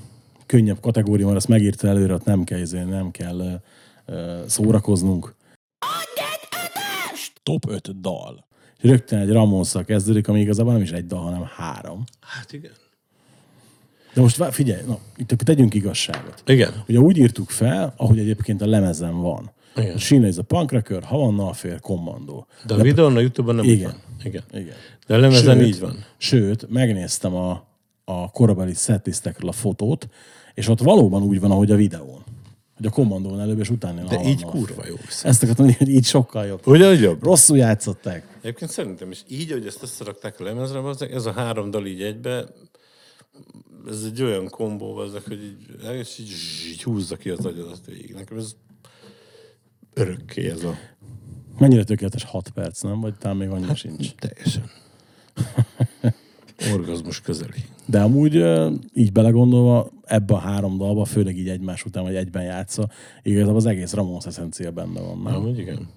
könnyebb 0.47 0.81
kategória, 0.81 1.25
mert 1.25 1.39
ezt 1.39 1.49
megírta 1.49 1.89
előre, 1.89 2.15
ott 2.15 2.25
nem 2.25 2.45
kell, 2.45 2.59
izé, 2.59 2.83
nem 2.83 3.11
kell 3.11 3.63
uh, 4.07 4.47
szórakoznunk. 4.47 5.35
Top 7.43 7.69
5 7.69 8.01
dal. 8.01 8.47
És 8.79 8.91
rögtön 8.91 9.19
egy 9.19 9.31
Ramonszal 9.31 9.85
kezdődik, 9.85 10.29
ami 10.29 10.41
igazából 10.41 10.73
nem 10.73 10.83
is 10.83 10.91
egy 10.91 11.07
dal, 11.07 11.23
hanem 11.23 11.45
három. 11.57 12.05
Hát 12.21 12.53
igen. 12.53 12.73
De 14.15 14.21
most 14.21 14.37
vá- 14.37 14.55
figyelj, 14.55 14.83
na, 14.87 14.99
itt 15.17 15.33
akkor 15.33 15.45
tegyünk 15.45 15.75
igazságot. 15.75 16.43
Igen. 16.47 16.85
Ugye 16.89 16.99
úgy 16.99 17.17
írtuk 17.17 17.51
fel, 17.51 17.95
ahogy 17.97 18.19
egyébként 18.19 18.63
a 18.63 18.67
lemezen 18.67 19.21
van. 19.21 19.53
Igen. 19.77 19.99
Sheena 19.99 20.27
is 20.27 20.37
a 20.37 20.43
Punk 20.43 20.73
Rocker, 20.73 21.03
Havanna 21.03 21.49
Affair, 21.49 21.81
Commando. 21.81 22.45
De 22.67 22.75
a 22.75 22.83
videón 22.83 23.17
a 23.17 23.21
Youtube-on 23.21 23.55
nem 23.55 23.65
Igen. 23.65 23.91
van. 23.91 24.01
Igen. 24.25 24.43
Igen. 24.53 24.75
De 25.07 25.15
a 25.15 25.19
lemezen 25.19 25.57
Sőt, 25.59 25.67
így 25.67 25.81
van. 25.81 26.05
Sőt, 26.17 26.69
megnéztem 26.71 27.35
a, 27.35 27.65
a 28.05 28.31
korabeli 28.31 28.75
setlistekről 28.75 29.49
a 29.49 29.53
fotót, 29.53 30.09
és 30.55 30.69
ott 30.69 30.81
valóban 30.81 31.23
úgy 31.23 31.41
van, 31.41 31.51
ahogy 31.51 31.71
a 31.71 31.77
videón. 31.77 32.23
Hogy 32.77 32.87
a 32.87 32.91
kommandón 32.91 33.41
előbb 33.41 33.59
és 33.59 33.71
utána. 33.71 34.03
De 34.03 34.21
így 34.25 34.45
kurva 34.45 34.83
jó. 34.89 34.95
Ezt 35.23 35.43
akartam 35.43 35.65
mondani, 35.65 35.75
hogy 35.79 35.89
így 35.89 36.05
sokkal 36.05 36.47
jobb. 36.47 36.67
Ugye, 36.67 36.89
hogy 36.89 37.01
jobb? 37.01 37.23
Rosszul 37.23 37.57
játszották. 37.57 38.27
Egyébként 38.41 38.71
szerintem 38.71 39.11
is 39.11 39.23
így, 39.29 39.51
hogy 39.51 39.67
ezt 39.67 39.83
összerakták 39.83 40.41
a 40.41 40.45
lemezre, 40.45 40.81
ez 41.13 41.27
a 41.27 41.33
három 41.33 41.71
dal 41.71 41.87
így 41.87 42.03
egybe, 42.03 42.45
ez 43.89 44.03
egy 44.05 44.23
olyan 44.23 44.49
kombó, 44.49 44.97
az, 44.97 45.13
hogy 45.27 45.43
így, 45.43 45.67
és 45.93 46.19
így, 46.19 46.33
így 46.71 46.83
húzza 46.83 47.17
ki 47.17 47.31
az 47.31 47.47
agyadat 47.47 47.87
végig. 47.87 48.15
Nekem 48.15 48.39
ez 48.39 48.57
örökké 49.95 50.51
ez 50.51 50.65
a... 50.65 50.75
Mennyire 51.59 51.85
tökéletes 51.85 52.25
6 52.25 52.51
perc, 52.51 52.81
nem? 52.81 53.01
Vagy 53.01 53.15
talán 53.15 53.37
még 53.37 53.49
Hát, 53.49 53.57
annyira 53.57 53.75
sincs. 53.75 54.15
Teljesen. 54.15 54.71
Orgazmus 56.75 57.21
közeli. 57.21 57.65
De 57.87 58.01
amúgy 58.01 58.45
így 58.95 59.13
belegondolva, 59.13 59.91
ebbe 60.05 60.35
a 60.35 60.39
három 60.39 60.79
dalba, 60.79 61.05
főleg 61.05 61.39
így 61.39 61.49
egymás 61.49 61.85
után, 61.85 62.03
vagy 62.03 62.15
egyben 62.15 62.43
játsza, 62.43 62.91
igazából 63.23 63.57
az 63.57 63.67
egész 63.67 63.93
Ramones 63.93 64.27
eszencia 64.27 64.71
benne 64.71 65.01
van. 65.01 65.19
Nem? 65.19 65.35
Amúgy 65.35 65.59
igen. 65.59 65.89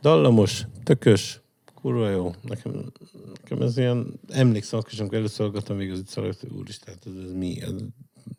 Dallamos, 0.00 0.66
tökös, 0.82 1.40
kurva 1.86 2.10
jó. 2.10 2.34
Nekem, 2.42 2.92
nekem 3.34 3.62
ez 3.62 3.76
ilyen, 3.76 4.20
emlékszem, 4.28 4.78
akkor 4.78 4.92
amikor 4.98 5.16
először 5.16 5.46
hallgattam 5.46 5.76
még 5.76 5.90
az 5.90 5.98
itt 5.98 6.08
szaladt, 6.08 6.40
hogy 6.40 6.50
úristen, 6.50 6.94
hát 6.94 7.06
ez, 7.06 7.24
ez 7.24 7.32
mi? 7.32 7.60
Ez 7.60 7.72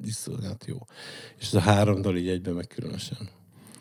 iszonyat 0.04 0.66
jó. 0.66 0.78
És 1.38 1.48
ez 1.48 1.54
a 1.54 1.60
három 1.60 2.02
dal 2.02 2.18
így 2.18 2.28
egyben 2.28 2.54
meg 2.54 2.68
különösen. 2.68 3.30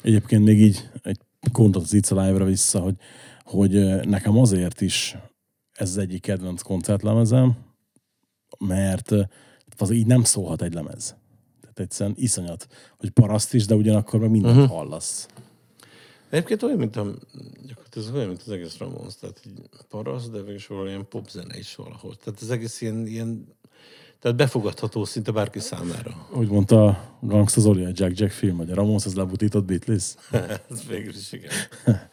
Egyébként 0.02 0.44
még 0.44 0.60
így 0.60 0.88
egy 1.02 1.18
gondot 1.52 1.82
az 1.82 1.90
It's 1.92 2.16
Alive-ra 2.16 2.44
vissza, 2.44 2.80
hogy, 2.80 2.94
hogy 3.44 3.70
nekem 4.06 4.38
azért 4.38 4.80
is 4.80 5.16
ez 5.72 5.88
az 5.88 5.98
egyik 5.98 6.20
kedvenc 6.20 6.62
koncertlemezem, 6.62 7.56
mert 8.58 9.12
az 9.76 9.90
így 9.90 10.06
nem 10.06 10.24
szólhat 10.24 10.62
egy 10.62 10.74
lemez. 10.74 11.16
Tehát 11.60 11.78
egyszerűen 11.78 12.16
iszonyat, 12.18 12.66
hogy 12.98 13.10
paraszt 13.10 13.54
is, 13.54 13.66
de 13.66 13.74
ugyanakkor 13.74 14.20
meg 14.20 14.30
mindent 14.30 14.56
uh-huh. 14.56 14.76
hallasz. 14.76 15.28
Egyébként 16.30 16.62
olyan, 16.62 16.78
mint 16.78 16.96
a, 16.96 17.14
ez 17.96 18.10
olyan, 18.10 18.28
mint 18.28 18.42
az 18.46 18.50
egész 18.50 18.78
Ramones, 18.78 19.16
tehát 19.16 19.40
így 19.46 19.60
parasz, 19.88 20.28
de 20.28 20.42
végül 20.42 20.60
valami 20.68 20.88
ilyen 20.88 21.08
popzene 21.08 21.58
is 21.58 21.74
valahol. 21.74 22.16
Tehát 22.16 22.40
az 22.40 22.50
egész 22.50 22.80
ilyen, 22.80 23.06
ilyen 23.06 23.54
tehát 24.20 24.36
befogadható 24.36 25.04
szinte 25.04 25.30
bárki 25.30 25.58
számára. 25.58 26.28
Úgy 26.32 26.48
mondta 26.48 27.08
Gangsta 27.20 27.60
Zoli 27.60 27.84
a 27.84 27.90
Jack 27.92 28.18
Jack 28.18 28.32
film, 28.32 28.56
hogy 28.56 28.70
a 28.70 28.74
Ramones 28.74 29.04
az 29.04 29.14
lebutított 29.14 29.64
Beatles. 29.64 30.14
ez 30.70 30.86
végül 30.88 31.14
is 31.14 31.32
igen. 31.32 31.50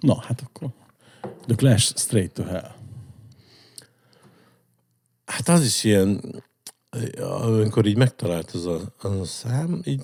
Na, 0.00 0.20
hát 0.20 0.40
akkor 0.40 0.68
The 1.46 1.54
Clash 1.54 1.96
Straight 1.96 2.32
to 2.32 2.42
Hell. 2.42 2.70
Hát 5.24 5.48
az 5.48 5.64
is 5.64 5.84
ilyen, 5.84 6.42
amikor 7.20 7.86
így 7.86 7.96
megtalált 7.96 8.50
az 8.50 8.66
a, 8.66 8.80
az 9.00 9.20
a 9.20 9.24
szám, 9.24 9.80
így, 9.84 10.02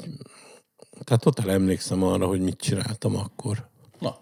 tehát 1.04 1.22
totál 1.22 1.50
emlékszem 1.50 2.02
arra, 2.02 2.26
hogy 2.26 2.40
mit 2.40 2.60
csináltam 2.60 3.16
akkor. 3.16 3.68
Na. 3.98 4.18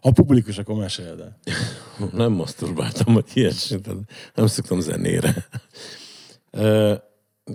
Ha 0.00 0.10
publikus, 0.10 0.58
akkor 0.58 0.74
meséld 0.74 1.20
el. 1.20 1.38
Nem 2.12 2.32
maszturbáltam, 2.32 3.14
vagy 3.14 3.30
ilyesmit, 3.34 3.88
nem 4.34 4.46
szoktam 4.46 4.80
zenére. 4.80 5.48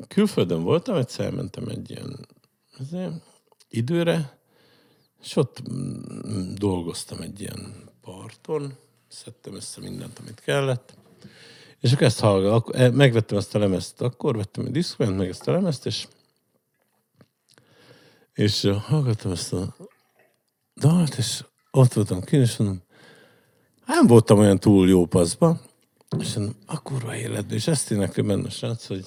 Külföldön 0.08 0.64
voltam, 0.64 0.96
egyszer 0.96 1.26
elmentem 1.26 1.68
egy 1.68 1.90
ilyen 1.90 2.28
időre, 3.70 4.38
és 5.22 5.36
ott 5.36 5.62
mm, 5.72 6.54
dolgoztam 6.54 7.22
egy 7.22 7.42
ilyen 7.42 7.92
parton, 8.02 8.74
szedtem 9.08 9.56
össze 9.56 9.82
mindent, 9.82 10.20
amit 10.20 10.40
kellett, 10.40 10.94
És 11.80 11.92
akkor 11.92 12.06
ezt 12.06 12.20
hallgat, 12.20 12.52
akkor, 12.54 12.76
eh, 12.76 12.92
megvettem 12.92 13.38
ezt 13.38 13.56
a 13.56 13.60
lemezt, 13.60 14.02
akkor 14.02 14.36
vettem 14.36 14.66
egy 14.66 14.72
diszkment, 14.72 15.18
meg 15.18 15.30
ezt 15.30 15.48
a 15.48 15.52
lemezt, 15.52 15.86
és 15.86 16.08
és 18.34 18.70
hallgattam 18.86 19.32
ezt 19.32 19.54
a 19.54 19.76
dalt, 20.76 21.16
és 21.18 21.44
ott 21.72 21.94
voltam 21.94 22.22
kint, 22.22 22.44
és 22.44 22.58
mondom, 22.58 22.82
nem 23.86 24.08
voltam 24.08 24.40
olyan 24.40 24.60
túl 24.60 24.90
jó 24.90 25.06
paszba, 25.06 25.62
és 26.20 26.34
mondom, 26.34 26.56
a 26.66 26.82
kurva 26.82 27.16
életben, 27.16 27.56
és 27.56 27.68
ezt 27.68 27.92
énekli 27.92 28.22
benne 28.22 28.48
a 28.48 28.50
srác, 28.50 28.88
hogy 28.88 29.06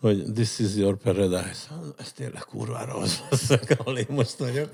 hogy 0.00 0.32
this 0.34 0.58
is 0.58 0.74
your 0.74 0.96
paradise. 0.96 1.68
Ez 1.98 2.12
tényleg 2.12 2.42
kurvára 2.42 2.94
az, 2.94 3.22
ahol 3.78 3.98
én 3.98 4.06
most 4.08 4.38
vagyok. 4.38 4.70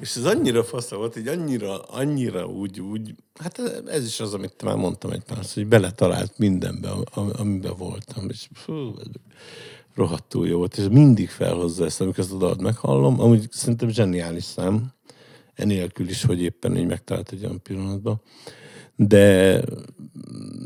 És 0.00 0.16
ez 0.16 0.24
annyira 0.24 0.64
fasz 0.64 0.88
volt, 0.88 1.12
hogy 1.12 1.28
annyira, 1.28 1.82
annyira 1.82 2.46
úgy, 2.46 2.80
úgy, 2.80 3.14
hát 3.34 3.58
ez 3.86 4.04
is 4.04 4.20
az, 4.20 4.34
amit 4.34 4.62
már 4.62 4.76
mondtam 4.76 5.10
egy 5.10 5.22
pár, 5.22 5.44
hogy 5.54 5.66
beletalált 5.66 6.38
mindenbe, 6.38 6.90
amiben 7.14 7.76
voltam. 7.76 8.28
És 8.28 8.48
fú, 8.52 8.94
rohadtul 9.94 10.48
jó 10.48 10.58
volt, 10.58 10.76
és 10.76 10.86
mindig 10.90 11.28
felhozza 11.28 11.84
ezt, 11.84 12.00
amikor 12.00 12.18
ezt 12.18 12.32
a 12.32 12.36
dalt 12.36 12.60
meghallom. 12.60 13.20
Amúgy 13.20 13.46
szerintem 13.50 13.88
zseniális 13.88 14.44
szám, 14.44 14.92
enélkül 15.54 16.08
is, 16.08 16.24
hogy 16.24 16.42
éppen 16.42 16.76
így 16.76 16.86
megtalált 16.86 17.32
egy 17.32 17.44
olyan 17.44 17.62
pillanatban. 17.62 18.20
De, 18.96 19.60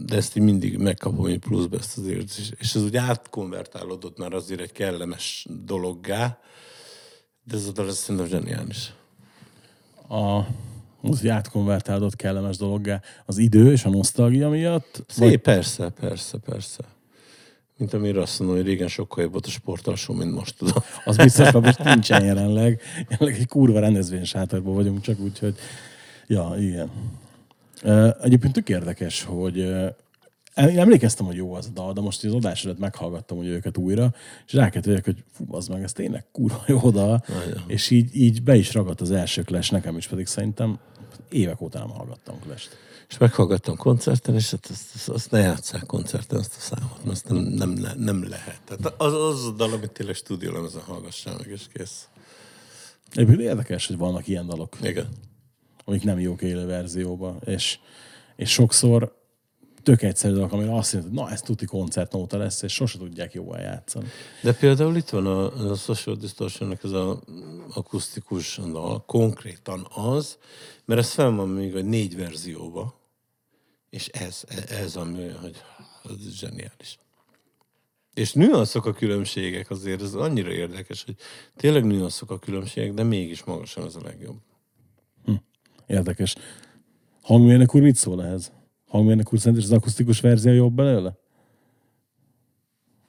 de 0.06 0.16
ezt 0.16 0.36
így 0.36 0.42
mindig 0.42 0.76
megkapom 0.76 1.26
egy 1.26 1.38
pluszba 1.38 1.76
ezt 1.76 1.98
az 1.98 2.06
érzést. 2.06 2.54
És 2.58 2.74
ez 2.74 2.82
úgy 2.82 2.96
átkonvertálódott 2.96 4.18
már 4.18 4.32
azért 4.32 4.60
egy 4.60 4.72
kellemes 4.72 5.46
dologgá, 5.64 6.38
de 7.44 7.56
ez 7.56 7.66
a 7.66 7.72
dal 7.72 7.90
szerintem 7.90 8.26
zseniális. 8.26 8.92
A, 10.08 10.38
az, 11.00 11.20
hogy 11.20 11.28
átkonvertálódott 11.28 12.16
kellemes 12.16 12.56
dologgá 12.56 13.02
az 13.26 13.38
idő 13.38 13.72
és 13.72 13.84
a 13.84 13.90
nosztalgia 13.90 14.48
miatt? 14.48 15.04
Szép, 15.06 15.28
vagy... 15.28 15.36
persze, 15.36 15.88
persze, 15.88 16.38
persze. 16.38 16.84
Mint 17.78 17.94
amire 17.94 18.20
azt 18.20 18.38
mondom, 18.38 18.56
hogy 18.56 18.66
régen 18.66 18.88
sokkal 18.88 19.22
jobb 19.22 19.32
volt 19.32 19.46
a 19.46 19.50
sportalsó, 19.50 20.14
mint 20.14 20.32
most 20.32 20.56
tudom. 20.56 20.82
Az 21.04 21.16
biztos, 21.16 21.50
hogy 21.50 21.62
most 21.62 21.84
nincsen 21.84 22.24
jelenleg. 22.24 22.80
Jelenleg 23.08 23.40
egy 23.40 23.46
kurva 23.46 23.80
rendezvény 23.80 24.24
sátorban 24.24 24.74
vagyunk, 24.74 25.00
csak 25.00 25.18
úgy, 25.18 25.38
hogy 25.38 25.54
ja, 26.26 26.54
igen. 26.58 26.90
Egyébként 28.22 28.52
tök 28.52 28.68
érdekes, 28.68 29.22
hogy 29.22 29.56
én 30.56 30.78
emlékeztem, 30.78 31.26
hogy 31.26 31.36
jó 31.36 31.54
az 31.54 31.66
a 31.66 31.70
dal, 31.74 31.92
de 31.92 32.00
most 32.00 32.24
az 32.24 32.34
adás 32.34 32.64
előtt 32.64 32.78
meghallgattam 32.78 33.36
hogy 33.36 33.46
őket 33.46 33.76
újra, 33.76 34.14
és 34.46 34.52
rákettőjek, 34.52 35.04
hogy 35.04 35.24
fú, 35.32 35.44
az 35.54 35.68
meg, 35.68 35.82
ez 35.82 35.92
tényleg 35.92 36.24
kurva 36.32 36.64
jó 36.66 36.90
dal, 36.90 37.24
Nagyon. 37.28 37.62
és 37.66 37.90
így, 37.90 38.16
így 38.16 38.42
be 38.42 38.56
is 38.56 38.74
ragadt 38.74 39.00
az 39.00 39.10
első 39.10 39.42
Clash, 39.42 39.72
nekem 39.72 39.96
is 39.96 40.08
pedig 40.08 40.26
szerintem 40.26 40.78
évek 41.30 41.60
óta 41.60 41.78
nem 41.78 41.88
hallgattam 41.88 42.38
clash 42.40 42.68
és 43.08 43.18
meghallgattam 43.18 43.76
koncerten, 43.76 44.34
és 44.34 44.50
hát 44.50 44.66
azt, 44.70 44.94
azt, 44.94 45.08
azt 45.08 45.30
ne 45.30 45.38
játsszák 45.38 45.86
koncerten, 45.86 46.38
azt 46.38 46.54
a 46.56 46.60
számot, 46.60 47.04
mert 47.04 47.10
azt 47.10 47.28
nem, 47.28 47.68
nem, 47.68 47.94
nem 47.96 48.28
lehet. 48.28 48.60
Tehát 48.64 48.94
az, 49.00 49.12
az 49.12 49.44
a 49.44 49.50
dal, 49.50 49.72
amit 49.72 49.90
tényleg 49.90 50.14
stúdiólemezen 50.14 50.82
hallgassál 50.82 51.36
meg, 51.36 51.46
és 51.46 51.62
kész. 51.72 52.08
Egyébként 53.12 53.40
érdekes, 53.40 53.86
hogy 53.86 53.96
vannak 53.96 54.28
ilyen 54.28 54.46
dalok. 54.46 54.76
Igen. 54.82 55.08
Amik 55.84 56.02
nem 56.02 56.18
jók 56.18 56.42
élő 56.42 56.66
verzióban, 56.66 57.38
és, 57.44 57.78
és 58.36 58.50
sokszor 58.50 59.16
tök 59.82 60.02
egyszerű 60.02 60.34
dolog, 60.34 60.52
amire 60.52 60.74
azt 60.74 60.92
hogy 60.92 61.10
na, 61.10 61.30
ez 61.30 61.42
tuti 61.42 61.64
koncertnóta 61.64 62.36
lesz, 62.36 62.62
és 62.62 62.72
sose 62.72 62.98
tudják 62.98 63.32
jól 63.32 63.58
játszani. 63.58 64.06
De 64.42 64.52
például 64.52 64.96
itt 64.96 65.08
van 65.08 65.26
a, 65.26 65.70
a 65.70 65.74
Social 65.74 66.16
distortion 66.16 66.78
ez 66.82 66.90
az 66.90 67.16
akusztikus 67.74 68.60
dal, 68.72 69.04
konkrétan 69.06 69.86
az, 69.94 70.38
mert 70.84 71.00
ez 71.00 71.10
fel 71.10 71.30
van 71.30 71.48
még 71.48 71.74
egy 71.74 71.84
négy 71.84 72.16
verzióba, 72.16 72.97
és 73.90 74.08
ez, 74.08 74.44
ez 74.68 74.96
ami 74.96 75.18
olyan, 75.18 75.38
hogy 75.38 75.56
ez 76.04 76.32
zseniális. 76.32 76.98
És 78.14 78.32
nüanszok 78.32 78.86
a 78.86 78.92
különbségek 78.92 79.70
azért, 79.70 80.02
ez 80.02 80.14
annyira 80.14 80.52
érdekes, 80.52 81.04
hogy 81.04 81.16
tényleg 81.56 81.84
nüanszok 81.84 82.30
a 82.30 82.38
különbségek, 82.38 82.92
de 82.94 83.02
mégis 83.02 83.44
magasan 83.44 83.84
az 83.84 83.96
a 83.96 84.00
legjobb. 84.04 84.36
Hm. 85.24 85.34
Érdekes. 85.86 86.34
Hangmérnök 87.22 87.74
úr 87.74 87.82
mit 87.82 87.96
szól 87.96 88.24
ehhez? 88.24 88.52
Hangmérnök 88.86 89.32
úr 89.32 89.38
szerint 89.38 89.62
az 89.62 89.72
akusztikus 89.72 90.20
verzió 90.20 90.52
jobb 90.52 90.72
belőle? 90.72 91.18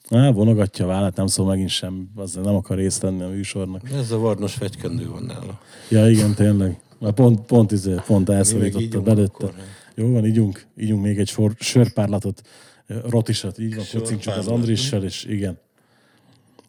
Á, 0.10 0.32
vonogatja 0.32 0.86
a 0.86 0.88
vállát, 0.88 1.16
nem 1.16 1.28
szól 1.28 1.46
megint 1.46 1.70
sem, 1.70 2.10
azzal 2.16 2.44
nem 2.44 2.56
akar 2.56 2.78
részt 2.78 3.02
venni 3.02 3.22
a 3.22 3.28
műsornak. 3.28 3.90
Ez 3.90 4.12
a 4.12 4.18
varnos 4.18 4.54
fegykendő 4.54 5.10
van 5.10 5.24
nála. 5.24 5.60
Ja, 5.90 6.10
igen, 6.10 6.34
tényleg. 6.34 6.82
Már 7.00 7.14
pont, 7.14 7.42
pont, 7.42 7.72
izé, 7.72 7.96
pont 8.06 8.30
elszorította 8.30 9.02
belőtte. 9.02 9.46
Akkor, 9.46 9.54
Jó 10.00 10.12
van, 10.12 10.26
ígyunk, 10.26 10.66
ígyunk 10.78 11.04
még 11.04 11.20
egy 11.20 11.28
sor, 11.28 11.56
sörpárlatot, 11.60 12.42
rotisat, 12.88 13.60
így 13.60 13.76
van, 13.76 13.86
kocincsuk 13.92 14.34
az 14.36 14.48
Andrissal, 14.48 15.04
és 15.04 15.26
igen. 15.26 15.60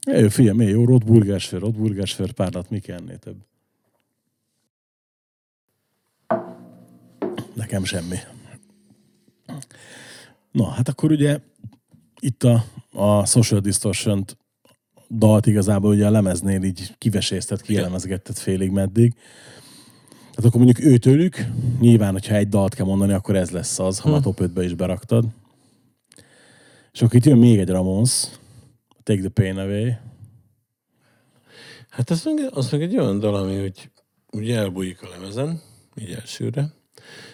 Jó, 0.07 0.29
figyelj, 0.29 0.71
jó, 0.71 0.85
rotburgás 0.85 1.47
fő, 1.47 1.59
rotburgás 1.59 2.13
fő, 2.13 2.33
párlat, 2.35 2.71
mi 2.71 2.79
kell 2.79 2.99
ennél 2.99 3.19
több? 3.19 3.37
Nekem 7.55 7.85
semmi. 7.85 8.17
Na, 10.51 10.71
hát 10.71 10.89
akkor 10.89 11.11
ugye 11.11 11.39
itt 12.21 12.43
a, 12.43 12.65
a 12.93 13.27
Social 13.27 13.61
distortion 13.61 14.25
dalt 15.09 15.47
igazából 15.47 15.95
ugye 15.95 16.07
a 16.07 16.11
lemeznél 16.11 16.63
így 16.63 16.95
kiveséztet, 16.99 17.63
kielemezgettet 17.63 18.39
félig 18.39 18.71
meddig. 18.71 19.15
Hát 20.41 20.49
akkor 20.49 20.65
mondjuk 20.65 20.87
őtőlük, 20.87 21.45
nyilván, 21.81 22.13
hogyha 22.13 22.35
egy 22.35 22.49
dalt 22.49 22.75
kell 22.75 22.87
mondani, 22.87 23.13
akkor 23.13 23.37
ez 23.37 23.51
lesz 23.51 23.79
az, 23.79 23.99
ha 23.99 24.09
hm. 24.09 24.15
a 24.15 24.21
top 24.21 24.41
5-be 24.43 24.65
is 24.65 24.75
beraktad. 24.75 25.25
És 26.93 27.03
akkor 27.03 27.15
itt 27.15 27.25
jön 27.25 27.39
még 27.39 27.59
egy 27.59 27.69
Ramones, 27.69 28.29
Take 29.03 29.21
the 29.21 29.29
Pain 29.29 29.59
Away. 29.59 29.93
Hát 31.89 32.11
az 32.11 32.25
meg, 32.25 32.49
az 32.51 32.71
meg 32.71 32.83
egy 32.83 32.99
olyan 32.99 33.19
dal, 33.19 33.35
ami 33.35 33.63
úgy, 33.63 33.91
úgy 34.31 34.51
elbújik 34.51 35.03
a 35.03 35.09
lemezen, 35.09 35.61
így 35.97 36.13
elsőre. 36.13 36.73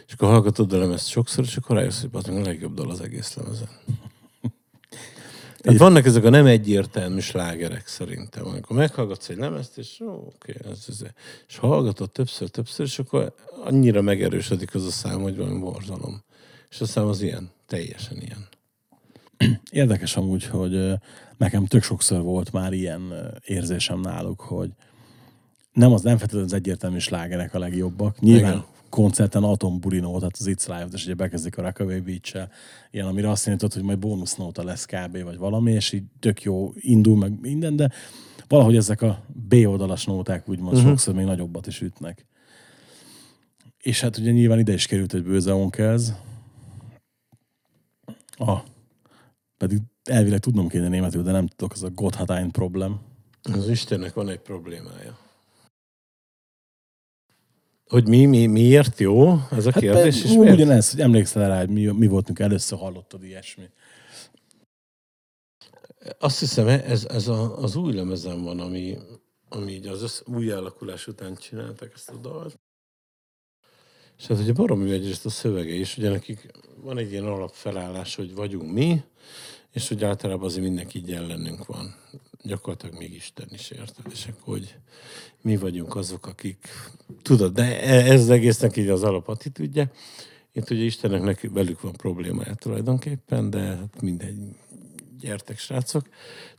És 0.06 0.12
akkor 0.12 0.28
hallgatod 0.28 0.72
a 0.72 0.78
lemezt 0.78 1.08
sokszor, 1.08 1.44
és 1.44 1.56
akkor 1.56 1.76
rájössz, 1.76 2.04
hogy 2.12 2.34
a 2.34 2.40
legjobb 2.40 2.74
dal 2.74 2.90
az 2.90 3.00
egész 3.00 3.34
lemezen. 3.34 3.68
Tehát 5.66 5.80
vannak 5.80 6.06
ezek 6.06 6.24
a 6.24 6.30
nem 6.30 6.46
egyértelmű 6.46 7.20
slágerek 7.20 7.86
szerintem. 7.86 8.46
Amikor 8.46 8.76
meghallgatsz 8.76 9.28
egy 9.28 9.36
lemezt, 9.36 9.78
és 9.78 10.00
ó, 10.00 10.10
oké, 10.10 10.54
ez, 10.70 10.84
ez, 10.88 11.02
és 11.48 11.56
hallgatod 11.56 12.10
többször, 12.10 12.48
többször, 12.48 12.86
és 12.86 12.98
akkor 12.98 13.34
annyira 13.64 14.02
megerősödik 14.02 14.74
az 14.74 14.86
a 14.86 14.90
szám, 14.90 15.20
hogy 15.20 15.36
valami 15.36 15.58
borzalom. 15.58 16.22
És 16.70 16.80
a 16.80 16.86
szám 16.86 17.06
az 17.06 17.22
ilyen, 17.22 17.50
teljesen 17.66 18.16
ilyen. 18.20 18.48
Érdekes 19.70 20.16
amúgy, 20.16 20.44
hogy 20.44 20.92
nekem 21.36 21.66
tök 21.66 21.82
sokszor 21.82 22.22
volt 22.22 22.52
már 22.52 22.72
ilyen 22.72 23.32
érzésem 23.44 24.00
náluk, 24.00 24.40
hogy 24.40 24.70
nem 25.72 25.92
az 25.92 26.02
nem 26.02 26.16
feltétlenül 26.16 26.48
az 26.48 26.54
egyértelmű 26.54 26.98
slágerek 26.98 27.54
a 27.54 27.58
legjobbak. 27.58 28.20
Nyilván 28.20 28.52
Igen 28.52 28.74
koncerten 28.88 29.42
Atom 29.42 29.80
Burino, 29.80 30.18
tehát 30.18 30.36
az 30.38 30.46
It's 30.48 30.66
Live, 30.66 30.88
és 30.92 31.04
ugye 31.04 31.14
bekezdik 31.14 31.58
a 31.58 31.62
Rockaway 31.62 32.02
beach 32.02 32.48
ilyen, 32.90 33.06
amire 33.06 33.30
azt 33.30 33.44
jelentett, 33.44 33.72
hogy 33.72 33.82
majd 33.82 33.98
bónusznóta 33.98 34.64
lesz 34.64 34.84
kb. 34.84 35.22
vagy 35.22 35.36
valami, 35.36 35.72
és 35.72 35.92
így 35.92 36.04
tök 36.20 36.42
jó 36.42 36.72
indul 36.74 37.16
meg 37.16 37.40
minden, 37.40 37.76
de 37.76 37.90
valahogy 38.48 38.76
ezek 38.76 39.02
a 39.02 39.24
B 39.48 39.54
oldalas 39.54 40.04
nóták 40.04 40.48
úgymond 40.48 40.74
uh-huh. 40.74 40.88
sokszor 40.88 41.14
még 41.14 41.24
nagyobbat 41.24 41.66
is 41.66 41.80
ütnek. 41.80 42.26
És 43.82 44.00
hát 44.00 44.16
ugye 44.18 44.30
nyilván 44.30 44.58
ide 44.58 44.72
is 44.72 44.86
került 44.86 45.14
egy 45.14 45.22
bőze 45.22 45.54
onkez. 45.54 46.14
Ah, 48.36 48.60
pedig 49.56 49.78
elvileg 50.04 50.40
tudnom 50.40 50.68
kéne 50.68 50.88
németül, 50.88 51.22
de 51.22 51.32
nem 51.32 51.46
tudok, 51.46 51.72
az 51.72 51.82
a 51.82 51.90
Gott 51.90 52.14
hat 52.14 52.30
ein 52.30 52.50
Problem. 52.50 53.00
Az 53.42 53.68
Istennek 53.68 54.14
van 54.14 54.28
egy 54.28 54.40
problémája. 54.40 55.25
Hogy 57.88 58.08
mi, 58.08 58.24
mi, 58.24 58.46
miért 58.46 58.98
jó? 58.98 59.32
Ez 59.50 59.66
a 59.66 59.70
hát 59.72 59.82
kérdés 59.82 60.24
is 60.24 60.30
miért? 60.30 60.54
Ugyanez, 60.54 60.90
hogy 60.90 61.00
emlékszel 61.00 61.48
rá, 61.48 61.58
hogy 61.58 61.68
mi, 61.68 61.84
mi 61.84 62.06
volt, 62.06 62.28
mikor 62.28 62.44
először 62.44 62.78
hallottad 62.78 63.24
ilyesmi. 63.24 63.70
Azt 66.18 66.38
hiszem, 66.38 66.68
ez, 66.68 67.04
ez 67.04 67.28
a, 67.28 67.58
az 67.58 67.76
új 67.76 67.92
lemezen 67.92 68.42
van, 68.42 68.60
ami, 68.60 68.98
ami 69.48 69.72
így 69.72 69.86
az 69.86 70.02
össz, 70.02 70.20
új 70.24 70.50
alakulás 70.50 71.06
után 71.06 71.34
csináltak 71.36 71.92
ezt 71.94 72.10
a 72.10 72.16
dalt. 72.16 72.58
És 74.18 74.26
hát 74.26 74.38
ugye 74.38 74.52
baromi 74.52 74.90
egyrészt 74.90 75.26
a 75.26 75.30
szövege 75.30 75.74
is, 75.74 75.96
ugye 75.96 76.10
nekik 76.10 76.50
van 76.80 76.98
egy 76.98 77.10
ilyen 77.10 77.24
alapfelállás, 77.24 78.14
hogy 78.14 78.34
vagyunk 78.34 78.72
mi, 78.72 79.02
és 79.72 79.88
hogy 79.88 80.04
általában 80.04 80.44
azért 80.44 80.64
mindenki 80.64 80.98
így 80.98 81.12
ellenünk 81.12 81.66
van. 81.66 81.94
Gyakorlatilag 82.42 82.98
még 82.98 83.14
Isten 83.14 83.48
is 83.52 83.70
érted, 83.70 84.04
és 84.12 84.26
akkor, 84.26 84.54
hogy 84.54 84.76
mi 85.42 85.56
vagyunk 85.56 85.96
azok, 85.96 86.26
akik... 86.26 86.68
Tudod, 87.22 87.52
de 87.52 87.80
e- 87.82 88.12
ez 88.12 88.20
az 88.20 88.30
egésznek 88.30 88.76
így 88.76 88.88
az 88.88 89.02
alapattitűdje. 89.02 89.90
Itt 90.52 90.70
ugye 90.70 90.82
Istennek 90.82 91.22
neki, 91.22 91.48
velük 91.48 91.80
van 91.80 91.92
problémája 91.92 92.54
tulajdonképpen, 92.54 93.50
de 93.50 93.58
hát 93.58 94.00
mindegy, 94.00 94.36
gyertek 95.20 95.58
srácok. 95.58 96.08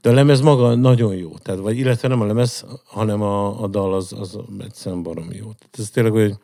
De 0.01 0.09
a 0.09 0.13
lemez 0.13 0.41
maga 0.41 0.75
nagyon 0.75 1.15
jó. 1.15 1.37
Tehát, 1.37 1.59
vagy 1.59 1.77
illetve 1.77 2.07
nem 2.07 2.21
a 2.21 2.25
lemez, 2.25 2.65
hanem 2.85 3.21
a, 3.21 3.63
a 3.63 3.67
dal 3.67 3.93
az, 3.93 4.13
az 4.13 4.37
egyszerűen 4.59 5.03
baromi 5.03 5.35
jó. 5.35 5.45
Tehát 5.45 5.79
ez 5.79 5.89
tényleg, 5.89 6.11
hogy 6.11 6.35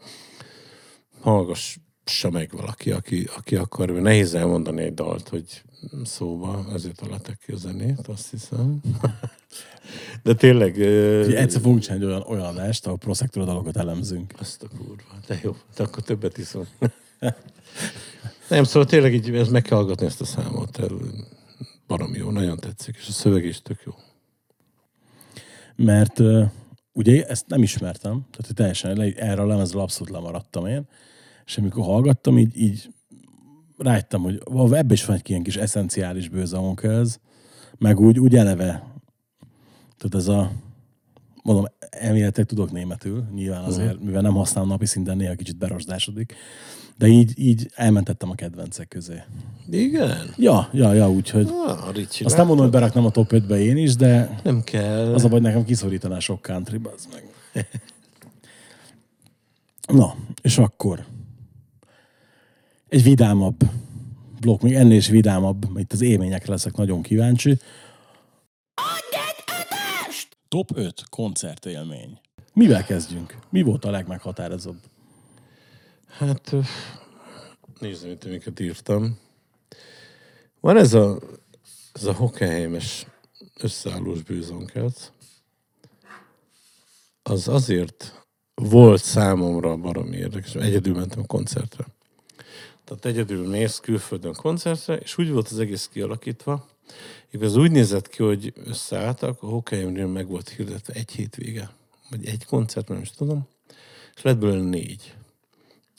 hallgass 1.21 1.77
se 2.05 2.29
meg 2.29 2.51
valaki, 2.51 2.91
aki, 2.91 3.29
aki 3.35 3.55
akar. 3.55 3.89
Nehéz 3.89 4.33
elmondani 4.33 4.81
egy 4.81 4.93
dalt, 4.93 5.29
hogy 5.29 5.63
szóba, 6.03 6.65
ezért 6.73 6.95
találtak 6.95 7.37
ki 7.45 7.51
a 7.51 7.55
zenét, 7.55 8.07
azt 8.07 8.29
hiszem. 8.29 8.79
De 10.23 10.33
tényleg... 10.33 10.75
Ugye 10.75 11.37
egyszer 11.37 11.61
fogunk 11.61 11.81
csinálni 11.81 12.05
olyan, 12.05 12.23
olyan 12.27 12.45
adást, 12.45 12.85
ahol 12.85 12.97
proszektor 12.97 13.45
dalokat 13.45 13.77
elemzünk. 13.77 14.33
Azt 14.39 14.63
a 14.63 14.67
kurva. 14.67 15.17
De 15.27 15.39
jó, 15.43 15.55
de 15.75 15.83
akkor 15.83 16.03
többet 16.03 16.37
iszom. 16.37 16.67
Nem, 18.49 18.63
szóval 18.63 18.85
tényleg 18.85 19.13
így, 19.13 19.35
ez 19.35 19.49
meg 19.49 19.61
kell 19.61 19.77
hallgatni 19.77 20.05
ezt 20.05 20.21
a 20.21 20.25
számot. 20.25 20.79
Barom 21.87 22.15
jó, 22.15 22.31
nagyon 22.31 22.57
tetszik, 22.57 22.95
és 22.95 23.07
a 23.07 23.11
szöveg 23.11 23.45
is 23.45 23.61
tök 23.61 23.81
jó. 23.85 23.91
Mert 25.75 26.21
ugye 26.91 27.25
ezt 27.25 27.47
nem 27.47 27.63
ismertem, 27.63 28.25
tehát 28.31 28.55
teljesen 28.55 29.01
erre 29.01 29.41
a 29.41 29.45
lemezről 29.45 29.81
abszolút 29.81 30.13
lemaradtam 30.13 30.65
én, 30.65 30.87
és 31.45 31.57
amikor 31.57 31.83
hallgattam, 31.83 32.37
így, 32.37 32.57
így 32.57 32.89
rájöttem, 33.77 34.21
hogy 34.21 34.41
ebbe 34.71 34.93
is 34.93 35.05
van 35.05 35.15
egy 35.15 35.29
ilyen 35.29 35.43
kis 35.43 35.55
eszenciális 35.55 36.29
bőze 36.29 36.59
ez, 36.81 37.19
meg 37.77 37.99
úgy, 37.99 38.19
úgy 38.19 38.35
eleve, 38.35 38.83
tehát 39.97 40.15
ez 40.15 40.27
a, 40.27 40.51
mondom, 41.43 41.65
elméletek 41.89 42.45
tudok 42.45 42.71
németül, 42.71 43.23
nyilván 43.33 43.63
azért, 43.63 43.91
uh-huh. 43.91 44.05
mivel 44.05 44.21
nem 44.21 44.33
használom 44.33 44.69
napi 44.69 44.85
szinten, 44.85 45.17
néha 45.17 45.35
kicsit 45.35 45.57
berosdásodik, 45.57 46.35
de 46.97 47.07
így, 47.07 47.33
így 47.35 47.71
elmentettem 47.75 48.29
a 48.29 48.35
kedvencek 48.35 48.87
közé. 48.87 49.23
Igen? 49.69 50.33
Ja, 50.37 50.69
ja, 50.73 50.93
ja, 50.93 51.11
úgyhogy. 51.11 51.47
Ah, 51.47 51.93
Ricsi, 51.93 52.23
azt 52.23 52.37
nem 52.37 52.45
mondom, 52.45 52.65
hogy 52.65 52.73
beraknám 52.73 53.05
a 53.05 53.11
top 53.11 53.31
5-be 53.33 53.59
én 53.59 53.77
is, 53.77 53.95
de... 53.95 54.39
Nem 54.43 54.63
kell. 54.63 55.13
Az 55.13 55.23
a 55.23 55.27
baj, 55.27 55.39
nekem 55.39 55.63
kiszorítaná 55.63 56.19
sok 56.19 56.41
country, 56.41 56.81
az 56.95 57.07
meg. 57.11 57.23
Na, 59.87 60.15
és 60.41 60.57
akkor 60.57 61.05
egy 62.93 63.03
vidámabb 63.03 63.63
blokk, 64.39 64.61
még 64.61 64.73
ennél 64.73 64.97
is 64.97 65.07
vidámabb, 65.07 65.65
itt 65.75 65.93
az 65.93 66.01
élményekre 66.01 66.51
leszek 66.51 66.75
nagyon 66.75 67.01
kíváncsi. 67.01 67.57
Top 70.47 70.71
5 70.77 71.03
koncertélmény. 71.09 72.19
Mivel 72.53 72.85
kezdjünk? 72.85 73.37
Mi 73.49 73.61
volt 73.61 73.85
a 73.85 73.91
legmeghatározóbb? 73.91 74.77
Hát, 76.07 76.55
nézzem 77.79 78.11
itt, 78.11 78.23
amiket 78.23 78.59
írtam. 78.59 79.17
Van 80.59 80.77
ez 80.77 80.93
a, 80.93 81.19
ez 81.93 82.03
a 82.03 82.13
Hockenheimes 82.13 83.05
összeállós 83.59 84.21
bűzonkert. 84.21 85.11
Az 87.23 87.47
azért 87.47 88.25
volt 88.55 89.03
számomra 89.03 89.77
baromi 89.77 90.17
érdekes. 90.17 90.55
Egyedül 90.55 90.95
mentem 90.95 91.19
a 91.19 91.25
koncertre. 91.25 91.85
Tehát 92.85 93.05
egyedül 93.05 93.47
mész 93.47 93.77
külföldön 93.77 94.33
koncertre, 94.33 94.95
és 94.95 95.17
úgy 95.17 95.29
volt 95.29 95.47
az 95.47 95.59
egész 95.59 95.89
kialakítva, 95.91 96.67
igaz 97.31 97.55
úgy 97.55 97.71
nézett 97.71 98.07
ki, 98.07 98.23
hogy 98.23 98.53
összeálltak, 98.55 99.43
a 99.43 99.45
Hockenheimnél 99.45 100.07
meg 100.07 100.27
volt 100.27 100.49
hirdetve 100.49 100.93
egy 100.93 101.11
hétvége, 101.11 101.69
vagy 102.09 102.25
egy 102.25 102.45
koncert, 102.45 102.87
nem 102.87 103.01
is 103.01 103.11
tudom, 103.11 103.47
és 104.15 104.21
lett 104.21 104.37
belőle 104.37 104.69
négy. 104.69 105.15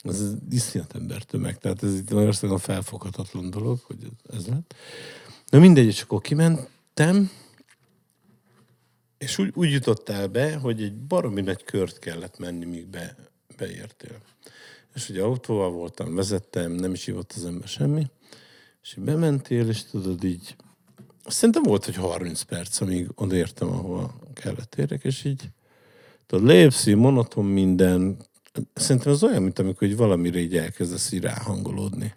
Ez 0.01 0.31
iszonyat 0.49 0.95
embertömeg, 0.95 1.57
tehát 1.57 1.83
ez 1.83 1.95
itt 1.95 2.09
Magyarországon 2.09 2.57
felfoghatatlan 2.57 3.49
dolog, 3.49 3.79
hogy 3.79 3.97
ez 4.33 4.47
lett. 4.47 4.75
Na 5.49 5.59
mindegy, 5.59 5.85
és 5.85 6.01
akkor 6.01 6.21
kimentem, 6.21 7.29
és 9.17 9.37
úgy, 9.37 9.51
úgy 9.53 9.71
jutottál 9.71 10.27
be, 10.27 10.55
hogy 10.55 10.81
egy 10.81 10.93
baromi 10.93 11.41
nagy 11.41 11.63
kört 11.63 11.99
kellett 11.99 12.37
menni, 12.37 12.65
míg 12.65 12.87
be, 12.87 13.15
beértél. 13.57 14.21
És 14.95 15.09
ugye 15.09 15.21
autóval 15.21 15.71
voltam, 15.71 16.15
vezettem, 16.15 16.71
nem 16.71 16.93
is 16.93 17.05
hívott 17.05 17.33
az 17.35 17.45
ember 17.45 17.67
semmi, 17.67 18.05
és 18.81 18.95
így 18.97 19.03
bementél, 19.03 19.69
és 19.69 19.83
tudod 19.83 20.23
így, 20.23 20.55
szerintem 21.25 21.63
volt, 21.63 21.85
hogy 21.85 21.95
30 21.95 22.41
perc, 22.41 22.81
amíg 22.81 23.09
odaértem, 23.15 23.67
ahova 23.67 24.13
kellett 24.33 24.75
érek, 24.75 25.03
és 25.03 25.23
így 25.23 25.49
tudod, 26.27 26.45
lépsz, 26.45 26.85
monoton 26.85 27.45
minden, 27.45 28.17
szerintem 28.73 29.11
az 29.11 29.23
olyan, 29.23 29.41
mint 29.41 29.59
amikor 29.59 29.87
hogy 29.87 29.97
valamire 29.97 30.39
így 30.39 30.57
elkezdesz 30.57 31.11
így 31.11 31.21
ráhangolódni. 31.21 32.13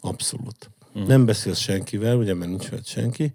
Abszolút. 0.00 0.70
Mm. 0.98 1.02
Nem 1.02 1.24
beszélsz 1.24 1.58
senkivel, 1.58 2.16
ugye, 2.16 2.34
mert 2.34 2.50
nincs 2.50 2.68
veled 2.68 2.86
senki, 2.86 3.32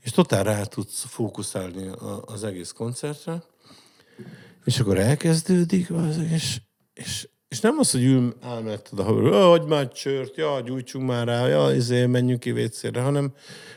és 0.00 0.10
totál 0.10 0.44
rá 0.44 0.64
tudsz 0.64 1.04
fókuszálni 1.04 1.90
az 2.24 2.44
egész 2.44 2.70
koncertre, 2.70 3.42
és 4.64 4.80
akkor 4.80 4.98
elkezdődik, 4.98 5.88
és, 6.32 6.60
és, 6.94 7.28
és 7.52 7.60
nem 7.60 7.78
az, 7.78 7.90
hogy 7.90 8.04
ül 8.04 8.36
elmetted 8.42 8.98
a 8.98 9.02
haver, 9.02 9.58
hogy 9.58 9.68
már 9.68 9.92
csört, 9.92 10.36
ja, 10.36 10.60
gyújtsunk 10.60 11.06
már 11.06 11.26
rá, 11.26 11.46
ja, 11.46 11.74
izé, 11.74 12.06
menjünk 12.06 12.40
ki 12.40 12.52
vécére, 12.52 13.00
hanem, 13.00 13.32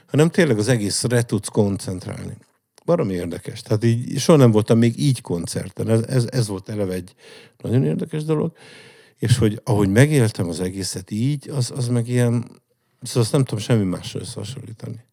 hanem 0.05 0.29
tényleg 0.29 0.57
az 0.57 0.67
egészre 0.67 1.23
tudsz 1.23 1.47
koncentrálni. 1.47 2.37
Barom 2.85 3.09
érdekes. 3.09 3.61
Tehát 3.61 3.83
így 3.83 4.19
soha 4.19 4.37
nem 4.37 4.51
voltam 4.51 4.77
még 4.77 4.99
így 4.99 5.21
koncerten. 5.21 5.89
Ez, 5.89 6.01
ez, 6.01 6.27
ez 6.31 6.47
volt 6.47 6.69
eleve 6.69 6.93
egy 6.93 7.15
nagyon 7.57 7.83
érdekes 7.83 8.23
dolog. 8.23 8.57
És 9.17 9.37
hogy 9.37 9.61
ahogy 9.63 9.89
megéltem 9.89 10.49
az 10.49 10.59
egészet 10.59 11.11
így, 11.11 11.49
az, 11.49 11.71
az 11.75 11.87
meg 11.87 12.07
ilyen, 12.07 12.61
szóval 13.01 13.23
azt 13.23 13.31
nem 13.31 13.43
tudom 13.43 13.63
semmi 13.63 13.83
másra 13.83 14.19
összehasonlítani. 14.19 15.05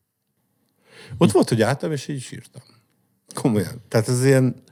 Ott 1.19 1.31
volt, 1.31 1.49
hogy 1.49 1.63
álltam, 1.63 1.93
és 1.93 2.09
így 2.09 2.21
sírtam. 2.21 2.63
Komolyan. 3.35 3.83
Tehát 3.89 4.09
ez 4.09 4.25
ilyen 4.25 4.63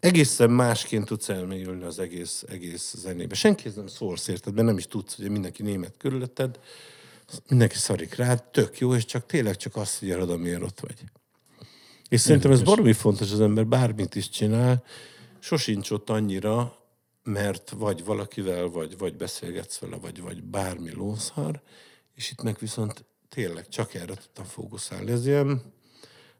egészen 0.00 0.50
másként 0.50 1.04
tudsz 1.04 1.28
elmélyülni 1.28 1.84
az 1.84 1.98
egész, 1.98 2.44
egész 2.48 2.94
zenébe. 2.96 3.34
Senki 3.34 3.68
nem 3.76 3.86
szólsz 3.86 4.28
érted, 4.28 4.54
mert 4.54 4.66
nem 4.66 4.78
is 4.78 4.86
tudsz, 4.86 5.16
hogy 5.16 5.30
mindenki 5.30 5.62
német 5.62 5.94
körülötted, 5.96 6.58
mindenki 7.48 7.76
szarik 7.76 8.14
rád, 8.14 8.42
tök 8.42 8.78
jó, 8.78 8.94
és 8.94 9.04
csak 9.04 9.26
tényleg 9.26 9.56
csak 9.56 9.76
azt 9.76 9.94
figyeled, 9.94 10.30
amiért 10.30 10.62
ott 10.62 10.80
vagy. 10.80 11.04
És 12.08 12.20
szerintem 12.20 12.50
ez 12.50 12.62
baromi 12.62 12.92
fontos, 12.92 13.32
az 13.32 13.40
ember 13.40 13.66
bármit 13.66 14.14
is 14.14 14.28
csinál, 14.28 14.84
sosincs 15.38 15.90
ott 15.90 16.10
annyira, 16.10 16.76
mert 17.22 17.70
vagy 17.70 18.04
valakivel, 18.04 18.68
vagy, 18.68 18.98
vagy 18.98 19.16
beszélgetsz 19.16 19.78
vele, 19.78 19.96
vagy, 19.96 20.20
vagy 20.20 20.42
bármi 20.42 20.90
lószar, 20.90 21.62
és 22.14 22.30
itt 22.30 22.42
meg 22.42 22.56
viszont 22.60 23.04
tényleg 23.28 23.68
csak 23.68 23.94
erre 23.94 24.14
tudtam 24.14 24.44
fókuszálni. 24.44 25.10
Ez 25.10 25.26
ilyen, 25.26 25.62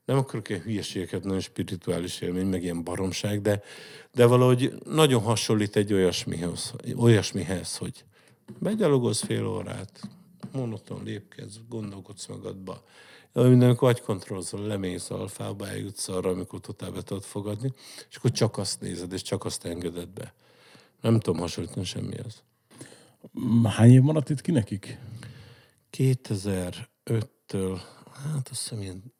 nem 0.08 0.18
akarok 0.18 0.48
ilyen 0.48 0.62
hülyeségeket, 0.62 1.24
nagyon 1.24 1.40
spirituális 1.40 2.20
élmény, 2.20 2.46
meg 2.46 2.62
ilyen 2.62 2.84
baromság, 2.84 3.40
de, 3.40 3.62
de 4.14 4.26
valahogy 4.26 4.74
nagyon 4.84 5.22
hasonlít 5.22 5.76
egy 5.76 5.92
olyasmihez, 5.92 6.72
olyasmihez 6.96 7.76
hogy 7.76 8.04
begyalogolsz 8.58 9.22
fél 9.22 9.46
órát, 9.46 10.00
monoton 10.52 11.02
lépkedsz, 11.04 11.54
gondolkodsz 11.68 12.26
magadba, 12.26 12.84
minden, 13.32 13.68
amikor 13.68 13.88
agykontrollzol, 13.88 14.66
lemész 14.66 15.10
alfába, 15.10 15.68
eljutsz 15.68 16.08
arra, 16.08 16.30
amikor 16.30 16.60
totál 16.60 16.90
be 16.90 17.02
tudod 17.02 17.22
fogadni, 17.22 17.72
és 18.10 18.16
akkor 18.16 18.30
csak 18.30 18.58
azt 18.58 18.80
nézed, 18.80 19.12
és 19.12 19.22
csak 19.22 19.44
azt 19.44 19.64
engeded 19.64 20.08
be. 20.08 20.34
Nem 21.00 21.20
tudom 21.20 21.40
hasonlítani 21.40 21.84
semmihez. 21.84 22.42
Hány 23.64 23.90
év 23.90 24.00
maradt 24.00 24.30
itt 24.30 24.40
ki 24.40 24.50
nekik? 24.50 24.98
2005-től, 25.96 27.80
hát 28.12 28.48
azt 28.50 28.60
hiszem 28.60 28.82
ilyen 28.82 29.16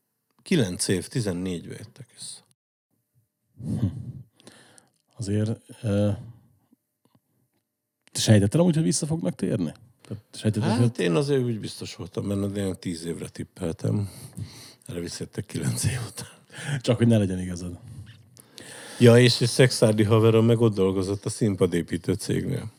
9 0.49 0.88
év, 0.88 1.09
14 1.09 1.64
jöttek 1.64 2.09
össze. 2.16 2.40
Hm. 3.61 3.86
Azért 5.16 5.51
uh, 5.82 6.16
sejtettem 8.12 8.61
amúgy, 8.61 8.74
hogy 8.74 8.84
vissza 8.84 9.07
fognak 9.07 9.34
térni? 9.34 9.72
Tehát, 10.30 10.57
hát 10.57 10.78
hogy... 10.78 10.99
én 10.99 11.14
azért 11.14 11.42
úgy 11.42 11.61
biztos 11.61 11.94
voltam 11.94 12.28
benne, 12.28 12.46
de 12.46 12.66
én 12.66 12.76
tíz 12.78 13.05
évre 13.05 13.28
tippeltem. 13.28 14.11
Erre 14.86 15.01
visszajöttek 15.01 15.46
kilenc 15.46 15.84
év 15.84 16.01
után. 16.09 16.80
Csak, 16.80 16.96
hogy 16.96 17.07
ne 17.07 17.18
legyen 17.18 17.40
igazad. 17.40 17.78
Ja, 18.99 19.18
és 19.18 19.40
egy 19.40 19.49
szexárdi 19.49 20.03
haverom 20.03 20.46
meg 20.46 20.61
ott 20.61 20.74
dolgozott 20.74 21.24
a 21.24 21.30
színpadépítő 21.30 22.12
cégnél. 22.12 22.72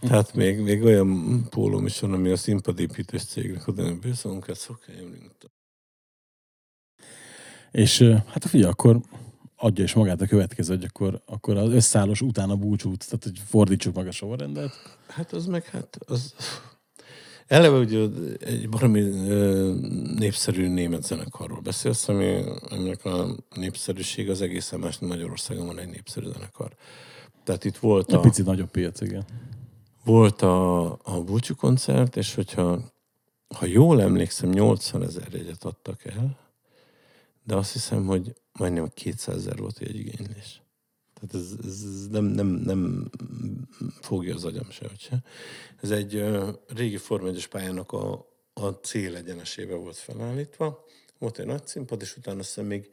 Tehát 0.00 0.34
még, 0.34 0.60
még 0.60 0.82
olyan 0.82 1.42
pólóm 1.48 1.86
is 1.86 2.00
van, 2.00 2.12
ami 2.12 2.30
a 2.30 2.36
színpadépítős 2.36 3.24
cégnek 3.24 3.68
oda 3.68 3.82
nem 3.82 4.00
bőszolunk, 4.00 4.48
ezt 4.48 4.62
fog 4.62 4.78
És 7.72 8.02
hát 8.26 8.44
figyelj, 8.44 8.70
akkor 8.70 9.00
adja 9.56 9.84
is 9.84 9.94
magát 9.94 10.20
a 10.20 10.26
következő, 10.26 10.74
hogy 10.74 10.84
akkor, 10.84 11.22
akkor 11.26 11.56
az 11.56 11.72
összeállós 11.72 12.20
utána 12.20 12.56
búcsút, 12.56 13.04
tehát 13.08 13.24
hogy 13.24 13.40
fordítsuk 13.48 13.94
meg 13.94 14.06
a 14.06 14.10
sorrendet. 14.10 14.72
Hát 15.08 15.32
az 15.32 15.46
meg, 15.46 15.64
hát 15.64 15.98
az... 16.06 16.34
Eleve 17.46 17.76
ugye 17.76 18.06
egy 18.40 18.68
baromi 18.68 19.00
népszerű 20.18 20.68
német 20.68 21.02
zenekarról 21.02 21.60
beszélsz, 21.60 22.08
ami, 22.08 22.42
aminek 22.68 23.04
a 23.04 23.36
népszerűség 23.54 24.30
az 24.30 24.42
egészen 24.42 24.80
más, 24.80 24.98
mint 24.98 25.12
Magyarországon 25.12 25.66
van 25.66 25.78
egy 25.78 25.88
népszerű 25.88 26.26
zenekar. 26.32 26.74
Tehát 27.44 27.64
itt 27.64 27.76
volt 27.76 28.08
egy 28.08 28.14
a... 28.14 28.20
picit 28.20 28.44
nagyobb 28.44 28.70
piac, 28.70 29.00
igen. 29.00 29.24
Volt 30.04 30.42
a, 30.42 30.82
a 30.92 31.22
búcsú 31.24 31.54
koncert, 31.54 32.16
és 32.16 32.34
hogyha 32.34 32.80
ha 33.58 33.66
jól 33.66 34.00
emlékszem, 34.02 34.50
80 34.50 35.02
ezer 35.02 35.28
jegyet 35.32 35.64
adtak 35.64 36.04
el, 36.04 36.41
de 37.44 37.56
azt 37.56 37.72
hiszem, 37.72 38.06
hogy 38.06 38.34
majdnem 38.52 38.90
200 38.94 39.36
ezer 39.36 39.56
volt 39.56 39.78
egy 39.78 39.96
igénylés. 39.96 40.62
Tehát 41.14 41.46
ez, 41.46 41.66
ez 41.66 42.08
nem, 42.08 42.24
nem, 42.24 42.46
nem 42.46 43.10
fogja 44.00 44.34
az 44.34 44.44
agyam 44.44 44.70
se, 44.70 44.90
se. 44.98 45.22
Ez 45.82 45.90
egy 45.90 46.24
régi 46.66 46.96
Form 46.96 47.26
1 47.26 47.48
pályának 47.48 47.92
a, 47.92 48.26
a 48.52 48.68
célegyenesébe 48.68 49.74
volt 49.74 49.96
felállítva. 49.96 50.84
Volt 51.18 51.38
egy 51.38 51.46
nagy 51.46 51.66
színpad, 51.66 52.00
és 52.00 52.16
utána 52.16 52.38
azt 52.38 52.62
még 52.62 52.90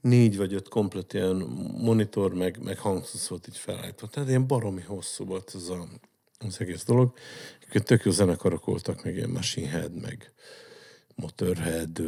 négy 0.00 0.36
vagy 0.36 0.54
öt 0.54 0.68
komplet 0.68 1.12
ilyen 1.12 1.36
monitor, 1.76 2.34
meg, 2.34 2.62
meg 2.62 2.78
hangszósz 2.78 3.26
volt 3.26 3.48
így 3.48 3.56
felállítva. 3.56 4.06
Tehát 4.06 4.28
ilyen 4.28 4.46
baromi 4.46 4.82
hosszú 4.82 5.24
volt 5.24 5.52
ez 5.54 5.68
a, 5.68 5.88
az 6.38 6.60
egész 6.60 6.84
dolog. 6.84 7.12
Tök 7.72 8.04
jó 8.04 8.10
zenekarok 8.10 8.64
voltak, 8.64 9.04
meg 9.04 9.14
ilyen 9.14 9.30
Machine 9.30 9.68
Head, 9.68 9.94
meg 10.00 10.32
Motorhead, 11.20 12.02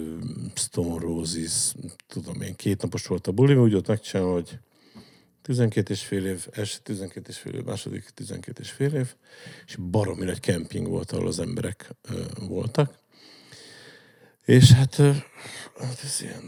Stone 0.55 1.01
Roses, 1.01 1.75
tudom 2.07 2.41
én, 2.41 2.57
két 2.57 2.83
napos 2.83 3.07
volt 3.07 3.27
a 3.27 3.33
buli, 3.33 3.55
úgy 3.55 3.75
ott 3.75 3.87
megcsinálva, 3.87 4.33
hogy 4.33 4.59
12 5.43 5.93
és 5.93 6.05
fél 6.05 6.27
év, 6.27 6.47
első 6.51 6.79
12 6.83 7.27
és 7.29 7.39
fél 7.39 7.55
év, 7.55 7.65
második 7.65 8.11
12 8.15 8.63
és 8.63 8.71
fél 8.71 8.95
év, 8.95 9.15
és 9.67 9.77
baromi 9.77 10.25
nagy 10.25 10.41
kemping 10.41 10.89
volt, 10.89 11.13
ahol 11.13 11.27
az 11.27 11.41
emberek 11.41 11.95
ö, 12.03 12.23
voltak. 12.47 12.99
És 14.45 14.73
hát, 14.73 14.99
ö, 14.99 15.13
hát 15.79 16.01
ez 16.05 16.19
ilyen, 16.21 16.43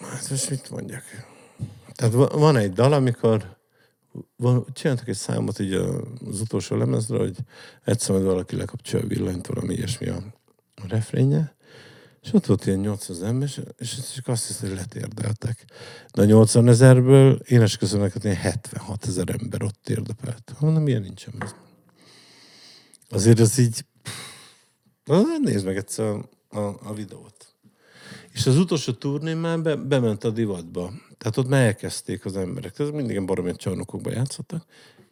hát 0.00 0.30
most 0.30 0.50
mit 0.50 0.70
mondjak? 0.70 1.04
Tehát 1.92 2.12
van 2.32 2.56
egy 2.56 2.72
dal, 2.72 2.92
amikor 2.92 3.56
van, 4.36 4.66
csináltak 4.72 5.08
egy 5.08 5.16
számot 5.16 5.58
így 5.58 5.72
az 5.72 6.40
utolsó 6.40 6.76
lemezre, 6.76 7.18
hogy 7.18 7.36
egyszer 7.84 8.14
majd 8.14 8.26
valaki 8.26 8.56
lekapcsolja 8.56 9.04
a 9.04 9.08
villanyt, 9.08 9.46
valami 9.46 9.74
ilyesmi 9.74 10.08
a 10.08 10.22
refrénje, 10.88 11.53
és 12.24 12.32
ott 12.32 12.46
volt 12.46 12.66
ilyen 12.66 12.78
800 12.78 13.22
ember, 13.22 13.48
és, 13.48 13.60
és 13.78 14.12
csak 14.14 14.28
azt 14.28 14.46
hiszem, 14.46 14.68
hogy 14.68 14.78
letérdeltek. 14.78 15.64
De 16.12 16.22
a 16.22 16.24
80 16.24 16.68
ezerből 16.68 17.34
én 17.34 17.62
esküszöm 17.62 18.10
ilyen 18.22 18.36
76 18.36 19.06
ezer 19.06 19.28
ember 19.40 19.62
ott 19.62 19.78
térdepelt. 19.82 20.52
Mondom, 20.60 20.82
milyen 20.82 21.02
nincsen 21.02 21.34
ez. 21.38 21.54
Azért 23.08 23.40
az 23.40 23.58
így... 23.58 23.84
Nézd 25.42 25.64
meg 25.64 25.76
egyszer 25.76 26.06
a, 26.06 26.28
a, 26.48 26.78
a 26.82 26.94
videót. 26.94 27.54
És 28.32 28.46
az 28.46 28.58
utolsó 28.58 28.92
turnén 28.92 29.36
már 29.36 29.62
be, 29.62 29.76
bement 29.76 30.24
a 30.24 30.30
divatba. 30.30 30.92
Tehát 31.18 31.36
ott 31.36 31.48
már 31.48 31.64
elkezdték 31.66 32.24
az 32.24 32.36
emberek. 32.36 32.72
Tehát 32.72 32.92
mindig 32.92 33.10
ilyen 33.10 33.26
baromi 33.26 33.56
csarnokokban 33.56 34.12
játszottak, 34.12 34.64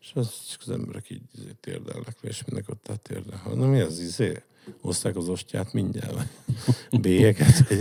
és 0.03 0.11
az, 0.15 0.47
csak 0.51 0.61
az 0.61 0.71
emberek 0.71 1.11
így 1.11 1.23
izé 1.35 1.51
térdelnek 1.61 2.17
le, 2.21 2.29
és 2.29 2.45
mindenki 2.45 2.71
ott 2.71 3.03
térdel. 3.03 3.43
Na 3.55 3.67
mi 3.67 3.81
az 3.81 3.99
izé? 3.99 4.43
Hozták 4.81 5.17
az 5.17 5.29
ostját 5.29 5.73
mindjárt, 5.73 6.29
bélyeket. 7.01 7.75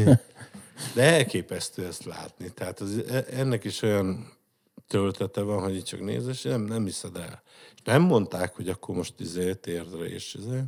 De 0.95 1.01
elképesztő 1.03 1.85
ezt 1.85 2.03
látni. 2.03 2.49
Tehát 2.53 2.79
az, 2.79 2.97
e, 3.09 3.25
ennek 3.29 3.63
is 3.63 3.81
olyan 3.81 4.33
töltete 4.87 5.41
van, 5.41 5.61
hogy 5.61 5.75
így 5.75 5.83
csak 5.83 5.99
néz, 5.99 6.27
és 6.27 6.41
nem, 6.41 6.61
nem 6.61 6.83
hiszed 6.83 7.15
el. 7.15 7.41
És 7.75 7.81
nem 7.83 8.01
mondták, 8.01 8.55
hogy 8.55 8.69
akkor 8.69 8.95
most 8.95 9.13
izé 9.19 9.53
térdre 9.53 10.05
és 10.05 10.33
izé. 10.39 10.59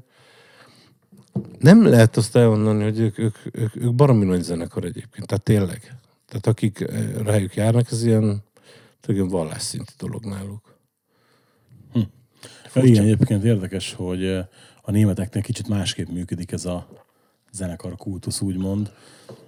Nem 1.59 1.85
lehet 1.85 2.17
azt 2.17 2.35
elmondani, 2.35 2.83
hogy 2.83 2.99
ők, 2.99 3.17
ők, 3.17 3.35
ők, 3.51 3.75
ők 3.75 3.93
baromi 3.93 4.25
nagy 4.25 4.41
zenekar 4.41 4.83
egyébként. 4.83 5.27
Tehát 5.27 5.43
tényleg. 5.43 5.95
Tehát 6.25 6.47
akik 6.47 6.79
eh, 6.79 7.13
rájuk 7.23 7.55
járnak, 7.55 7.91
ez 7.91 8.03
ilyen, 8.03 8.43
ilyen 9.07 9.27
vallásszintű 9.27 9.93
dolog 9.97 10.25
náluk. 10.25 10.72
Hm. 12.73 12.85
Igen, 12.85 13.03
egyébként 13.03 13.43
érdekes, 13.43 13.93
hogy 13.93 14.27
a 14.81 14.91
németeknél 14.91 15.43
kicsit 15.43 15.67
másképp 15.67 16.07
működik 16.07 16.51
ez 16.51 16.65
a 16.65 16.87
zenekar 17.51 17.95
kultusz, 17.95 18.41
úgymond, 18.41 18.91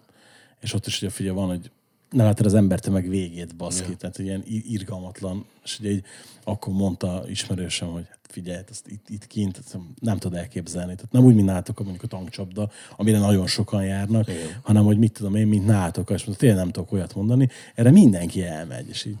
és 0.59 0.73
ott 0.73 0.87
is 0.87 1.01
ugye 1.01 1.09
figyelj, 1.09 1.35
van, 1.35 1.47
hogy 1.47 1.71
nem 2.11 2.25
látod 2.25 2.45
az 2.45 2.53
emberte 2.53 2.89
meg 2.89 3.09
végét, 3.09 3.55
baszki. 3.55 3.89
Ja. 3.89 3.97
Tehát 3.97 4.19
ilyen 4.19 4.43
irgalmatlan. 4.45 5.45
És 5.63 5.79
ugye 5.79 5.89
így 5.89 6.03
akkor 6.43 6.73
mondta 6.73 7.23
ismerősem, 7.27 7.87
hogy 7.87 8.07
figyelj, 8.21 8.63
ezt 8.69 8.87
itt, 8.87 9.09
itt 9.09 9.27
kint 9.27 9.61
nem 9.99 10.17
tud 10.17 10.33
elképzelni. 10.33 10.95
Tehát 10.95 11.11
nem 11.11 11.23
úgy, 11.23 11.35
mint 11.35 11.47
nátok, 11.47 11.79
mondjuk 11.79 12.03
a 12.03 12.07
tankcsapda, 12.07 12.69
amire 12.97 13.19
nagyon 13.19 13.47
sokan 13.47 13.85
járnak, 13.85 14.27
Igen. 14.27 14.59
hanem 14.61 14.83
hogy 14.83 14.97
mit 14.97 15.13
tudom 15.13 15.35
én, 15.35 15.47
mint 15.47 15.65
nátok, 15.65 16.09
és 16.09 16.23
mondta, 16.23 16.45
tényleg 16.45 16.63
nem 16.63 16.71
tudok 16.71 16.91
olyat 16.91 17.15
mondani. 17.15 17.49
Erre 17.75 17.91
mindenki 17.91 18.43
elmegy, 18.43 18.89
és 18.89 19.05
így 19.05 19.17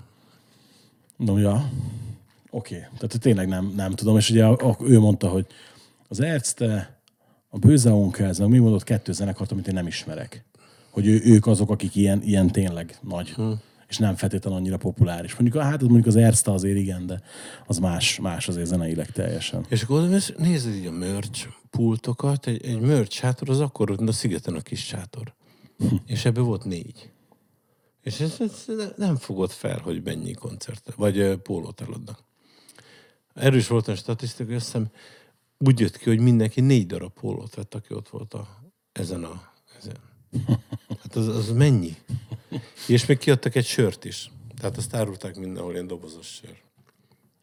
mondom, 1.15 1.37
ja, 1.37 1.69
oké. 2.49 2.75
Okay. 2.75 2.87
Tehát 2.97 3.19
tényleg 3.19 3.47
nem, 3.47 3.73
nem 3.75 3.91
tudom. 3.91 4.17
És 4.17 4.29
ugye 4.29 4.55
ő 4.79 4.99
mondta, 4.99 5.29
hogy 5.29 5.45
az 6.07 6.19
Erzte, 6.19 6.99
a 7.49 7.57
Bőze 7.57 7.93
ez 8.17 8.39
meg 8.39 8.49
mi 8.49 8.57
mondott 8.57 8.83
kettő 8.83 9.11
zenekart, 9.11 9.51
amit 9.51 9.67
én 9.67 9.73
nem 9.73 9.87
ismerek 9.87 10.43
hogy 10.91 11.07
ő, 11.07 11.21
ők 11.23 11.47
azok, 11.47 11.69
akik 11.69 11.95
ilyen, 11.95 12.21
ilyen 12.23 12.47
tényleg 12.47 12.99
nagy. 13.01 13.29
Hmm 13.29 13.59
és 13.91 13.97
nem 13.97 14.15
feltétlenül 14.15 14.59
annyira 14.59 14.77
populáris. 14.77 15.35
Mondjuk, 15.35 15.63
hát 15.63 15.81
mondjuk 15.81 16.05
az 16.05 16.15
Erzta 16.15 16.53
azért 16.53 16.77
igen, 16.77 17.05
de 17.05 17.21
az 17.65 17.77
más, 17.77 18.19
más 18.19 18.47
azért 18.47 18.65
zeneileg 18.65 19.11
teljesen. 19.11 19.65
És 19.69 19.83
akkor 19.83 20.07
nézed 20.37 20.75
így 20.75 20.85
a 20.85 20.91
merch 20.91 21.47
pultokat, 21.69 22.47
egy, 22.47 22.65
egy 22.65 22.79
merch 22.79 23.11
sátor 23.11 23.49
az 23.49 23.59
akkor 23.59 23.87
volt, 23.87 24.09
a 24.09 24.11
szigeten 24.11 24.55
a 24.55 24.61
kis 24.61 24.85
sátor. 24.85 25.33
Hm. 25.77 25.95
És 26.05 26.25
ebből 26.25 26.43
volt 26.43 26.65
négy. 26.65 27.09
És 28.01 28.19
ez, 28.19 28.35
ez 28.39 28.67
nem 28.95 29.15
fogod 29.15 29.51
fel, 29.51 29.79
hogy 29.79 30.03
mennyi 30.03 30.33
koncert, 30.33 30.93
vagy 30.95 31.35
pólót 31.35 31.81
eladnak. 31.81 32.23
Erős 33.33 33.67
volt 33.67 33.87
a 33.87 33.95
statisztika, 33.95 34.55
azt 34.55 34.65
hiszem, 34.65 34.87
úgy 35.57 35.79
jött 35.79 35.97
ki, 35.97 36.09
hogy 36.09 36.19
mindenki 36.19 36.61
négy 36.61 36.85
darab 36.85 37.13
pólót 37.13 37.55
vett, 37.55 37.75
aki 37.75 37.93
ott 37.93 38.09
volt 38.09 38.33
a, 38.33 38.47
ezen 38.91 39.23
a 39.23 39.51
ezen. 39.77 39.97
Hát 41.11 41.19
az, 41.19 41.35
az 41.35 41.51
mennyi? 41.51 41.95
És 42.87 43.05
még 43.05 43.17
kiadtak 43.17 43.55
egy 43.55 43.65
sört 43.65 44.05
is. 44.05 44.31
Tehát 44.57 44.77
azt 44.77 44.95
árulták 44.95 45.35
mindenhol, 45.35 45.73
ilyen 45.73 45.87
dobozos 45.87 46.27
sör. 46.27 46.57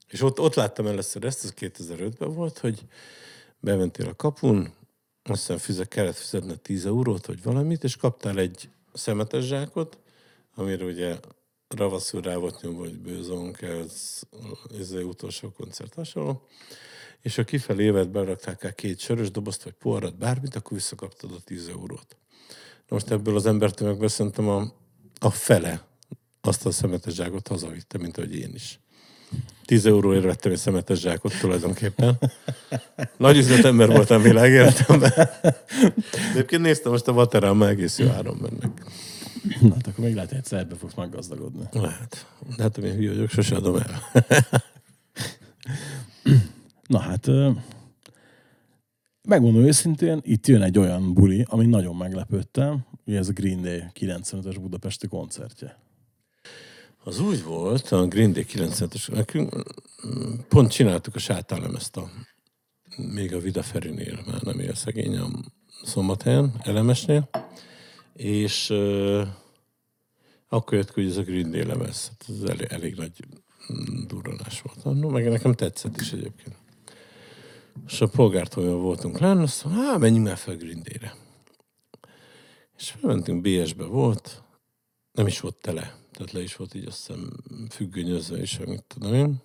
És 0.08 0.22
ott, 0.22 0.40
ott 0.40 0.54
láttam 0.54 0.86
először 0.86 1.24
ezt, 1.24 1.44
ez 1.44 1.54
2005-ben 1.60 2.34
volt, 2.34 2.58
hogy 2.58 2.80
bementél 3.60 4.06
a 4.06 4.14
kapun, 4.14 4.72
azt 5.22 5.40
hiszem 5.40 5.56
fizet, 5.56 5.88
kellett 5.88 6.16
fizetni 6.16 6.56
10 6.56 6.86
eurót, 6.86 7.26
vagy 7.26 7.42
valamit, 7.42 7.84
és 7.84 7.96
kaptál 7.96 8.38
egy 8.38 8.68
szemetes 8.92 9.44
zsákot, 9.44 9.98
amire 10.54 10.84
ugye 10.84 11.16
ravaszul 11.68 12.20
rá 12.20 12.36
volt 12.36 12.62
nyomva, 12.62 12.80
hogy 12.80 12.98
bőzónk, 12.98 13.62
ez, 13.62 14.22
ez 14.78 14.90
az 14.90 15.02
utolsó 15.02 15.50
koncert 15.50 15.94
hasonló. 15.94 16.46
És 17.20 17.34
ha 17.36 17.44
kifelé 17.44 17.84
évet 17.84 18.10
berakták 18.10 18.64
el 18.64 18.74
két 18.74 18.98
sörös 18.98 19.30
dobozt, 19.30 19.62
vagy 19.62 19.74
poharat, 19.74 20.18
bármit, 20.18 20.54
akkor 20.54 20.72
visszakaptad 20.72 21.32
a 21.32 21.40
10 21.44 21.68
eurót. 21.68 22.16
Most 22.88 23.10
ebből 23.10 23.36
az 23.36 23.46
embertömegből 23.46 24.08
szerintem 24.08 24.48
a, 24.48 24.72
a 25.18 25.30
fele 25.30 25.86
azt 26.40 26.66
a 26.66 26.70
szemetes 26.70 27.14
zsákot 27.14 27.48
hazavitte, 27.48 27.98
mint 27.98 28.16
ahogy 28.16 28.36
én 28.36 28.50
is. 28.54 28.80
10 29.64 29.86
euróért 29.86 30.24
vettem 30.24 30.52
egy 30.52 30.58
szemetes 30.58 30.98
zsákot 30.98 31.38
tulajdonképpen. 31.40 32.18
Nagy 33.16 33.36
üzletember 33.36 33.88
voltam 33.88 34.22
világéletemben. 34.22 35.12
Egyébként 36.32 36.62
néztem 36.62 36.92
most 36.92 37.08
a 37.08 37.12
Vaterán, 37.12 37.56
már 37.56 37.68
egész 37.68 37.98
jó 37.98 38.08
áron 38.08 38.36
mennek. 38.36 38.82
Na, 39.60 39.74
hát 39.74 39.86
akkor 39.86 40.04
még 40.04 40.14
lehet, 40.14 40.28
hogy 40.28 40.38
egyszer 40.38 40.58
ebbe 40.58 40.74
fogsz 40.74 40.94
meggazdagodni. 40.94 41.64
Lehet. 41.72 42.26
De 42.56 42.62
hát, 42.62 42.78
én 42.78 42.94
hülye 42.94 43.10
vagyok, 43.10 43.30
sose 43.30 43.56
adom 43.56 43.76
el. 43.76 44.02
Na 46.86 46.98
hát, 46.98 47.26
Megmondom 49.28 49.64
őszintén, 49.64 50.20
itt 50.22 50.46
jön 50.46 50.62
egy 50.62 50.78
olyan 50.78 51.14
buli, 51.14 51.44
ami 51.48 51.66
nagyon 51.66 51.96
meglepődtem, 51.96 52.86
ugye 53.06 53.18
ez 53.18 53.28
a 53.28 53.32
Green 53.32 53.62
Day 53.62 53.82
95-ös 54.00 54.56
budapesti 54.60 55.06
koncertje. 55.06 55.78
Az 57.04 57.20
úgy 57.20 57.44
volt, 57.44 57.88
a 57.88 58.06
Green 58.06 58.32
Day 58.32 58.44
95-ös, 58.48 59.12
nekünk 59.12 59.62
pont 60.48 60.70
csináltuk 60.70 61.14
a 61.14 61.18
sátálemezt 61.18 61.96
a 61.96 62.10
még 62.96 63.34
a 63.34 63.40
Vida 63.40 63.62
Ferinél, 63.62 64.20
már 64.26 64.42
nem 64.42 64.58
él 64.58 64.74
szegény 64.74 65.16
a 65.16 65.28
szombathelyen, 65.84 66.52
elemesnél, 66.62 67.28
és 68.12 68.70
uh, 68.70 69.26
akkor 70.48 70.78
jött 70.78 70.90
hogy 70.90 71.06
ez 71.06 71.16
a 71.16 71.22
Green 71.22 71.50
Day 71.50 71.64
lemez. 71.64 72.08
Hát 72.08 72.36
ez 72.36 72.50
elég, 72.50 72.66
elég 72.70 72.94
nagy 72.94 73.12
durranás 74.06 74.60
volt. 74.60 75.00
No, 75.00 75.08
meg 75.08 75.28
nekem 75.28 75.52
tetszett 75.52 76.00
is 76.00 76.12
egyébként. 76.12 76.56
És 77.86 78.00
a 78.00 78.06
polgártól 78.06 78.78
voltunk 78.78 79.18
lenn, 79.18 79.38
azt 79.38 79.64
mondom, 79.64 79.84
hát 79.84 79.98
menjünk 79.98 80.26
már 80.26 80.36
fel 80.36 80.56
Grindére. 80.56 81.14
És 82.76 82.90
felmentünk 82.90 83.40
BS-be 83.42 83.84
volt, 83.84 84.42
nem 85.12 85.26
is 85.26 85.40
volt 85.40 85.56
tele, 85.60 85.96
tehát 86.12 86.32
le 86.32 86.42
is 86.42 86.56
volt 86.56 86.74
így 86.74 86.86
azt 86.86 87.06
hiszem 87.06 87.30
függönyözve 87.70 88.40
is, 88.40 88.58
amit 88.58 88.84
tudom 88.86 89.14
én. 89.14 89.42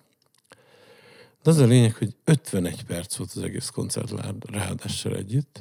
De 1.42 1.50
az 1.50 1.58
a 1.58 1.64
lényeg, 1.64 1.94
hogy 1.94 2.16
51 2.24 2.84
perc 2.84 3.16
volt 3.16 3.32
az 3.34 3.42
egész 3.42 3.68
koncert 3.68 4.12
ráadással 4.40 5.16
együtt, 5.16 5.60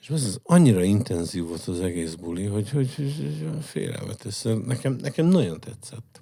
És 0.00 0.10
az, 0.10 0.24
az 0.24 0.40
annyira 0.42 0.82
intenzív 0.82 1.44
volt 1.44 1.68
az 1.68 1.80
egész 1.80 2.14
buli, 2.14 2.44
hogy, 2.44 2.70
hogy, 2.70 2.94
hogy, 2.94 3.62
félelmetes. 3.62 4.42
Nekem, 4.42 4.92
nekem 4.92 5.26
nagyon 5.26 5.60
tetszett. 5.60 6.20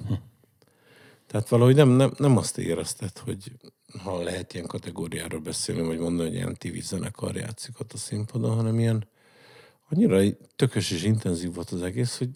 Tehát 1.27 1.49
valahogy 1.49 1.75
nem, 1.75 1.89
nem, 1.89 2.13
nem 2.19 2.37
azt 2.37 2.59
érezted, 2.59 3.19
hogy 3.19 3.53
ha 3.99 4.23
lehet 4.23 4.55
ilyen 4.55 4.67
kategóriáról 4.67 5.41
beszélni, 5.41 5.81
vagy 5.81 5.99
mondani, 5.99 6.29
hogy 6.29 6.37
ilyen 6.37 6.57
TV 6.59 6.79
zenekar 6.81 7.37
játszik 7.37 7.81
ott 7.81 7.93
a 7.93 7.97
színpadon, 7.97 8.55
hanem 8.55 8.79
ilyen 8.79 9.09
annyira 9.89 10.21
tökös 10.57 10.91
és 10.91 11.03
intenzív 11.03 11.55
volt 11.55 11.71
az 11.71 11.83
egész, 11.83 12.19
hogy 12.19 12.31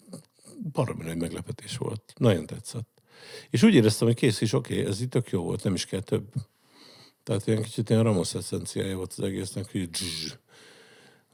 baromi 0.71 1.03
nagy 1.03 1.17
meglepetés 1.17 1.77
volt. 1.77 2.13
Nagyon 2.17 2.45
tetszett. 2.45 3.01
És 3.49 3.63
úgy 3.63 3.73
éreztem, 3.73 4.07
hogy 4.07 4.15
kész 4.15 4.41
is, 4.41 4.53
oké, 4.53 4.79
okay, 4.79 4.91
ez 4.91 5.01
itt 5.01 5.09
tök 5.09 5.29
jó 5.29 5.43
volt, 5.43 5.63
nem 5.63 5.73
is 5.73 5.85
kell 5.85 5.99
több. 5.99 6.33
Tehát 7.23 7.47
ilyen 7.47 7.61
kicsit 7.61 7.89
ilyen 7.89 8.03
Ramos 8.03 8.33
eszenciája 8.33 8.95
volt 8.95 9.13
az 9.17 9.23
egésznek, 9.23 9.71
hogy 9.71 9.89
dzs, 9.89 10.33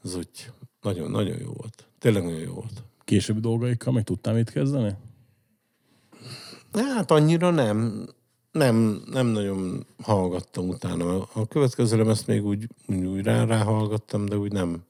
az 0.02 0.14
úgy 0.14 0.52
nagyon, 0.80 1.10
nagyon 1.10 1.38
jó 1.40 1.52
volt. 1.52 1.88
Tényleg 1.98 2.22
nagyon 2.22 2.40
jó 2.40 2.52
volt. 2.52 2.82
Későbbi 3.04 3.40
dolgaikkal 3.40 3.92
még 3.92 4.04
tudtál 4.04 4.34
mit 4.34 4.50
kezdeni? 4.50 4.96
Hát 6.72 7.10
annyira 7.10 7.50
nem. 7.50 8.08
Nem, 8.58 9.02
nem 9.10 9.26
nagyon 9.26 9.86
hallgattam 10.02 10.68
utána. 10.68 11.28
A 11.32 11.46
következő 11.46 12.10
ezt 12.10 12.26
még 12.26 12.44
úgy, 12.44 12.68
úgy, 12.86 13.22
rá, 13.22 13.44
ráhallgattam, 13.44 14.26
de 14.26 14.36
úgy 14.36 14.52
nem. 14.52 14.82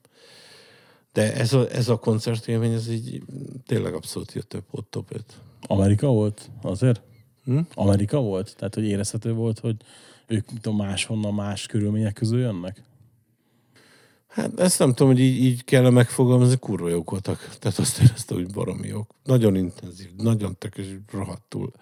De 1.13 1.35
ez 1.35 1.53
a, 1.53 1.71
ez 1.71 1.89
a 1.89 1.99
koncertélmény, 1.99 2.73
ez 2.73 2.89
így 2.89 3.23
tényleg 3.67 3.95
abszolút 3.95 4.33
jött 4.33 4.49
több 4.49 4.65
ott 4.71 4.91
top 4.91 5.15
5. 5.15 5.25
Amerika 5.67 6.07
volt 6.07 6.51
azért? 6.63 7.01
Hm? 7.45 7.59
Amerika 7.75 8.21
volt? 8.21 8.55
Tehát, 8.57 8.75
hogy 8.75 8.85
érezhető 8.85 9.33
volt, 9.33 9.59
hogy 9.59 9.77
ők 10.27 10.51
mit 10.53 10.61
tudom, 10.61 10.79
máshonnan, 10.79 11.35
más 11.35 11.67
körülmények 11.67 12.13
közül 12.13 12.41
jönnek? 12.41 12.83
Hát 14.27 14.61
ezt 14.61 14.79
nem 14.79 14.95
tudom, 14.95 15.13
hogy 15.13 15.21
így, 15.21 15.45
így 15.45 15.65
kell 15.65 15.91
megfogalmazni, 15.91 16.57
kurva 16.57 16.89
jók 16.89 17.11
voltak. 17.11 17.57
Tehát 17.59 17.79
azt 17.79 18.01
érezte, 18.01 18.35
hogy 18.35 18.53
baromi 18.53 18.87
jók. 18.87 19.15
Nagyon 19.25 19.57
intenzív, 19.57 20.11
nagyon 20.17 20.57
tökös, 20.59 20.87
rohadtul 21.11 21.73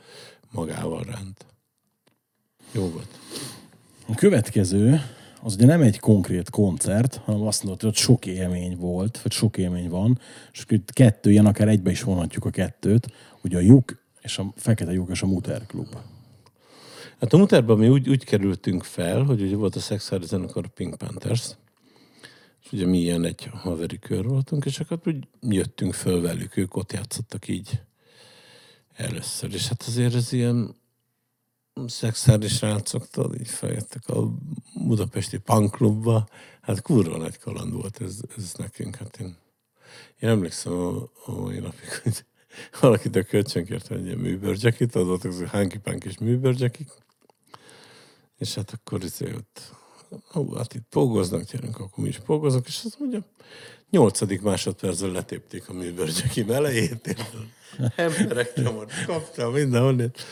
magával 0.51 1.03
ránt. 1.03 1.47
Jó 2.77 2.91
volt. 2.91 3.19
A 4.07 4.15
következő, 4.15 5.01
az 5.43 5.55
ugye 5.55 5.67
nem 5.67 5.83
egy 5.83 5.99
konkrét 5.99 6.51
koncert, 6.51 7.17
hanem 7.17 7.43
azt 7.43 7.63
mondod, 7.63 7.81
hogy 7.81 7.91
ott 7.91 7.97
sok 7.97 8.27
élmény 8.27 8.77
volt, 8.77 9.23
vagy 9.23 9.33
sok 9.33 9.57
élmény 9.57 9.89
van, 9.89 10.19
és 10.53 10.65
itt 10.69 10.93
kettő, 10.93 11.31
ilyen 11.31 11.47
akár 11.47 11.69
egybe 11.69 11.91
is 11.91 12.03
vonhatjuk 12.03 12.45
a 12.45 12.51
kettőt, 12.51 13.13
ugye 13.43 13.57
a 13.57 13.61
Juk 13.61 14.03
és 14.23 14.39
a 14.39 14.53
Fekete 14.57 14.93
Lyuk 14.93 15.11
és 15.11 15.23
a 15.23 15.27
Muter 15.27 15.67
Klub. 15.67 15.97
Hát 17.21 17.33
a 17.33 17.37
Muterben 17.37 17.79
mi 17.79 17.89
úgy, 17.89 18.09
úgy 18.09 18.25
kerültünk 18.25 18.83
fel, 18.83 19.23
hogy 19.23 19.43
ugye 19.43 19.57
volt 19.57 19.77
a 19.77 19.81
Sex 19.81 20.13
zenekar 20.23 20.69
Pink 20.69 20.95
Panthers, 20.95 21.57
és 22.65 22.73
ugye 22.73 22.87
mi 22.87 22.99
ilyen 22.99 23.25
egy 23.25 23.49
haveri 23.53 23.99
kör 23.99 24.25
voltunk, 24.25 24.65
és 24.65 24.81
akkor 24.81 24.99
úgy 25.05 25.29
jöttünk 25.41 25.95
föl 25.95 26.21
velük, 26.21 26.57
ők 26.57 26.77
ott 26.77 26.93
játszottak 26.93 27.49
így 27.49 27.81
először. 28.95 29.55
És 29.55 29.69
hát 29.69 29.83
azért 29.87 30.15
ez 30.15 30.33
ilyen 30.33 30.75
szexári 31.87 32.49
srácok, 32.49 33.09
tudod, 33.09 33.41
így 33.41 33.49
feljöttek 33.49 34.09
a 34.09 34.33
budapesti 34.75 35.39
punkklubba. 35.39 36.29
Hát 36.61 36.83
kurva 36.83 37.17
nagy 37.17 37.39
kaland 37.39 37.73
volt 37.73 38.01
ez, 38.01 38.21
ez 38.37 38.55
nekünk. 38.59 38.97
Hát 38.97 39.17
én, 39.21 39.37
én 40.19 40.29
emlékszem 40.29 40.73
a, 40.73 41.11
a 41.25 41.33
mai 41.41 41.59
napig, 41.59 41.89
hogy 42.03 42.25
valakit 42.81 43.17
a 43.17 43.23
kölcsönkért 43.23 43.91
egy 43.91 44.05
ilyen 44.05 44.19
műbörgyekit, 44.19 44.95
az 44.95 45.07
voltak 45.07 45.31
az 45.31 45.45
punk 45.83 46.05
és 46.05 46.19
műbörgyekik. 46.19 46.91
És 48.37 48.55
hát 48.55 48.71
akkor 48.71 49.05
izé 49.05 49.35
ott, 49.35 49.75
hát 50.57 50.75
itt 50.75 50.87
pógoznak, 50.91 51.43
gyerünk, 51.43 51.79
akkor 51.79 52.05
mi 52.05 52.09
is 52.09 52.19
pógozunk, 52.19 52.67
és 52.67 52.83
azt 52.85 52.99
mondja, 52.99 53.25
nyolcadik 53.91 54.43
másodpercben 54.43 55.11
letépték 55.11 55.69
a 55.69 55.73
műbörgyeki 55.73 56.45
elejét? 56.49 57.17
Emberek 57.97 58.55
nyomott, 58.55 58.91
kaptam 59.07 59.53
mindenhonnét. 59.53 60.25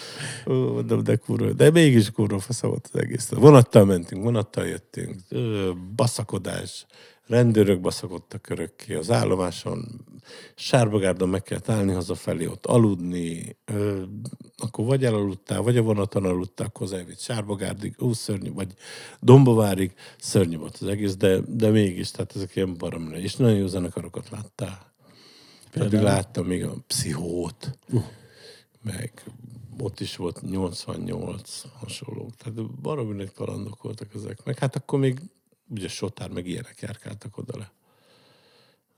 Ó, 0.47 0.81
de, 0.81 0.97
de 0.97 1.17
kurva, 1.17 1.53
de 1.53 1.71
mégis 1.71 2.11
kurva 2.11 2.39
fasza 2.39 2.69
volt 2.69 2.89
az 2.93 3.01
egész. 3.01 3.29
Vonattal 3.29 3.85
mentünk, 3.85 4.23
vonattal 4.23 4.67
jöttünk, 4.67 5.21
ö, 5.29 5.71
baszakodás, 5.97 6.87
rendőrök 7.27 7.81
baszakodtak 7.81 8.49
örökké 8.49 8.95
az 8.95 9.11
állomáson, 9.11 10.05
Sárbogárdon 10.55 11.29
meg 11.29 11.43
kellett 11.43 11.69
állni 11.69 11.93
hazafelé, 11.93 12.47
ott 12.47 12.67
aludni, 12.67 13.57
ö, 13.65 14.03
akkor 14.57 14.85
vagy 14.85 15.05
elaludtál, 15.05 15.63
vagy 15.63 15.77
a 15.77 15.83
vonaton 15.83 16.25
aludtál, 16.25 16.67
akkor 16.67 16.93
elvitt 16.93 17.21
Sárbogárdig, 17.21 17.95
ó, 18.03 18.13
szörnyű, 18.13 18.53
vagy 18.53 18.75
Dombovárig, 19.21 19.95
szörnyű 20.19 20.57
volt 20.57 20.79
az 20.81 20.87
egész, 20.87 21.17
de, 21.17 21.41
de 21.47 21.71
mégis, 21.71 22.11
tehát 22.11 22.37
ezek 22.37 22.57
ilyen 22.57 22.75
baromra. 22.77 23.19
És 23.19 23.37
nagyon 23.37 23.57
jó 23.57 23.67
zenekarokat 23.67 24.29
láttál. 24.31 24.93
Pedig 25.71 26.01
láttam 26.01 26.47
még 26.47 26.65
a 26.65 26.75
pszichót, 26.87 27.79
uh. 27.93 28.05
meg 28.83 29.23
ott 29.79 30.01
is 30.01 30.17
volt 30.17 30.43
88 30.43 31.63
hasonlók. 31.79 32.37
Tehát 32.37 32.81
baromi 32.81 33.15
nagy 33.15 33.33
kalandok 33.33 33.83
voltak 33.83 34.15
ezek. 34.15 34.45
Meg 34.45 34.59
hát 34.59 34.77
akkor 34.77 34.99
még 34.99 35.21
ugye 35.69 35.89
Sotár 35.89 36.31
meg 36.31 36.47
ilyenek 36.47 36.81
járkáltak 36.81 37.37
oda 37.37 37.59
le. 37.59 37.73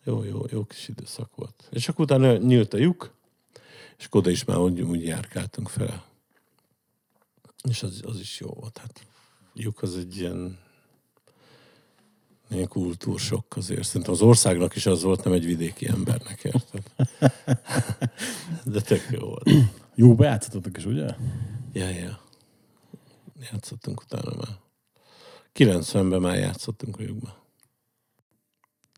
Jó, 0.05 0.23
jó, 0.23 0.43
jó 0.51 0.65
kis 0.65 0.89
időszak 0.89 1.35
volt. 1.35 1.69
És 1.71 1.89
akkor 1.89 2.05
utána 2.05 2.37
nyílt 2.37 2.75
a 2.75 2.79
lyuk, 2.79 3.15
és 3.99 4.07
oda 4.11 4.31
is 4.31 4.45
már 4.45 4.59
úgy, 4.59 4.81
úgy 4.81 5.05
járkáltunk 5.05 5.69
fel. 5.69 6.05
És 7.69 7.83
az, 7.83 8.01
az 8.05 8.21
is 8.21 8.41
jó 8.41 8.49
volt. 8.49 8.79
Hát 8.79 9.07
lyuk 9.55 9.83
az 9.83 9.97
egy 9.97 10.17
ilyen 10.17 10.59
ilyen 12.51 12.69
kultúrsok 12.69 13.57
azért. 13.57 13.83
Szerintem 13.85 14.13
az 14.13 14.23
országnak 14.23 14.77
is 14.77 14.87
az 14.87 15.03
volt, 15.03 15.25
nem 15.25 15.33
egy 15.33 15.45
vidéki 15.45 15.89
embernek, 15.89 16.45
érted? 16.45 16.83
De 18.73 18.81
tök 18.81 19.07
jó 19.11 19.19
volt. 19.19 19.51
Jó, 19.95 20.15
bejátszottatok 20.15 20.77
is, 20.77 20.85
ugye? 20.85 21.15
Ja, 21.73 21.89
ja. 21.89 22.21
Játszottunk 23.51 24.01
utána 24.01 24.37
már. 24.37 24.66
90-ben 25.57 26.21
már 26.21 26.37
játszottunk 26.37 26.99
a 26.99 27.03
lyukban. 27.03 27.35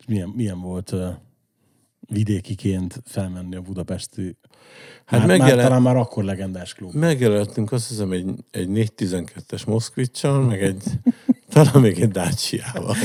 Milyen, 0.06 0.28
milyen 0.28 0.60
volt 0.60 0.92
uh, 0.92 1.08
vidékiként 2.00 3.02
felmenni 3.04 3.56
a 3.56 3.60
budapesti... 3.60 4.36
Hát 5.04 5.18
már, 5.18 5.28
megjelent, 5.28 5.56
már, 5.56 5.66
talán 5.66 5.82
már 5.82 5.96
akkor 5.96 6.24
legendás 6.24 6.74
klub. 6.74 6.94
Megjelentünk 6.94 7.72
azt 7.72 7.88
hiszem 7.88 8.12
egy, 8.12 8.30
egy 8.50 8.68
412-es 8.70 9.66
Moszkvicsal, 9.66 10.42
meg 10.42 10.62
egy, 10.62 10.82
talán 11.48 11.80
még 11.80 12.00
egy 12.00 12.10
Dacia-val. 12.10 12.96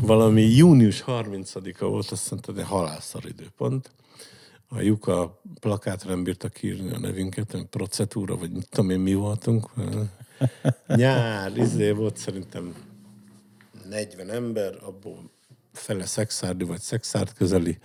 Valami 0.00 0.42
június 0.42 1.04
30-a 1.06 1.84
volt, 1.84 2.10
azt 2.10 2.30
mondta, 2.30 2.52
de 2.52 2.64
halászar 2.64 3.24
időpont. 3.26 3.90
A 4.68 4.80
Juka 4.80 5.40
plakátra 5.60 6.10
nem 6.10 6.22
bírtak 6.22 6.62
írni 6.62 6.92
a 6.92 6.98
nevünket, 6.98 7.52
nem 7.52 7.68
procedúra, 7.70 8.36
vagy 8.36 8.50
mit 8.50 8.68
tudom 8.70 8.90
én, 8.90 9.00
mi 9.00 9.14
voltunk. 9.14 9.70
Nyár, 10.86 11.56
izé 11.56 11.90
volt 11.90 12.16
szerintem 12.16 12.74
40 13.88 14.30
ember, 14.30 14.74
abból 14.82 15.30
fele 15.72 16.06
szexárdi 16.06 16.64
vagy 16.64 16.80
szexárd 16.80 17.32
közeli. 17.32 17.78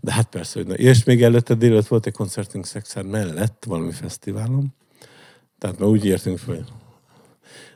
De 0.00 0.12
hát 0.12 0.28
persze, 0.28 0.58
hogy 0.58 0.68
na. 0.68 0.74
És 0.74 1.04
még 1.04 1.22
előtte 1.22 1.54
délután 1.54 1.86
volt 1.88 2.06
egy 2.06 2.12
koncertünk 2.12 2.66
szexárd 2.66 3.06
mellett, 3.06 3.64
valami 3.66 3.92
fesztiválon. 3.92 4.74
Tehát 5.58 5.78
már 5.78 5.88
úgy 5.88 6.04
értünk 6.04 6.38
fel, 6.38 6.66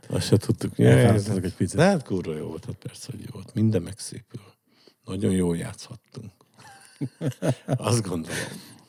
azt 0.09 0.27
se 0.27 0.37
tudtuk. 0.37 0.79
Elfáradtatok 0.79 1.45
egy 1.45 1.55
picit. 1.55 1.77
De 1.77 1.85
hát 1.85 2.03
kurva 2.03 2.37
jó 2.37 2.47
volt, 2.47 2.65
hát 2.65 2.75
persze, 2.75 3.09
hogy 3.11 3.21
jó 3.21 3.31
volt. 3.33 3.55
Minden 3.55 3.83
megszépül. 3.83 4.41
Nagyon 5.05 5.33
jól 5.33 5.57
játszhattunk. 5.57 6.33
Azt 7.91 8.03
gondolom. 8.03 8.39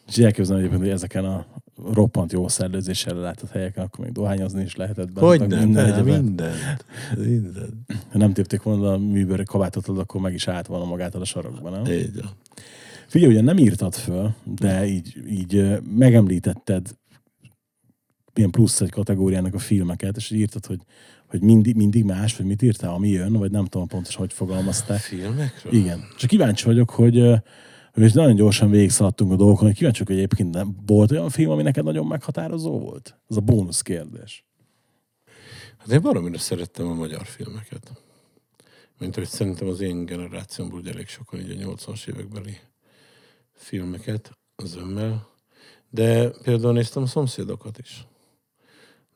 És 0.08 0.18
elképzelem 0.18 0.60
egyébként, 0.60 0.82
hogy 0.84 0.92
ezeken 0.92 1.26
a 1.26 1.46
roppant 1.94 2.32
jó 2.32 2.48
szellőzéssel 2.48 3.16
látott 3.16 3.50
helyeken, 3.50 3.84
akkor 3.84 4.06
még 4.06 4.14
dohányozni 4.14 4.64
is 4.64 4.76
lehetett 4.76 5.14
benne. 5.14 5.28
Hogy 5.28 5.48
nem, 5.48 5.60
minden 5.60 5.86
egyebet. 5.86 6.22
mindent. 6.22 6.86
mindent. 7.18 7.74
Ha 8.12 8.18
nem 8.18 8.34
tépték 8.34 8.62
volna 8.62 8.92
a 8.92 8.98
műbőre 8.98 9.44
kabátot, 9.44 9.88
akkor 9.88 10.22
meg 10.22 10.34
is 10.34 10.48
állt 10.48 10.68
volna 10.68 10.86
magától 10.86 11.22
a 11.22 11.26
sarokban, 11.26 11.72
nem? 11.72 11.94
Így 11.94 12.22
van. 12.22 12.32
Figyelj, 13.08 13.32
ugye 13.32 13.42
nem 13.42 13.58
írtad 13.58 13.94
föl, 13.94 14.34
de 14.44 14.86
így, 14.86 15.18
így 15.30 15.80
megemlítetted 15.98 17.00
milyen 18.34 18.52
plusz 18.52 18.82
egy 18.82 18.90
kategóriának 18.90 19.54
a 19.54 19.60
filmeket, 19.60 20.18
és 20.18 20.32
így 20.32 20.40
írtad, 20.40 20.66
hogy, 20.66 20.80
hogy 21.28 21.42
mindig, 21.42 21.76
mindig 21.76 22.04
más, 22.04 22.38
vagy 22.38 22.46
mit 22.46 22.62
írtál, 22.62 22.94
ami 22.94 23.10
jön, 23.10 23.34
vagy 23.34 23.52
nem 23.52 23.66
tudom 23.66 23.88
pontosan, 23.88 24.20
hogy 24.20 24.34
fogalmaztál. 24.34 24.98
Filmekről? 24.98 25.74
Igen. 25.74 26.04
Csak 26.18 26.30
kíváncsi 26.30 26.66
vagyok, 26.66 26.90
hogy, 26.90 27.20
most 27.94 28.16
nagyon 28.16 28.36
gyorsan 28.36 28.70
végigszaladtunk 28.70 29.32
a 29.32 29.36
dolgokon, 29.36 29.66
hogy 29.66 29.76
kíváncsi 29.76 30.04
vagyok, 30.04 30.18
hogy 30.18 30.24
egyébként 30.24 30.54
nem 30.54 30.76
volt 30.86 31.12
olyan 31.12 31.30
film, 31.30 31.50
ami 31.50 31.62
neked 31.62 31.84
nagyon 31.84 32.08
meghatározó 32.08 32.80
volt? 32.80 33.20
Ez 33.30 33.36
a 33.36 33.42
bónusz 33.42 33.82
kérdés. 33.82 34.46
Hát 35.78 35.92
én 35.92 36.02
baromira 36.02 36.38
szerettem 36.38 36.88
a 36.88 36.94
magyar 36.94 37.26
filmeket. 37.26 37.92
Mint 39.00 39.16
hogy 39.16 39.28
szerintem 39.28 39.68
az 39.68 39.80
én 39.80 40.06
generációmból 40.06 40.80
ugye 40.80 40.92
elég 40.92 41.08
sokan 41.08 41.40
így 41.40 41.62
a 41.62 41.66
80-as 41.66 42.08
évekbeli 42.08 42.58
filmeket 43.54 44.38
az 44.56 44.76
ömmel. 44.76 45.28
De 45.90 46.30
például 46.30 46.74
néztem 46.74 47.04
a 47.04 47.06
szomszédokat 47.06 47.78
is. 47.78 48.06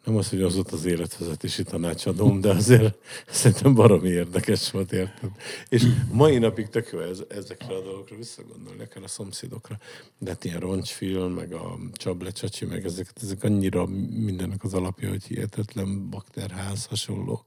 Nem 0.05 0.15
az, 0.15 0.29
hogy 0.29 0.41
az 0.41 0.57
ott 0.57 0.71
az 0.71 0.85
életvezetési 0.85 1.63
tanácsadóm, 1.63 2.41
de 2.41 2.49
azért 2.49 2.97
szerintem 3.29 3.73
baromi 3.73 4.09
érdekes 4.09 4.71
volt, 4.71 4.91
érted? 4.91 5.29
És 5.69 5.83
mai 6.11 6.37
napig 6.37 6.67
tök 6.67 6.89
jó 6.91 6.99
ez, 6.99 7.23
ezekre 7.27 7.75
a 7.75 7.81
dolgokra 7.81 8.15
visszagondolni, 8.15 8.83
akár 8.83 9.03
a 9.03 9.07
szomszédokra. 9.07 9.77
De 10.17 10.29
hát 10.29 10.43
ilyen 10.43 10.59
roncsfilm, 10.59 11.31
meg 11.31 11.53
a 11.53 11.77
csable 11.93 12.31
csacsi, 12.31 12.65
meg 12.65 12.85
ezek, 12.85 13.11
ezek 13.21 13.43
annyira 13.43 13.85
mindennek 14.09 14.63
az 14.63 14.73
alapja, 14.73 15.09
hogy 15.09 15.23
hihetetlen 15.23 16.09
bakterház, 16.09 16.85
hasonlók. 16.85 17.45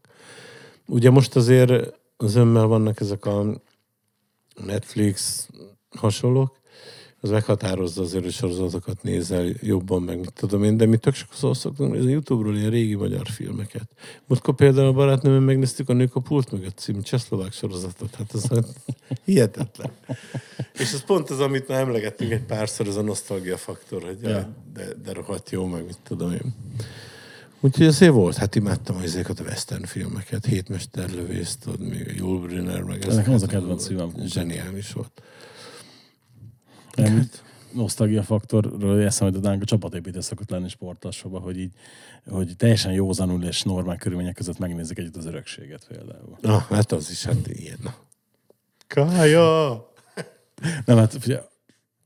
Ugye 0.86 1.10
most 1.10 1.36
azért 1.36 1.98
az 2.16 2.34
ömmel 2.34 2.66
vannak 2.66 3.00
ezek 3.00 3.26
a 3.26 3.62
Netflix 4.64 5.48
hasonlók, 5.90 6.56
az 7.20 7.30
meghatározza 7.30 8.02
azért, 8.02 8.22
hogy 8.22 8.32
sorozatokat 8.32 9.02
nézel 9.02 9.46
jobban, 9.60 10.02
meg 10.02 10.18
mit 10.18 10.32
tudom 10.32 10.64
én, 10.64 10.76
de 10.76 10.86
mi 10.86 10.96
tök 10.96 11.14
sokszor 11.14 11.56
szoktunk 11.56 11.92
nézni 11.92 12.10
Youtube-ról 12.10 12.56
ilyen 12.56 12.70
régi 12.70 12.94
magyar 12.94 13.26
filmeket. 13.26 13.88
Múltkor 14.26 14.54
például 14.54 14.86
a 14.86 14.92
barátnőmmel 14.92 15.40
megnéztük 15.40 15.88
a 15.88 15.92
Nők 15.92 16.14
a 16.14 16.20
pult 16.20 16.52
mögött 16.52 16.78
című 16.78 17.00
csehszlovák 17.00 17.52
sorozatot. 17.52 18.14
Hát 18.14 18.34
ez 18.34 18.46
hát 18.46 18.66
hihetetlen. 19.24 19.90
És 20.74 20.92
ez 20.92 21.04
pont 21.04 21.30
az, 21.30 21.40
amit 21.40 21.68
már 21.68 21.80
emlegettünk 21.80 22.32
egy 22.32 22.44
párszor, 22.44 22.86
ez 22.86 22.96
a 22.96 23.02
nosztalgia 23.02 23.56
faktor, 23.56 24.02
hogy 24.02 24.18
ja. 24.22 24.54
de, 24.74 24.86
de 25.04 25.12
rohadt 25.12 25.50
jó, 25.50 25.66
meg 25.66 25.84
mit 25.84 25.98
tudom 26.04 26.32
én. 26.32 26.54
Úgyhogy 27.60 27.86
azért 27.86 28.12
volt, 28.12 28.36
hát 28.36 28.54
imádtam 28.54 28.96
ezeket 28.96 29.40
a 29.40 29.42
western 29.42 29.84
filmeket, 29.84 30.44
Hétmesterlövész, 30.44 31.56
tudod, 31.56 31.80
még 31.80 32.08
a 32.08 32.12
Jul 32.16 32.40
Brünner, 32.40 32.82
meg 32.82 33.04
ez. 33.06 33.14
Nekem 33.14 33.32
az 33.32 33.42
a 33.42 33.46
kedvenc 33.46 33.86
filmem. 33.86 34.12
Zseniális 34.26 34.92
volt. 34.92 35.22
Nem, 37.02 37.28
nosztalgia 37.72 38.22
faktorról 38.22 39.02
eszembe 39.02 39.34
tudnánk, 39.34 39.62
a 39.62 39.64
csapatépítés 39.64 40.24
szokott 40.24 40.50
lenni 40.50 40.68
sportalsóban, 40.68 41.40
hogy 41.40 41.58
így, 41.58 41.72
hogy 42.26 42.56
teljesen 42.56 42.92
józanul 42.92 43.44
és 43.44 43.62
normál 43.62 43.96
körülmények 43.96 44.34
között 44.34 44.58
megnézik 44.58 44.98
együtt 44.98 45.16
az 45.16 45.26
örökséget 45.26 45.86
például. 45.88 46.36
Na, 46.40 46.58
hát 46.58 46.92
az 46.92 47.10
is, 47.10 47.24
hát 47.24 47.46
ilyen. 47.46 47.94
Kája! 48.86 49.86
Nem, 50.84 50.96
hát 50.96 51.14
ugye, 51.14 51.40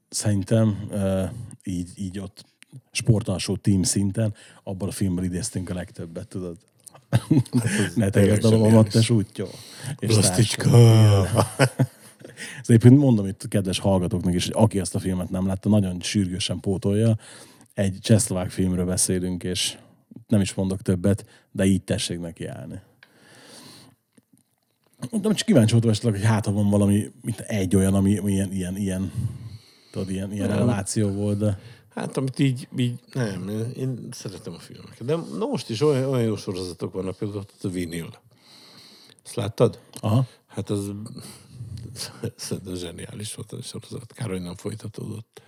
szerintem 0.08 0.88
uh, 0.90 1.30
így, 1.62 1.90
így 1.96 2.18
ott 2.18 2.44
sportalsó 2.92 3.56
team 3.56 3.82
szinten 3.82 4.34
abban 4.62 4.88
a 4.88 4.92
filmben 4.92 5.24
idéztünk 5.24 5.70
a 5.70 5.74
legtöbbet, 5.74 6.28
tudod? 6.28 6.56
Hát 7.10 7.28
ne 7.94 8.10
teged 8.10 8.44
a 8.44 8.68
mattes 8.68 9.10
útja. 9.10 9.46
És 9.98 10.12
Plasticska! 10.12 10.70
Ez 12.60 12.68
egyébként 12.68 12.98
mondom 12.98 13.26
itt 13.26 13.42
a 13.42 13.48
kedves 13.48 13.78
hallgatóknak 13.78 14.34
is, 14.34 14.44
hogy 14.44 14.54
aki 14.56 14.78
ezt 14.78 14.94
a 14.94 14.98
filmet 14.98 15.30
nem 15.30 15.46
látta, 15.46 15.68
nagyon 15.68 16.00
sürgősen 16.00 16.60
pótolja. 16.60 17.16
Egy 17.74 17.98
csehszlovák 18.00 18.50
filmről 18.50 18.84
beszélünk, 18.84 19.44
és 19.44 19.78
nem 20.26 20.40
is 20.40 20.54
mondok 20.54 20.82
többet, 20.82 21.26
de 21.52 21.64
így 21.64 21.82
tessék 21.82 22.20
neki 22.20 22.46
állni. 22.46 22.80
Nem 25.10 25.34
csak 25.34 25.46
kíváncsi 25.46 25.72
voltam 25.72 25.90
esetleg, 25.90 26.12
hogy 26.12 26.24
hát 26.24 26.44
ha 26.44 26.52
van 26.52 26.70
valami, 26.70 27.12
mint 27.22 27.40
egy 27.40 27.76
olyan, 27.76 27.94
ami 27.94 28.10
ilyen, 28.10 28.52
ilyen, 28.52 28.76
ilyen, 28.76 29.12
tudod, 29.90 30.10
ilyen, 30.10 30.32
ilyen 30.32 30.48
reláció 30.48 31.08
volt, 31.08 31.38
de... 31.38 31.58
Hát, 31.94 32.16
amit 32.16 32.38
így, 32.38 32.68
így 32.76 33.00
nem, 33.12 33.48
én 33.76 34.08
szeretem 34.10 34.52
a 34.52 34.58
filmeket. 34.58 35.04
De 35.06 35.14
na 35.14 35.46
most 35.46 35.70
is 35.70 35.80
olyan, 35.80 36.08
olyan 36.08 36.24
jó 36.24 36.36
sorozatok 36.36 36.92
vannak, 36.92 37.16
például 37.16 37.44
a 37.62 37.68
Vinyl. 37.68 38.10
Ezt 39.24 39.34
láttad? 39.34 39.78
Aha. 40.00 40.26
Hát 40.46 40.70
az 40.70 40.92
szerintem 42.36 42.74
zseniális 42.74 43.34
volt 43.34 43.52
a 43.52 43.62
sorozat. 43.62 44.12
Kár, 44.12 44.28
hogy 44.28 44.42
nem 44.42 44.56
folytatódott. 44.56 45.42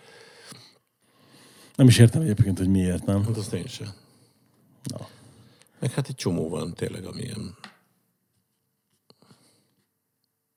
Nem 1.76 1.86
is 1.86 1.98
értem 1.98 2.22
egyébként, 2.22 2.58
hogy 2.58 2.68
miért 2.68 3.04
nem. 3.04 3.24
Hát 3.24 3.36
azt 3.36 3.52
én 3.52 3.66
sem. 3.66 3.88
Na. 4.82 5.08
Meg 5.78 5.90
hát 5.90 6.08
egy 6.08 6.14
csomó 6.14 6.48
van 6.48 6.74
tényleg, 6.74 7.04
amilyen... 7.04 7.56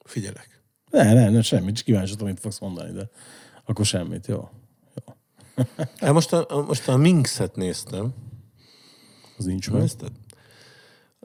Figyelek. 0.06 0.62
Ne, 0.92 1.14
ne, 1.14 1.30
ne, 1.30 1.42
semmit, 1.42 1.76
csak 1.76 1.86
kíváncsi 1.86 2.24
mit 2.24 2.40
fogsz 2.40 2.60
mondani, 2.60 2.92
de 2.92 3.10
akkor 3.66 3.86
semmit, 3.86 4.28
jó. 4.28 4.50
jó. 5.06 5.14
Hát 5.98 6.14
most 6.14 6.34
a, 6.34 6.46
a- 6.50 6.62
most 6.62 6.88
a 6.88 6.98
Minx-et 6.98 7.56
néztem. 7.56 8.14
Az 9.38 9.46
nincs 9.46 9.70
meg. 9.70 9.82
Nézted? 9.82 10.12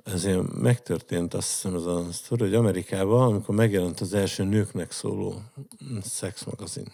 Ezért 0.05 0.53
megtörtént 0.53 1.35
azt 1.35 1.49
hiszem 1.49 1.75
az 1.75 1.87
a 1.87 2.13
sztori, 2.13 2.43
hogy 2.43 2.55
Amerikában, 2.55 3.33
amikor 3.33 3.55
megjelent 3.55 4.01
az 4.01 4.15
első 4.15 4.45
nőknek 4.45 4.93
szóló 4.93 5.43
szexmagazin. 6.03 6.93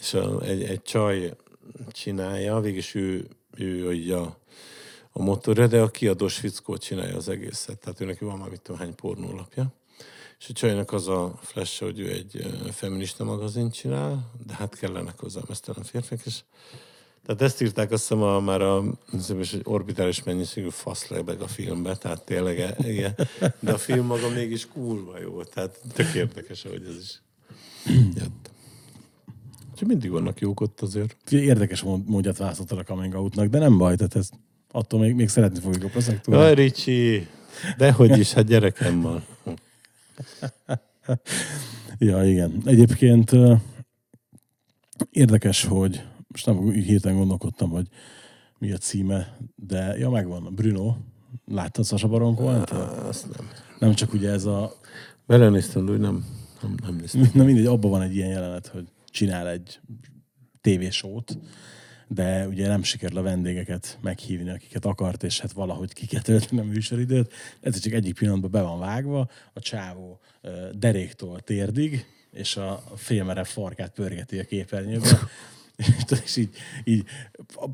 És 0.00 0.14
a, 0.14 0.40
egy, 0.40 0.62
egy 0.62 0.82
csaj 0.82 1.36
csinálja, 1.90 2.60
végig 2.60 2.90
ő, 2.94 3.28
ő 3.56 3.92
így 3.92 4.10
a, 4.10 4.38
a 5.12 5.22
motorja, 5.22 5.66
de 5.66 5.80
a 5.80 5.88
kiadós 5.88 6.36
fickó 6.36 6.76
csinálja 6.76 7.16
az 7.16 7.28
egészet. 7.28 7.78
Tehát 7.78 8.00
ő 8.00 8.04
neki 8.04 8.24
van 8.24 8.38
már 8.38 8.48
mit 8.48 8.60
tudom 8.60 8.80
hány 8.80 8.94
pornólapja. 8.94 9.72
És 10.38 10.48
a 10.48 10.52
csajnak 10.52 10.92
az 10.92 11.08
a 11.08 11.38
flash 11.40 11.82
hogy 11.82 11.98
ő 11.98 12.10
egy 12.10 12.46
feminista 12.72 13.24
magazin 13.24 13.70
csinál, 13.70 14.30
de 14.46 14.54
hát 14.54 14.78
kellenek 14.78 15.18
hozzá 15.18 15.40
mesztelen 15.48 15.84
férfiak, 15.84 16.20
és 16.24 16.40
tehát 17.26 17.42
ezt 17.42 17.62
írták 17.62 17.90
azt 17.90 18.02
hiszem 18.02 18.22
a, 18.22 18.40
már 18.40 18.60
a 18.60 18.84
hiszem 19.10 19.40
is, 19.40 19.50
hogy 19.50 19.60
orbitális 19.64 20.22
mennyiségű 20.22 20.68
faszlebeg 20.68 21.40
a 21.40 21.46
filmbe, 21.46 21.96
tehát 21.96 22.24
tényleg 22.24 22.60
e- 22.60 22.76
igen. 22.78 23.14
De 23.60 23.72
a 23.72 23.78
film 23.78 24.06
maga 24.06 24.28
mégis 24.28 24.68
kurva 24.72 25.20
jó, 25.20 25.42
tehát 25.42 25.80
tök 25.92 26.14
érdekes, 26.14 26.62
hogy 26.62 26.86
ez 26.88 26.96
is 27.02 27.22
jött. 28.14 28.50
Úgyhogy 29.72 29.88
mindig 29.88 30.10
vannak 30.10 30.40
jók 30.40 30.60
ott 30.60 30.80
azért. 30.80 31.32
Érdekes 31.32 31.82
mód- 31.82 32.08
módját 32.08 32.36
választottad 32.36 32.78
a 32.78 32.82
coming 32.82 33.14
outnak, 33.14 33.48
de 33.48 33.58
nem 33.58 33.78
baj, 33.78 33.96
tehát 33.96 34.16
ez 34.16 34.28
attól 34.70 35.00
még, 35.00 35.14
még 35.14 35.28
szeretni 35.28 35.60
fogjuk 35.60 35.84
a 35.84 35.88
proszektúrát. 35.88 36.40
Jaj, 36.40 36.54
Ricsi! 36.54 37.26
Dehogy 37.76 38.18
is, 38.18 38.32
hát 38.32 38.46
gyerekem 38.46 39.00
van. 39.00 39.24
Ja, 41.98 42.24
igen. 42.24 42.62
Egyébként 42.64 43.30
érdekes, 45.10 45.64
hogy 45.64 46.02
most 46.34 46.46
nem 46.46 46.70
hirtelen 46.70 47.16
gondolkodtam, 47.16 47.70
hogy 47.70 47.86
mi 48.58 48.72
a 48.72 48.76
címe, 48.76 49.36
de 49.56 49.98
ja, 49.98 50.10
megvan. 50.10 50.54
Bruno. 50.54 50.96
Láttad 51.46 51.86
Sasa 51.86 52.08
Baron 52.08 52.34
Cohen-t? 52.34 52.70
Azt 52.70 53.36
nem. 53.36 53.48
Nem 53.78 53.94
csak 53.94 54.12
ugye 54.12 54.30
ez 54.30 54.44
a... 54.44 54.72
Belenéztem, 55.26 55.86
de 55.86 55.92
úgy 55.92 55.98
nem, 55.98 56.24
nem, 56.62 56.74
nem 56.82 56.94
néztem. 56.94 57.30
Na 57.34 57.44
mindegy, 57.44 57.66
abban 57.66 57.90
van 57.90 58.02
egy 58.02 58.14
ilyen 58.14 58.28
jelenet, 58.28 58.66
hogy 58.66 58.88
csinál 59.06 59.48
egy 59.48 59.80
tévésót, 60.60 61.38
de 62.08 62.48
ugye 62.48 62.68
nem 62.68 62.82
sikerül 62.82 63.18
a 63.18 63.22
vendégeket 63.22 63.98
meghívni, 64.02 64.50
akiket 64.50 64.84
akart, 64.84 65.22
és 65.22 65.40
hát 65.40 65.52
valahogy 65.52 65.92
ki 65.92 66.06
kell 66.06 66.22
tölteni 66.22 66.60
a 66.60 66.64
műsoridőt. 66.64 67.32
Ez 67.60 67.78
csak 67.78 67.92
egyik 67.92 68.14
pillanatban 68.14 68.50
be 68.50 68.62
van 68.62 68.78
vágva, 68.78 69.28
a 69.52 69.60
csávó 69.60 70.20
deréktól 70.72 71.40
térdig, 71.40 72.06
és 72.30 72.56
a 72.56 72.82
félmerev 72.96 73.46
farkát 73.46 73.90
pörgeti 73.90 74.38
a 74.38 74.44
képernyőbe. 74.44 75.18
és 76.24 76.36
így, 76.36 76.56
így, 76.84 77.04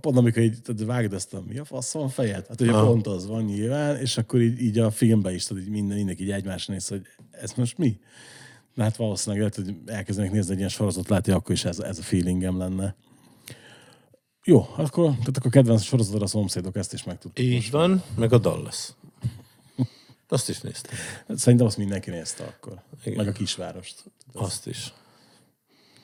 pont 0.01 0.17
amikor 0.17 0.43
így 0.43 0.63
tudod, 0.63 0.87
vágd 0.87 1.13
ezt 1.13 1.35
a 1.35 1.43
mi 1.49 1.59
a 1.59 1.65
fasz 1.65 1.93
van 1.93 2.09
fejed? 2.09 2.47
Hát 2.47 2.61
ugye 2.61 2.73
Aha. 2.73 2.87
pont 2.87 3.07
az 3.07 3.27
van 3.27 3.45
nyilván, 3.45 3.97
és 3.97 4.19
akkor 4.19 4.41
így, 4.41 4.61
így 4.61 4.79
a 4.79 4.91
filmben 4.91 5.35
is 5.35 5.45
tudod, 5.45 5.63
így 5.63 5.69
minden, 5.69 5.97
mindenki 5.97 6.23
így 6.23 6.31
egymás 6.31 6.67
néz, 6.67 6.89
hogy 6.89 7.03
ez 7.31 7.53
most 7.53 7.79
mi? 7.79 8.01
Na 8.75 8.83
hát 8.83 8.97
valószínűleg 8.97 9.41
lehet, 9.41 9.55
hogy 9.55 9.95
elkezdenek 9.95 10.33
nézni 10.33 10.53
egy 10.53 10.59
ilyen 10.59 10.69
sorozatot, 10.69 11.25
hogy 11.25 11.35
akkor 11.35 11.55
is 11.55 11.65
ez, 11.65 11.79
ez 11.79 11.99
a 11.99 12.03
feelingem 12.03 12.59
lenne. 12.59 12.95
Jó, 14.45 14.67
akkor, 14.77 15.05
tehát 15.11 15.37
akkor 15.37 15.51
kedvenc 15.51 15.83
sorozatod 15.83 16.23
a 16.23 16.27
szomszédok, 16.27 16.77
ezt 16.77 16.93
is 16.93 17.05
megtudtuk. 17.05 17.45
Így 17.45 17.71
van, 17.71 18.03
meg 18.17 18.33
a 18.33 18.39
Dallas. 18.39 18.93
Azt 20.29 20.49
is 20.49 20.61
néztem. 20.61 20.95
Szerintem 21.29 21.67
azt 21.67 21.77
mindenki 21.77 22.11
nézte 22.11 22.45
akkor. 22.45 22.83
Igen. 23.05 23.17
Meg 23.17 23.29
a 23.29 23.33
kisvárost. 23.33 24.05
Azt 24.33 24.67
is. 24.67 24.93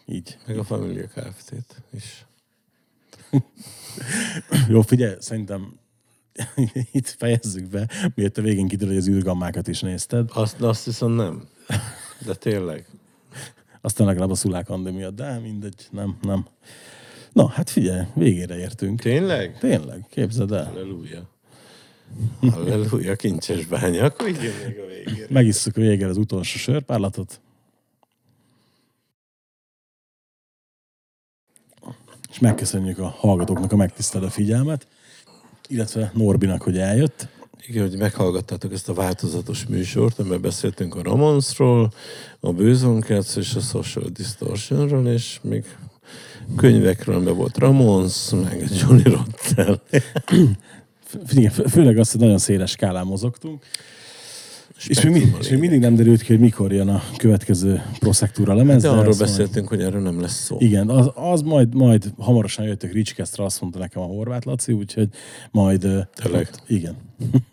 Így. 0.07 0.39
Meg 0.47 0.59
a 0.59 0.65
Familia 0.65 1.07
Kft-t 1.07 1.83
is. 1.93 2.27
Jó, 4.69 4.81
figyelj, 4.81 5.15
szerintem 5.19 5.79
itt 6.93 7.09
fejezzük 7.09 7.69
be, 7.69 7.89
miért 8.15 8.39
a 8.39 8.43
végén 8.43 8.69
kiderül, 8.69 8.95
hogy 8.95 9.03
az 9.03 9.09
űrgammákat 9.09 9.69
is 9.69 9.81
nézted. 9.81 10.31
Azt, 10.33 10.61
azt 10.61 10.85
viszont 10.85 11.17
nem. 11.17 11.49
De 12.25 12.35
tényleg. 12.35 12.87
Aztán 13.81 14.07
legalább 14.07 14.31
a 14.31 14.35
szulák 14.35 14.69
miatt, 14.69 15.15
de 15.15 15.39
mindegy, 15.39 15.87
nem, 15.91 16.17
nem. 16.23 16.47
Na, 17.33 17.49
hát 17.49 17.71
figyelj, 17.71 18.07
végére 18.15 18.59
értünk. 18.59 19.01
Tényleg? 19.01 19.59
Tényleg, 19.59 20.05
képzeld 20.11 20.53
el. 20.53 20.65
Halleluja. 20.65 21.29
Halleluja, 22.41 23.17
kincses 23.17 23.67
bánya. 23.67 24.05
Akkor 24.05 24.29
így 24.29 24.43
jön 24.43 24.55
még 24.67 24.79
a 24.79 24.87
végére. 24.87 25.27
Megisszuk 25.31 25.75
végére 25.75 26.09
az 26.09 26.17
utolsó 26.17 26.59
sörpárlatot. 26.59 27.41
És 32.37 32.43
megköszönjük 32.43 32.99
a 32.99 33.15
hallgatóknak 33.19 33.73
a 33.73 33.77
megtisztelő 33.77 34.29
figyelmet, 34.29 34.87
illetve 35.69 36.11
Norbinak, 36.15 36.63
hogy 36.63 36.79
eljött. 36.79 37.29
Igen, 37.67 37.89
hogy 37.89 37.99
meghallgattátok 37.99 38.73
ezt 38.73 38.89
a 38.89 38.95
változatos 38.95 39.67
műsort, 39.67 40.19
amiben 40.19 40.41
beszéltünk 40.41 40.95
a 40.95 41.03
Ramonesról, 41.03 41.93
a 42.41 42.53
Bőzonkec 42.53 43.37
és 43.37 43.55
a 43.55 43.61
Social 43.61 44.09
Distortionról, 44.09 45.09
és 45.09 45.39
még 45.43 45.65
könyvekről, 46.57 47.15
amiben 47.15 47.37
volt 47.37 47.59
Ramones, 47.59 48.31
meg 48.31 48.65
Johnny 48.81 49.03
Rotten. 49.03 49.81
Igen, 51.31 51.51
fő- 51.51 51.67
főleg 51.67 51.99
azt, 51.99 52.11
hogy 52.11 52.21
nagyon 52.21 52.39
széles 52.39 52.71
skálán 52.71 53.07
mozogtunk. 53.07 53.65
És 54.89 55.03
még, 55.03 55.13
mi, 55.13 55.33
és 55.41 55.49
még 55.49 55.59
mindig 55.59 55.81
nem 55.81 55.95
derült 55.95 56.23
ki, 56.23 56.33
hogy 56.33 56.41
mikor 56.41 56.73
jön 56.73 56.89
a 56.89 57.03
következő 57.17 57.83
Prosectura 57.99 58.55
lemez. 58.55 58.83
De 58.83 58.89
arról 58.89 59.09
azt 59.09 59.19
majd- 59.19 59.31
beszéltünk, 59.31 59.69
hogy 59.69 59.83
erről 59.83 60.01
nem 60.01 60.21
lesz 60.21 60.45
szó. 60.45 60.57
Igen, 60.61 60.89
az, 60.89 61.11
az 61.15 61.43
majd, 61.43 61.75
majd 61.75 62.13
hamarosan 62.19 62.65
jöttök 62.65 62.93
Ricskesztre, 62.93 63.45
azt 63.45 63.61
mondta 63.61 63.79
nekem 63.79 64.03
a 64.03 64.07
Horváth 64.07 64.47
Laci, 64.47 64.73
úgyhogy 64.73 65.09
majd... 65.51 65.81
Tényleg? 66.15 66.49
Ott, 66.53 66.63
igen. 66.67 66.97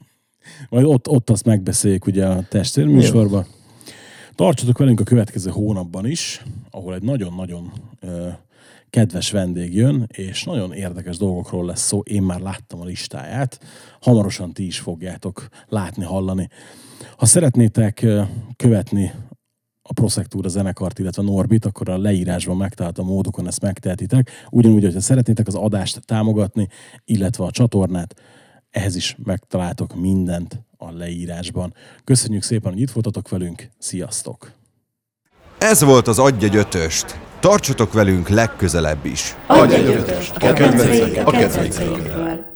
majd 0.69 0.85
ott, 0.85 1.07
ott 1.07 1.29
azt 1.29 1.45
megbeszéljük 1.45 2.05
ugye 2.05 2.25
a 2.25 2.43
testvérműsorban. 2.49 3.45
Tartsatok 4.35 4.77
velünk 4.77 4.99
a 4.99 5.03
következő 5.03 5.49
hónapban 5.49 6.05
is, 6.05 6.43
ahol 6.69 6.95
egy 6.95 7.03
nagyon-nagyon 7.03 7.71
kedves 8.89 9.31
vendég 9.31 9.75
jön, 9.75 10.07
és 10.11 10.43
nagyon 10.43 10.73
érdekes 10.73 11.17
dolgokról 11.17 11.65
lesz 11.65 11.85
szó. 11.85 11.99
Én 11.99 12.21
már 12.21 12.39
láttam 12.39 12.81
a 12.81 12.85
listáját, 12.85 13.59
hamarosan 14.01 14.53
ti 14.53 14.65
is 14.65 14.79
fogjátok 14.79 15.47
látni, 15.67 16.03
hallani. 16.03 16.49
Ha 17.17 17.25
szeretnétek 17.25 18.05
követni 18.55 19.11
a 19.81 19.93
Prosectura 19.93 20.47
zenekart, 20.47 20.99
illetve 20.99 21.23
Norbit, 21.23 21.65
akkor 21.65 21.89
a 21.89 21.97
leírásban 21.97 22.57
megtalált 22.57 22.97
a 22.97 23.03
módokon 23.03 23.47
ezt 23.47 23.61
megtehetitek. 23.61 24.29
Ugyanúgy, 24.49 24.83
hogyha 24.83 24.99
szeretnétek 24.99 25.47
az 25.47 25.55
adást 25.55 26.05
támogatni, 26.05 26.67
illetve 27.05 27.43
a 27.43 27.51
csatornát, 27.51 28.15
ehhez 28.69 28.95
is 28.95 29.15
megtaláltok 29.23 29.95
mindent 29.95 30.59
a 30.77 30.91
leírásban. 30.91 31.73
Köszönjük 32.03 32.43
szépen, 32.43 32.71
hogy 32.71 32.81
itt 32.81 32.91
voltatok 32.91 33.29
velünk. 33.29 33.69
Sziasztok! 33.77 34.51
Ez 35.57 35.83
volt 35.83 36.07
az 36.07 36.19
Adj 36.19 36.45
egy 36.45 36.55
ötöst. 36.55 37.19
Tartsatok 37.39 37.93
velünk 37.93 38.29
legközelebb 38.29 39.05
is. 39.05 39.35
Adj 39.47 39.73
egy 39.73 39.85
ötöst 39.85 40.35
a 40.35 40.53
kedvenceinkről. 41.31 42.51